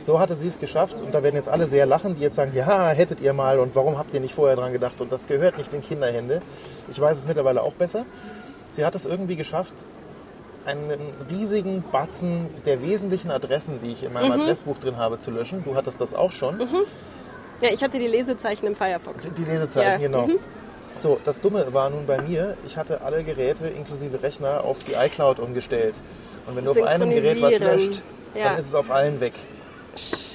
So 0.00 0.20
hatte 0.20 0.36
sie 0.36 0.48
es 0.48 0.58
geschafft 0.60 1.00
und 1.02 1.12
da 1.14 1.22
werden 1.22 1.34
jetzt 1.36 1.48
alle 1.48 1.66
sehr 1.66 1.84
lachen, 1.86 2.14
die 2.14 2.22
jetzt 2.22 2.36
sagen, 2.36 2.52
ja, 2.54 2.88
hättet 2.90 3.20
ihr 3.20 3.32
mal 3.32 3.58
und 3.58 3.74
warum 3.74 3.98
habt 3.98 4.14
ihr 4.14 4.20
nicht 4.20 4.34
vorher 4.34 4.56
dran 4.56 4.72
gedacht 4.72 5.00
und 5.00 5.10
das 5.10 5.26
gehört 5.26 5.58
nicht 5.58 5.74
in 5.74 5.82
Kinderhände. 5.82 6.40
Ich 6.88 7.00
weiß 7.00 7.18
es 7.18 7.26
mittlerweile 7.26 7.62
auch 7.62 7.72
besser. 7.72 8.04
Sie 8.70 8.84
hat 8.84 8.94
es 8.94 9.06
irgendwie 9.06 9.36
geschafft, 9.36 9.74
einen 10.64 11.00
riesigen 11.30 11.82
Batzen 11.90 12.48
der 12.66 12.82
wesentlichen 12.82 13.30
Adressen, 13.30 13.80
die 13.82 13.92
ich 13.92 14.04
in 14.04 14.12
meinem 14.12 14.32
Adressbuch 14.32 14.78
drin 14.78 14.98
habe, 14.98 15.18
zu 15.18 15.30
löschen. 15.30 15.64
Du 15.64 15.74
hattest 15.74 16.00
das 16.00 16.14
auch 16.14 16.30
schon. 16.32 16.60
Ja, 17.62 17.70
ich 17.72 17.82
hatte 17.82 17.98
die 17.98 18.06
Lesezeichen 18.06 18.66
im 18.66 18.76
Firefox. 18.76 19.34
Die 19.34 19.44
Lesezeichen, 19.44 19.90
Ja, 19.90 19.96
genau. 19.96 20.28
So, 20.96 21.18
das 21.24 21.40
Dumme 21.40 21.72
war 21.72 21.90
nun 21.90 22.06
bei 22.06 22.20
mir, 22.20 22.56
ich 22.66 22.76
hatte 22.76 23.02
alle 23.02 23.22
Geräte 23.24 23.68
inklusive 23.68 24.22
Rechner 24.22 24.64
auf 24.64 24.84
die 24.84 24.92
iCloud 24.94 25.38
umgestellt. 25.38 25.94
Und 26.46 26.56
wenn 26.56 26.64
du 26.64 26.70
auf 26.72 26.82
einem 26.82 27.10
Gerät 27.10 27.40
was 27.40 27.58
löscht, 27.58 28.02
Ja. 28.34 28.44
dann 28.50 28.58
ist 28.58 28.66
es 28.68 28.74
auf 28.74 28.90
allen 28.90 29.20
weg. 29.20 29.34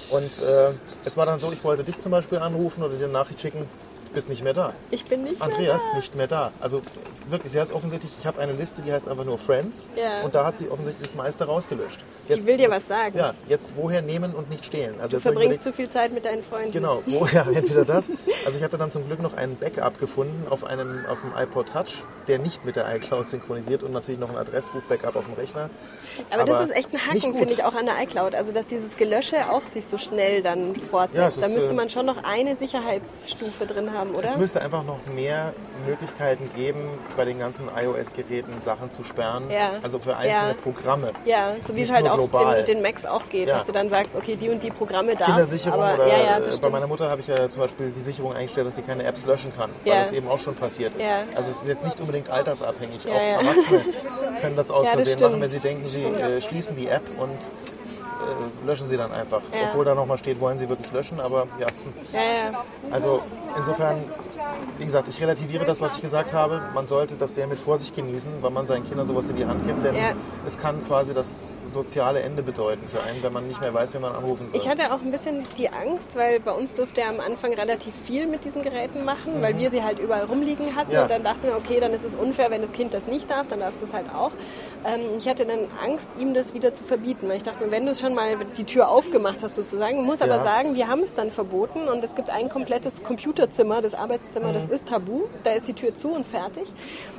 Und 0.09 0.41
äh, 0.43 0.71
es 1.05 1.17
war 1.17 1.25
dann 1.25 1.39
so, 1.39 1.51
ich 1.51 1.63
wollte 1.63 1.83
dich 1.83 1.97
zum 1.97 2.11
Beispiel 2.11 2.37
anrufen 2.37 2.83
oder 2.83 2.95
dir 2.95 3.05
eine 3.05 3.13
Nachricht 3.13 3.41
schicken, 3.41 3.67
bist 4.13 4.29
nicht 4.29 4.43
mehr 4.43 4.53
da. 4.53 4.73
Ich 4.91 5.05
bin 5.05 5.23
nicht 5.23 5.41
Andreas 5.41 5.81
mehr 5.83 5.91
da. 5.91 5.97
nicht 5.97 6.15
mehr 6.15 6.27
da. 6.27 6.51
Also 6.59 6.81
wirklich, 7.29 7.51
sie 7.51 7.59
hat 7.59 7.67
es 7.67 7.73
offensichtlich, 7.73 8.11
ich 8.19 8.25
habe 8.25 8.39
eine 8.39 8.53
Liste, 8.53 8.81
die 8.81 8.91
heißt 8.91 9.07
einfach 9.07 9.25
nur 9.25 9.37
Friends. 9.37 9.87
Ja. 9.95 10.21
Und 10.23 10.35
da 10.35 10.45
hat 10.45 10.57
sie 10.57 10.69
offensichtlich 10.69 11.07
das 11.07 11.15
meiste 11.15 11.45
rausgelöscht. 11.45 11.99
Die 12.29 12.45
will 12.45 12.57
dir 12.57 12.69
was 12.69 12.87
sagen. 12.87 13.17
Ja, 13.17 13.33
jetzt 13.47 13.75
woher 13.75 14.01
nehmen 14.01 14.33
und 14.33 14.49
nicht 14.49 14.65
stehlen. 14.65 14.95
Also 15.01 15.11
Du 15.11 15.17
jetzt 15.17 15.25
ich 15.25 15.31
verbringst 15.31 15.61
zu 15.61 15.73
viel 15.73 15.89
Zeit 15.89 16.13
mit 16.13 16.25
deinen 16.25 16.43
Freunden. 16.43 16.71
Genau, 16.71 17.03
wo, 17.05 17.25
ja, 17.27 17.45
entweder 17.53 17.85
das. 17.85 18.07
Also 18.45 18.57
ich 18.57 18.63
hatte 18.63 18.77
dann 18.77 18.91
zum 18.91 19.05
Glück 19.07 19.21
noch 19.21 19.33
einen 19.35 19.57
Backup 19.57 19.99
gefunden 19.99 20.45
auf 20.49 20.63
einem 20.63 21.05
auf 21.07 21.19
dem 21.21 21.33
iPod 21.37 21.69
Touch, 21.69 22.03
der 22.27 22.39
nicht 22.39 22.65
mit 22.65 22.75
der 22.75 22.93
iCloud 22.95 23.27
synchronisiert 23.27 23.83
und 23.83 23.91
natürlich 23.91 24.19
noch 24.19 24.29
ein 24.29 24.37
Adressbuch-Backup 24.37 25.15
auf 25.15 25.25
dem 25.25 25.33
Rechner. 25.33 25.69
Aber, 26.29 26.43
das 26.45 26.55
Aber 26.57 26.63
ist 26.65 26.75
echt 26.75 26.93
ein 26.93 26.99
Haken, 26.99 27.35
finde 27.37 27.53
ich, 27.53 27.63
auch 27.63 27.75
an 27.75 27.85
der 27.85 28.01
iCloud. 28.03 28.35
Also, 28.35 28.51
dass 28.51 28.67
dieses 28.67 28.95
Gelösche 28.97 29.49
auch 29.51 29.61
sich 29.61 29.85
so 29.85 29.97
schnell 29.97 30.41
dann 30.41 30.73
Ja, 30.75 30.81
fortsetzt. 30.81 31.41
da 31.41 31.45
ist, 31.47 31.53
müsste 31.53 31.71
äh, 31.71 31.75
man 31.75 31.89
schon 31.89 32.05
noch 32.05 32.23
eine 32.23 32.55
Sicherheitsstufe 32.55 33.65
drin 33.65 33.93
haben, 33.93 34.02
oder? 34.11 34.25
Es 34.25 34.37
müsste 34.37 34.61
einfach 34.61 34.83
noch 34.83 34.99
mehr 35.13 35.53
Möglichkeiten 35.87 36.49
geben, 36.55 36.87
bei 37.17 37.25
den 37.25 37.39
ganzen 37.39 37.65
iOS-Geräten 37.75 38.61
Sachen 38.61 38.91
zu 38.91 39.03
sperren. 39.03 39.49
Ja. 39.49 39.71
Also 39.81 39.99
für 39.99 40.15
einzelne 40.15 40.49
Ja. 40.49 40.53
Programme. 40.61 41.11
ja, 41.25 41.53
so 41.59 41.69
wie 41.75 41.81
nicht 41.81 41.89
es 41.89 41.93
halt 41.95 42.07
auch 42.09 42.55
den, 42.55 42.65
den 42.65 42.81
Macs 42.81 43.05
auch 43.05 43.27
geht, 43.29 43.47
Ja. 43.49 43.57
dass 43.57 43.67
du 43.67 43.71
dann 43.73 43.89
sagst, 43.89 44.15
okay, 44.15 44.35
die 44.35 44.49
und 44.49 44.63
die 44.63 44.71
Programme 44.71 45.15
darf. 45.15 45.25
Kindersicherung 45.27 45.81
aber, 45.81 45.95
oder 45.95 46.07
ja, 46.07 46.37
äh, 46.37 46.41
bei 46.41 46.51
stimmt. 46.51 46.71
meiner 46.71 46.87
Mutter 46.87 47.09
habe 47.09 47.21
ich 47.21 47.27
ja 47.27 47.49
zum 47.49 47.61
Beispiel 47.63 47.91
die 47.91 47.99
Sicherung 48.01 48.33
eingestellt, 48.33 48.67
dass 48.67 48.75
sie 48.75 48.81
keine 48.81 49.03
Apps 49.03 49.25
löschen 49.25 49.51
kann, 49.55 49.69
weil 49.83 49.99
das 49.99 50.11
eben 50.11 50.27
auch 50.27 50.39
schon 50.39 50.55
passiert 50.55 50.93
ist. 50.95 51.05
Also 51.35 51.49
es 51.51 51.61
ist 51.61 51.67
jetzt 51.67 51.83
nicht 51.83 51.99
unbedingt 51.99 52.29
altersabhängig. 52.29 53.07
Auch. 53.07 53.13
Erwachsene 53.13 53.81
können 54.41 54.55
das 54.55 54.71
aus 54.71 54.87
Versehen 54.93 55.19
machen, 55.21 55.41
wenn 55.41 55.49
sie 55.49 55.59
denken, 55.59 55.85
sie 55.85 55.99
äh, 55.99 56.41
schließen 56.41 56.75
die 56.75 56.87
App 56.87 57.03
und 57.19 57.37
äh, 58.23 58.65
löschen 58.65 58.87
sie 58.87 58.97
dann 58.97 59.11
einfach. 59.11 59.41
Ja. 59.53 59.69
Obwohl 59.69 59.85
da 59.85 59.95
nochmal 59.95 60.17
steht, 60.17 60.39
wollen 60.39 60.57
sie 60.57 60.69
wirklich 60.69 60.91
löschen, 60.91 61.19
aber 61.19 61.47
ja. 61.59 61.67
Ja, 62.13 62.19
ja. 62.51 62.63
Also 62.91 63.21
insofern, 63.57 64.03
wie 64.77 64.85
gesagt, 64.85 65.07
ich 65.07 65.21
relativiere 65.21 65.65
das, 65.65 65.81
was 65.81 65.95
ich 65.95 66.01
gesagt 66.01 66.33
habe. 66.33 66.61
Man 66.73 66.87
sollte 66.87 67.15
das 67.15 67.35
sehr 67.35 67.47
mit 67.47 67.59
Vorsicht 67.59 67.95
genießen, 67.95 68.31
weil 68.41 68.51
man 68.51 68.65
seinen 68.65 68.83
Kindern 68.87 69.05
sowas 69.07 69.29
in 69.29 69.35
die 69.35 69.45
Hand 69.45 69.65
gibt, 69.67 69.83
denn 69.83 69.95
Ja. 69.95 70.13
es 70.45 70.57
kann 70.57 70.85
quasi 70.87 71.13
das 71.13 71.55
soziale 71.63 72.21
Ende 72.21 72.43
bedeuten 72.43 72.87
für 72.87 73.01
einen, 73.03 73.21
wenn 73.23 73.33
man 73.33 73.47
nicht 73.47 73.61
mehr 73.61 73.73
weiß, 73.73 73.93
wie 73.93 73.99
man 73.99 74.13
anrufen 74.13 74.49
soll. 74.49 74.59
Ich 74.59 74.67
hatte 74.67 74.93
auch 74.93 75.01
ein 75.01 75.11
bisschen 75.11 75.43
die 75.57 75.69
Angst, 75.69 76.15
weil 76.15 76.39
bei 76.39 76.51
uns 76.51 76.73
durfte 76.73 77.01
er 77.01 77.09
am 77.09 77.19
Anfang 77.19 77.53
relativ 77.53 77.95
viel 77.95 78.27
mit 78.27 78.43
diesen 78.45 78.61
Geräten 78.63 79.03
machen, 79.05 79.41
weil 79.41 79.57
wir 79.57 79.69
sie 79.71 79.83
halt 79.83 79.99
überall 79.99 80.25
rumliegen 80.25 80.75
hatten. 80.75 80.89
Mhm. 80.89 80.95
Ja. 80.95 81.01
Und 81.03 81.11
dann 81.11 81.23
dachten 81.23 81.43
wir, 81.47 81.55
okay, 81.55 81.79
dann 81.79 81.93
ist 81.93 82.03
es 82.03 82.15
unfair, 82.15 82.51
wenn 82.51 82.61
das 82.61 82.71
Kind 82.71 82.93
das 82.93 83.07
nicht 83.07 83.29
darf, 83.29 83.47
dann 83.47 83.59
darfst 83.59 83.81
du 83.81 83.85
es 83.85 83.93
halt 83.93 84.05
auch. 84.13 84.31
Ähm, 84.85 85.01
ich 85.17 85.27
hatte 85.27 85.45
dann 85.45 85.59
Angst, 85.83 86.09
ihm 86.19 86.33
das 86.33 86.53
wieder 86.53 86.73
zu 86.73 86.83
verbieten, 86.83 87.27
weil 87.29 87.37
ich 87.37 87.43
dachte 87.43 87.63
mir, 87.63 87.71
wenn 87.71 87.85
du 87.85 87.91
es 87.91 87.99
schon 88.01 88.13
mal 88.13 88.35
die 88.57 88.63
Tür 88.65 88.89
aufgemacht 88.89 89.41
hast 89.43 89.55
sozusagen, 89.55 90.03
muss 90.03 90.21
aber 90.21 90.35
Ja. 90.35 90.39
sagen, 90.43 90.75
wir 90.75 90.87
haben 90.87 91.01
es 91.01 91.13
dann 91.13 91.31
verboten 91.31 91.87
und 91.87 92.03
es 92.03 92.15
gibt 92.15 92.29
ein 92.29 92.49
komplettes 92.49 93.03
Computerzimmer, 93.03 93.81
das 93.81 93.93
Arbeitszimmer, 93.95 94.42
Mhm. 94.49 94.53
das 94.55 94.67
ist 94.67 94.87
tabu. 94.87 95.21
Da 95.43 95.51
ist 95.51 95.67
die 95.67 95.73
Tür 95.73 95.93
zu 95.95 96.09
und 96.13 96.25
fertig. 96.25 96.63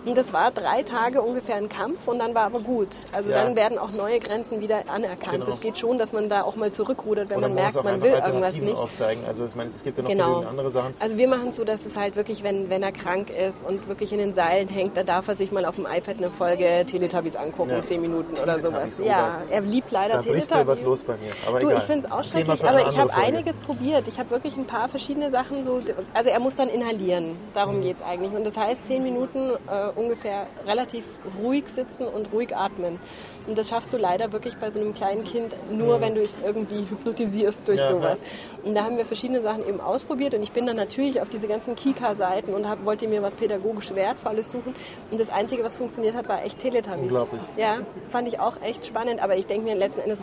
Und 0.05 0.17
das 0.19 0.33
war 0.33 0.51
drei 0.51 0.83
Tage 0.83 1.23
ungefähr 1.23 1.57
ein 1.57 1.69
Kampf 1.69 2.07
und 2.09 2.19
dann 2.19 2.35
war 2.35 2.45
aber 2.45 2.61
gut. 2.61 2.89
Also 3.13 3.31
Ja. 3.31 3.43
dann 3.45 3.57
werden 3.57 3.79
auch 3.79 3.91
neue 3.93 4.19
Grenzen 4.21 4.61
wieder 4.61 4.89
anerkannt. 4.89 5.33
Genau. 5.45 5.49
Es 5.51 5.61
geht 5.61 5.79
schon, 5.79 5.99
dass 5.99 6.13
man 6.13 6.29
da 6.29 6.43
auch 6.43 6.57
mal 6.57 6.73
zurückrudert, 6.73 7.31
wenn 7.31 7.39
Oder 7.39 7.49
man 7.49 7.55
man 7.57 7.63
merkt, 7.73 7.85
man 7.85 8.03
will 8.03 8.11
irgendwas 8.13 8.57
nicht. 8.59 8.77
aufzeigen. 8.77 9.25
Also 9.27 9.45
ich 9.47 9.55
meine, 9.55 9.71
es 9.71 9.83
gibt 9.83 9.97
ja 9.99 10.03
noch 10.05 10.11
Genau. 10.11 10.41
andere 10.49 10.71
Sachen. 10.71 10.95
Also 11.01 11.17
wir 11.17 11.29
machen 11.29 11.49
es 11.49 11.57
so, 11.57 11.65
dass 11.65 11.85
es 11.87 11.97
halt 11.97 12.17
wirklich, 12.17 12.43
wenn, 12.43 12.69
wenn 12.71 12.83
er 12.83 12.93
krank 12.93 13.31
ist 13.31 13.67
und 13.67 13.89
wirklich 13.89 14.13
in 14.13 14.19
den 14.19 14.33
Seilen 14.33 14.69
hängt, 14.69 14.97
da 14.97 15.03
darf 15.03 15.29
er 15.29 15.37
sich 15.37 15.53
mal 15.53 15.65
auf 15.65 15.77
dem 15.77 15.87
iPad 15.87 16.19
eine 16.19 16.31
Folge 16.31 16.85
Teletubbies 16.87 17.37
angucken, 17.37 17.71
Ja. 17.71 17.83
zehn 17.83 18.01
Minuten 18.01 18.33
oder 18.43 18.59
sowas. 18.59 19.01
oh 19.01 19.07
Ja, 19.07 19.43
er 19.51 19.61
liebt 19.61 19.91
leider 19.91 20.15
Da 20.17 20.23
bricht 20.23 20.49
Teletubbies. 20.49 20.59
dir 20.59 20.67
was 20.67 20.83
los 20.83 21.05
bei 21.05 21.13
mir. 21.17 21.31
Aber 21.47 21.61
Du, 21.61 21.69
egal. 21.69 21.79
ich 21.79 21.85
finde 21.85 22.07
es 22.07 22.13
auch 22.13 22.25
schrecklich, 22.25 22.65
aber 22.65 22.81
ich 22.89 22.99
habe 22.99 23.15
einiges 23.15 23.59
probiert. 23.59 24.09
Ich 24.09 24.19
habe 24.19 24.31
wirklich 24.31 24.57
ein 24.57 24.67
paar 24.67 24.89
verschiedene 24.89 25.31
Sachen 25.31 25.63
so, 25.63 25.81
also 26.13 26.31
er 26.31 26.41
muss 26.41 26.57
dann 26.57 26.69
inhalieren, 26.69 27.14
darum 27.55 27.79
Mhm. 27.79 27.83
geht's 27.83 28.03
eigentlich. 28.03 28.33
Und 28.33 28.45
das 28.47 28.57
heißt, 28.57 28.85
zehn 28.85 29.03
Minuten 29.03 29.51
äh, 29.51 29.99
ungefähr 30.01 30.47
relativ 30.67 31.05
ruhig 31.43 31.69
sitzen 31.69 32.05
und 32.07 32.33
ruhig 32.33 32.57
atmen. 32.57 32.99
Und 33.47 33.59
das 33.59 33.69
schaffst 33.69 33.93
du 33.93 33.99
leider 33.99 34.33
wirklich 34.33 34.57
bei 34.57 34.71
so 34.71 34.81
einem 34.81 34.95
kleinen 34.95 35.25
Kind 35.25 35.55
nur, 35.71 36.01
wenn 36.01 36.15
du 36.15 36.23
es 36.23 36.39
irgendwie 36.39 36.87
hypnotisierst 36.91 37.69
durch. 37.69 37.79
Ja, 37.79 37.91
sowas. 37.91 38.21
Und 38.65 38.75
da 38.75 38.85
haben 38.85 38.97
wir 38.97 39.05
verschiedene 39.05 39.43
Sachen 39.43 39.67
eben 39.69 39.81
ausprobiert 39.81 40.35
und 40.35 40.43
ich 40.43 40.53
bin 40.53 40.67
dann 40.67 40.77
natürlich 40.77 41.21
auf 41.21 41.29
diese 41.29 41.47
ganzen 41.47 41.75
Kika-Seiten 41.77 42.55
und 42.55 42.69
hab, 42.69 42.85
wollte 42.87 43.07
mir 43.09 43.23
was 43.23 43.35
pädagogisch 43.35 43.95
Wertvolles 43.95 44.51
suchen. 44.51 44.75
Und 45.11 45.21
das 45.21 45.29
Einzige, 45.31 45.63
was 45.63 45.77
funktioniert 45.77 46.15
hat, 46.15 46.29
war 46.29 46.43
echt 46.45 46.59
Teletubbies. 46.59 47.03
Unglaublich. 47.13 47.43
Ja, 47.57 47.79
fand 48.11 48.29
ich 48.29 48.41
auch 48.41 48.61
echt 48.63 48.87
spannend, 48.87 49.23
aber 49.23 49.37
ich 49.37 49.47
denke 49.47 49.65
mir, 49.67 49.75
letzten 49.75 50.01
Endes 50.01 50.21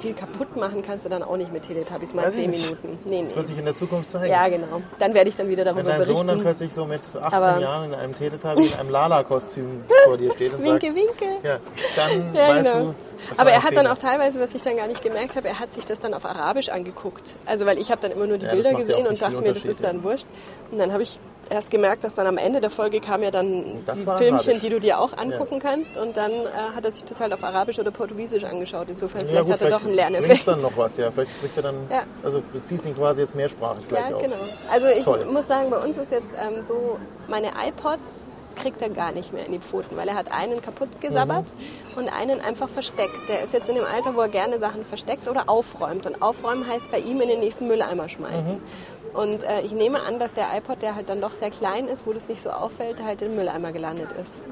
viel 0.00 0.14
kaputt 0.14 0.56
machen 0.56 0.82
kannst 0.82 1.04
du 1.04 1.08
dann 1.08 1.22
auch 1.22 1.36
nicht 1.36 1.52
mit 1.52 1.62
Teletubbies, 1.62 2.12
mal 2.14 2.26
Weiß 2.26 2.34
zehn. 2.34 2.50
Minuten. 2.50 2.98
Nee, 3.04 3.22
Das 3.22 3.30
wird 3.36 3.44
nee. 3.44 3.50
sich 3.50 3.58
in 3.58 3.64
der 3.64 3.74
Zukunft 3.74 4.10
zeigen. 4.10 4.30
Ja, 4.32 4.48
genau. 4.48 4.82
Dann 4.98 5.14
werde 5.14 5.30
ich 5.30 5.36
dann 5.36 5.48
wieder 5.48 5.64
darüber 5.64 5.80
Wenn 5.82 5.86
dein 5.90 5.98
berichten. 6.00 6.16
Sohn 6.16 6.26
dann 6.36 6.44
plötzlich 6.44 6.72
so 6.72 6.84
mit 6.86 7.00
18 7.04 7.22
Aber- 7.32 7.58
Jahren 7.60 7.84
in 7.84 7.94
einem 7.94 8.14
Teletubby, 8.14 8.66
in 8.66 8.74
einem 8.74 8.90
Lala-Kostüm 8.90 9.84
vor 10.04 10.16
dir 10.16 10.32
steht 10.32 10.52
und 10.54 10.62
winke, 10.62 10.86
sagt, 10.86 10.96
winke. 10.96 11.24
ja, 11.42 11.58
dann 11.96 12.34
Ja, 12.34 12.48
weißt 12.48 12.72
genau. 12.72 12.84
du, 12.86 12.94
Aber 13.38 13.50
er 13.50 13.62
hat 13.62 13.70
dann 13.72 13.78
Fehler. 13.78 13.92
auch 13.92 13.98
teilweise, 13.98 14.40
was 14.40 14.54
ich 14.54 14.62
dann 14.62 14.76
gar 14.76 14.86
nicht 14.86 15.02
gemerkt 15.02 15.36
habe, 15.36 15.48
er 15.48 15.58
hat 15.60 15.72
sich 15.72 15.84
das 15.86 15.98
dann 15.98 16.14
auf 16.14 16.24
Arabisch 16.24 16.68
angeguckt. 16.68 17.36
Also 17.46 17.66
weil 17.66 17.78
ich 17.78 17.90
habe 17.90 18.00
dann 18.00 18.10
immer 18.12 18.26
nur 18.26 18.38
die 18.38 18.46
Ja, 18.46 18.52
Bilder 18.52 18.74
gesehen 18.74 19.06
und 19.06 19.20
dachte 19.22 19.36
mir, 19.38 19.52
das 19.52 19.64
ist 19.64 19.82
dann 19.84 20.02
wurscht. 20.02 20.26
Und 20.70 20.78
dann 20.78 20.92
habe 20.92 21.02
ich 21.02 21.18
erst 21.50 21.70
gemerkt, 21.70 22.04
dass 22.04 22.14
dann 22.14 22.26
am 22.26 22.36
Ende 22.38 22.60
der 22.60 22.70
Folge 22.70 23.00
kam 23.00 23.22
ja 23.22 23.30
dann 23.30 23.82
Das 23.86 24.00
Filmchen, 24.04 24.34
Arabisch. 24.34 24.60
die 24.60 24.68
du 24.68 24.80
dir 24.80 24.98
auch 25.00 25.16
angucken 25.16 25.58
kannst. 25.58 25.96
Und 25.98 26.16
dann 26.16 26.30
äh, 26.32 26.36
hat 26.74 26.84
er 26.84 26.90
sich 26.90 27.04
das 27.04 27.20
halt 27.20 27.32
auf 27.32 27.42
Arabisch 27.44 27.78
oder 27.78 27.90
Portugiesisch 27.90 28.44
angeschaut. 28.44 28.86
Insofern 28.88 29.20
Ja, 29.22 29.26
vielleicht 29.28 29.44
gut, 29.44 29.52
hat 29.54 29.62
er 29.62 29.70
doch 29.70 29.84
einen 29.84 29.94
Lerneffekt. 29.94 30.46
dann 30.46 30.60
noch 30.62 30.76
was, 30.76 30.96
ja. 30.96 31.10
Vielleicht 31.10 31.32
spricht 31.32 31.56
er 31.56 31.62
dann, 31.64 31.76
Ja. 31.90 32.02
also 32.22 32.42
du 32.52 32.62
ziehst 32.64 32.84
ihn 32.86 32.94
quasi 32.94 33.20
jetzt 33.22 33.34
mehrsprachig 33.34 33.88
gleich 33.88 34.08
Ja, 34.10 34.16
auf. 34.16 34.22
genau. 34.22 34.36
Also 34.70 34.86
ich 34.88 35.04
Toll. 35.04 35.24
muss 35.26 35.46
sagen, 35.46 35.70
bei 35.70 35.78
uns 35.78 35.96
ist 35.96 36.10
jetzt 36.12 36.34
ähm, 36.40 36.62
so, 36.62 36.98
meine 37.28 37.48
iPods 37.68 38.32
kriegt 38.54 38.80
er 38.82 38.88
gar 38.90 39.12
nicht 39.12 39.32
mehr 39.32 39.46
in 39.46 39.52
die 39.52 39.58
Pfoten, 39.58 39.96
weil 39.96 40.08
er 40.08 40.14
hat 40.14 40.30
einen 40.32 40.62
kaputt 40.62 41.00
gesabbert 41.00 41.44
Mhm. 41.94 41.98
und 41.98 42.08
einen 42.08 42.40
einfach 42.40 42.68
versteckt. 42.68 43.28
Der 43.28 43.42
ist 43.42 43.52
jetzt 43.52 43.68
in 43.68 43.74
dem 43.74 43.84
Alter, 43.84 44.14
wo 44.14 44.20
er 44.20 44.28
gerne 44.28 44.58
Sachen 44.58 44.84
versteckt 44.84 45.28
oder 45.28 45.48
aufräumt. 45.48 46.06
Und 46.06 46.22
aufräumen 46.22 46.66
heißt 46.66 46.90
bei 46.90 46.98
ihm 46.98 47.20
in 47.20 47.28
den 47.28 47.40
nächsten 47.40 47.66
Mülleimer 47.66 48.08
schmeißen. 48.08 48.54
Mhm. 48.54 49.18
Und 49.18 49.42
äh, 49.44 49.60
ich 49.60 49.72
nehme 49.72 50.00
an, 50.00 50.18
dass 50.18 50.32
der 50.32 50.46
iPod, 50.56 50.82
der 50.82 50.96
halt 50.96 51.08
dann 51.08 51.20
doch 51.20 51.32
sehr 51.32 51.50
klein 51.50 51.86
ist, 51.88 52.06
wo 52.06 52.12
das 52.12 52.28
nicht 52.28 52.40
so 52.42 52.50
auffällt, 52.50 53.02
halt 53.02 53.22
im 53.22 53.36
Mülleimer 53.36 53.70
gelandet 53.72 54.08
ist. 54.12 54.42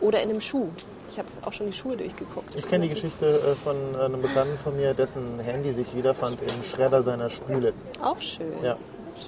Oder 0.00 0.20
in 0.22 0.30
einem 0.30 0.40
Schuh. 0.40 0.68
Ich 1.10 1.18
habe 1.18 1.28
auch 1.44 1.52
schon 1.52 1.66
die 1.66 1.72
Schuhe 1.72 1.96
durchgeguckt. 1.96 2.56
Ich 2.56 2.66
kenne 2.66 2.88
die 2.88 2.94
Geschichte 2.94 3.26
äh, 3.26 3.54
von 3.54 3.76
einem 3.94 4.20
Bekannten 4.20 4.58
von 4.58 4.74
mir, 4.76 4.94
dessen 4.94 5.38
Handy 5.38 5.70
sich 5.70 5.94
wiederfand 5.94 6.40
im 6.42 6.64
Schredder 6.64 7.02
seiner 7.02 7.30
Spüle. 7.30 7.72
Auch 8.02 8.20
schön. 8.20 8.52
Ja. 8.64 8.76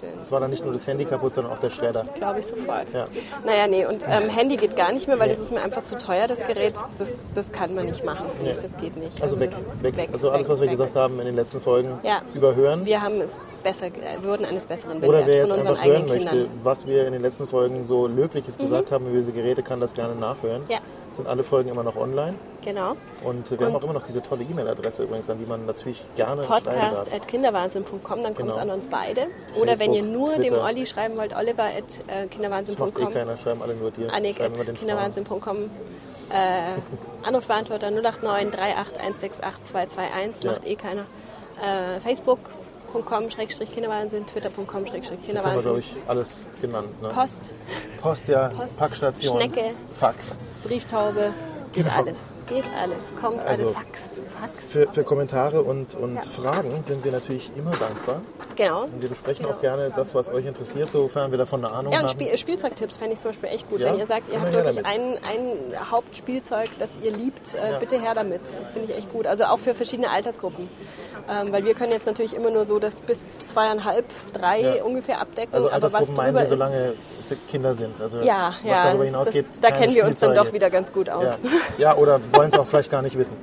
Schön. 0.01 0.11
Es 0.20 0.33
war 0.33 0.40
dann 0.40 0.51
nicht 0.51 0.64
nur 0.64 0.72
das 0.72 0.87
Handy 0.87 1.05
kaputt, 1.05 1.33
sondern 1.35 1.53
auch 1.53 1.59
der 1.59 1.70
Schredder. 1.70 2.05
Glaube 2.14 2.40
ich 2.40 2.46
sofort. 2.46 2.92
Ja. 2.92 3.07
Naja, 3.44 3.66
nee, 3.66 3.87
und 3.87 4.05
ähm, 4.05 4.29
Handy 4.35 4.57
geht 4.57 4.77
gar 4.77 4.92
nicht 4.92 5.07
mehr, 5.07 5.18
weil 5.18 5.29
das 5.29 5.38
ist 5.40 5.53
mir 5.53 5.62
einfach 5.62 5.83
zu 5.85 5.96
teuer, 5.96 6.27
das 6.27 6.44
Gerät. 6.46 6.77
Das, 6.77 6.96
das, 6.96 7.33
das 7.33 7.53
kann 7.53 7.75
man 7.75 7.87
nicht 7.87 8.05
machen, 8.05 8.27
finde 8.37 8.53
ich. 8.53 8.59
Das 8.59 8.77
geht 8.77 8.96
nicht. 8.96 9.22
Also 9.22 9.38
weg, 9.40 9.51
das, 9.53 9.83
weg. 9.83 10.09
Also 10.12 10.31
alles, 10.31 10.49
was 10.49 10.59
wir 10.59 10.64
weg. 10.64 10.70
gesagt 10.70 10.94
haben 10.96 11.18
in 11.20 11.27
den 11.27 11.37
letzten 11.37 11.61
Folgen, 11.61 11.99
Ja. 12.03 12.22
überhören. 12.35 12.85
Wir 12.87 13.01
haben 13.03 13.20
es 13.20 13.55
besser, 13.62 13.87
wir 14.20 14.29
wurden 14.29 14.44
eines 14.44 14.66
Besseren 14.66 14.99
Oder 14.99 15.07
belehrt 15.22 15.27
wer 15.27 15.37
jetzt 15.37 15.53
einfach 15.53 15.85
hören 15.85 16.07
möchte, 16.09 16.29
Kindern. 16.29 16.38
Mhm. 16.57 16.64
was 16.64 16.87
wir 16.87 17.07
in 17.07 17.12
den 17.12 17.22
letzten 17.22 17.49
Folgen 17.49 17.85
so 17.85 18.07
Löbliches 18.07 18.59
gesagt 18.59 18.90
haben 18.90 19.07
über 19.07 19.16
diese 19.16 19.33
Geräte, 19.33 19.62
kann 19.62 19.81
das 19.81 19.94
gerne 19.94 20.14
nachhören. 20.14 20.62
Ja. 20.68 20.79
Sind 21.16 21.26
alle 21.29 21.42
Folgen 21.44 21.68
immer 21.70 21.83
noch 21.83 21.96
online. 21.96 22.35
Genau. 22.64 22.92
Und 23.24 23.50
wir 23.50 23.59
haben 23.59 23.74
Und- 23.74 23.76
auch 23.76 23.85
immer 23.85 23.92
noch 23.94 24.02
diese 24.05 24.20
tolle 24.22 24.42
E-Mail-Adresse 24.44 25.05
übrigens, 25.05 25.31
an 25.31 25.38
die 25.38 25.46
man 25.46 25.64
natürlich 25.66 26.02
gerne. 26.16 26.42
Podcast.kinderwahnsinn.com, 26.42 28.22
dann 28.22 28.35
kommt 28.35 28.50
es 28.50 28.57
Genau. 28.57 28.59
an 28.59 28.70
uns 28.79 28.87
beide. 28.88 29.26
Oder 29.61 29.79
wenn 29.79 29.92
ihr 29.92 30.02
Facebook, 30.02 30.18
nur 30.18 30.33
dem 30.33 30.42
Twitter. 30.42 30.62
Olli 30.64 30.87
schreiben 30.87 31.16
wollt, 31.16 31.35
oliver 31.35 31.64
at 31.64 31.74
äh, 32.09 32.26
Das 32.26 32.79
macht 32.79 32.98
eh 32.98 33.07
keiner, 33.12 33.37
schreiben 33.37 33.62
alle 33.62 33.74
nur 33.74 33.90
dir. 33.90 34.12
annik 34.12 34.37
schreiben 34.37 34.52
at 34.52 34.57
immer 34.57 34.64
den 34.64 34.76
Frauen. 34.76 34.88
kinderwahnsinn.com. 34.88 35.57
Äh, 36.29 37.26
Anrufbeantworter 37.26 37.90
089 37.90 38.50
38168 38.52 39.64
221, 39.64 40.50
macht 40.50 40.66
eh 40.66 40.74
keiner. 40.76 41.02
Äh, 41.62 42.00
Facebook.com 42.00 42.65
Schrägstrich 43.31 43.72
Kinderwahnsinn, 43.72 44.27
Twitter.com 44.27 44.87
Schrägstrich 44.87 45.20
Jetzt 45.27 45.44
haben 45.44 45.55
wir, 45.57 45.62
glaube 45.62 45.79
ich, 45.81 45.94
alles 46.07 46.46
genannt. 46.61 47.01
Ne? 47.03 47.09
Post, 47.09 47.53
Post, 48.01 48.29
ja, 48.29 48.49
Post, 48.49 48.79
Packstation, 48.79 49.37
Schnecke. 49.37 49.75
Fax. 49.92 50.38
Brieftaube, 50.64 51.33
geht 51.72 51.85
Genau. 51.85 51.96
alles. 51.96 52.31
Geht 52.47 52.65
alles. 52.81 53.03
Kommt 53.21 53.41
Also, 53.45 53.67
Fax. 53.71 54.03
Fax. 54.41 54.55
Für, 54.69 54.87
für 54.93 55.03
Kommentare 55.05 55.63
und, 55.63 55.95
und 55.97 56.15
Ja. 56.17 56.23
Fragen 56.23 56.83
sind 56.83 57.05
wir 57.05 57.11
natürlich 57.13 57.51
immer 57.57 57.73
dankbar. 57.73 58.23
Genau. 58.55 58.85
Und 58.85 59.03
wir 59.03 59.09
besprechen 59.09 59.45
Genau. 59.45 59.57
auch 59.57 59.61
gerne 59.61 59.91
das, 59.95 60.15
was 60.15 60.29
euch 60.29 60.47
interessiert, 60.47 60.89
sofern 60.89 61.31
wir 61.31 61.39
davon 61.39 61.65
eine 61.65 61.75
Ahnung 61.75 61.93
Ja, 61.93 61.99
und 62.01 62.05
haben. 62.09 62.13
Spiel, 62.13 62.37
Spielzeugtipps 62.39 62.97
fände 62.97 63.15
ich 63.15 63.21
zum 63.21 63.31
Beispiel 63.33 63.49
echt 63.51 63.69
gut. 63.69 63.81
Ja, 63.81 63.93
Wenn 63.93 63.99
ihr 63.99 64.07
sagt, 64.07 64.33
ihr 64.33 64.41
habt 64.41 64.53
wirklich 64.53 64.87
ein, 64.87 65.01
ein 65.29 65.91
Hauptspielzeug, 65.91 66.71
das 66.79 66.99
ihr 67.03 67.11
liebt, 67.11 67.55
äh, 67.55 67.73
Ja. 67.73 67.79
bitte 67.79 68.01
her 68.01 68.15
damit. 68.15 68.43
Finde 68.73 68.91
ich 68.93 68.97
echt 68.97 69.13
gut. 69.13 69.27
Also 69.27 69.45
auch 69.45 69.59
für 69.59 69.75
verschiedene 69.75 70.11
Altersgruppen. 70.11 70.69
Ähm, 71.29 71.51
weil 71.53 71.65
wir 71.65 71.75
können 71.75 71.91
jetzt 71.93 72.07
natürlich 72.07 72.35
immer 72.37 72.51
nur 72.51 72.65
so 72.67 72.79
das 72.79 73.01
bis 73.03 73.39
zweieinhalb, 73.45 74.05
drei 74.33 74.83
ungefähr 74.85 75.21
abdecken. 75.21 75.53
Also 75.53 75.69
aber 75.71 75.83
was 75.83 75.95
Altersgruppen 75.95 76.25
meinen 76.25 76.35
wir, 76.37 76.43
ist, 76.43 76.49
solange 76.51 76.95
sie 77.21 77.37
Kinder 77.51 77.75
sind. 77.75 78.01
Also 78.01 78.21
ja, 78.21 78.55
was 78.63 78.71
ja, 78.71 78.85
darüber 78.85 78.99
das, 78.99 79.07
hinausgeht, 79.07 79.47
da 79.61 79.71
kennen 79.73 79.95
wir 79.95 80.05
uns 80.07 80.21
dann 80.21 80.35
doch 80.37 80.53
wieder 80.53 80.71
ganz 80.71 80.93
gut 80.93 81.11
aus. 81.11 81.41
Ja 81.79 81.97
oder 81.97 82.21
wollen 82.37 82.49
es 82.49 82.59
auch 82.59 82.66
vielleicht 82.66 82.90
gar 82.90 83.03
nicht 83.03 83.16
wissen. 83.18 83.37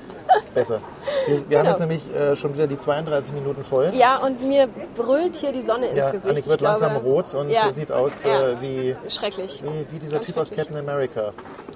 Besser. 0.53 0.79
Wir, 1.25 1.35
wir 1.49 1.57
haben 1.57 1.65
Genau. 1.65 1.69
jetzt 1.69 1.79
nämlich 1.79 2.13
äh, 2.15 2.35
schon 2.35 2.53
wieder 2.53 2.67
die 2.67 2.77
32 2.77 3.33
Minuten 3.33 3.63
voll. 3.63 3.91
Ja, 3.93 4.17
und 4.19 4.41
mir 4.47 4.67
brüllt 4.95 5.35
hier 5.35 5.51
die 5.51 5.63
Sonne 5.63 5.87
Ja, 5.95 6.05
ins 6.09 6.23
Gesicht. 6.23 6.29
Annik 6.29 6.45
wird 6.47 6.61
Ich 6.61 6.65
glaube, 6.67 6.79
langsam 6.81 6.95
rot 6.97 7.33
und 7.33 7.49
ja, 7.49 7.71
sieht 7.71 7.91
aus 7.91 8.23
ja. 8.23 8.49
äh, 8.49 8.61
wie, 8.61 8.95
Schrecklich. 9.09 9.63
wie, 9.63 9.91
wie 9.91 9.99
dieser 9.99 10.17
Ganz 10.17 10.27
Typ 10.27 10.37
aus. 10.37 10.51
Captain 10.51 10.77
America. 10.77 11.33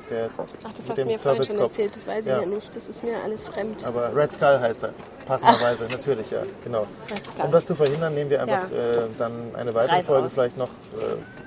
Der 0.10 0.30
Ach, 0.38 0.43
das 0.45 0.89
hast 0.89 0.97
du 0.97 1.06
mir 1.06 1.19
vorhin 1.19 1.43
schon 1.43 1.60
erzählt, 1.60 1.95
das 1.95 2.08
weiß 2.08 2.25
ich 2.27 2.32
Ja. 2.32 2.39
ja, 2.41 2.45
nicht. 2.45 2.75
Das 2.75 2.88
ist 2.88 3.03
mir 3.03 3.15
alles 3.23 3.47
fremd. 3.47 3.86
Aber 3.86 4.15
Red 4.15 4.32
Skull 4.32 4.60
heißt 4.60 4.84
er. 4.84 4.93
Passenderweise, 5.25 5.86
natürlich, 5.91 6.32
ja, 6.32 6.43
genau. 6.63 6.86
Um 7.43 7.51
das 7.51 7.65
zu 7.65 7.75
verhindern, 7.75 8.13
nehmen 8.13 8.30
wir 8.30 8.41
einfach 8.41 8.69
Ja. 8.71 8.77
äh, 8.77 9.08
dann 9.17 9.34
eine 9.56 9.73
weitere 9.73 9.97
Reiß 9.97 10.06
Folge 10.08 10.27
aus. 10.27 10.34
vielleicht 10.34 10.58
noch 10.58 10.69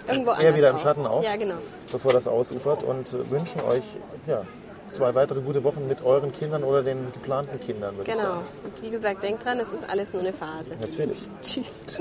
äh, 0.08 0.42
eher 0.44 0.54
wieder 0.56 0.70
im. 0.70 0.78
Schatten 0.78 1.06
auf, 1.06 1.24
Ja, 1.24 1.36
genau. 1.36 1.54
bevor 1.90 2.12
das 2.12 2.26
ausufert 2.28 2.82
und 2.82 3.08
äh, 3.14 3.30
wünschen 3.30 3.60
euch 3.62 3.82
ja, 4.26 4.42
zwei 4.90 5.14
weitere 5.14 5.40
gute 5.40 5.62
Wochen 5.64 5.86
mit 5.88 6.02
euren 6.04 6.32
Kindern 6.32 6.62
oder 6.64 6.82
den 6.82 7.12
geplanten 7.12 7.58
Kindern, 7.60 7.96
würde 7.96 8.10
ich 8.10 8.16
Genau. 8.16 8.28
sagen. 8.34 8.44
Und 8.64 8.82
wie 8.82 8.90
gesagt, 8.90 9.22
denkt 9.22 9.44
dran, 9.44 9.58
es 9.60 9.72
ist 9.72 9.88
alles 9.88 10.12
nur 10.12 10.22
eine 10.22 10.32
Phase. 10.32 10.72
Natürlich. 10.80 11.18
Tschüss. 11.42 11.84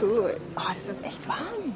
Cool. 0.00 0.36
Oh, 0.56 0.60
das 0.68 0.94
ist 0.96 1.04
echt 1.04 1.28
warm. 1.28 1.74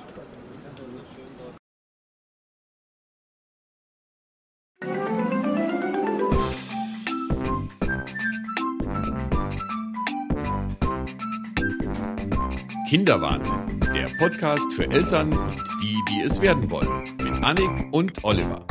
Kinderwahnsinn, 12.89 13.81
der 13.95 14.09
Podcast 14.19 14.73
für 14.75 14.89
Eltern 14.91 15.33
und 15.33 15.63
die, 15.83 15.97
die 16.11 16.23
es 16.23 16.41
werden 16.41 16.71
wollen. 16.71 17.05
Mit 17.23 17.43
Annik 17.43 17.71
und 17.93 18.23
Oliver. 18.25 18.65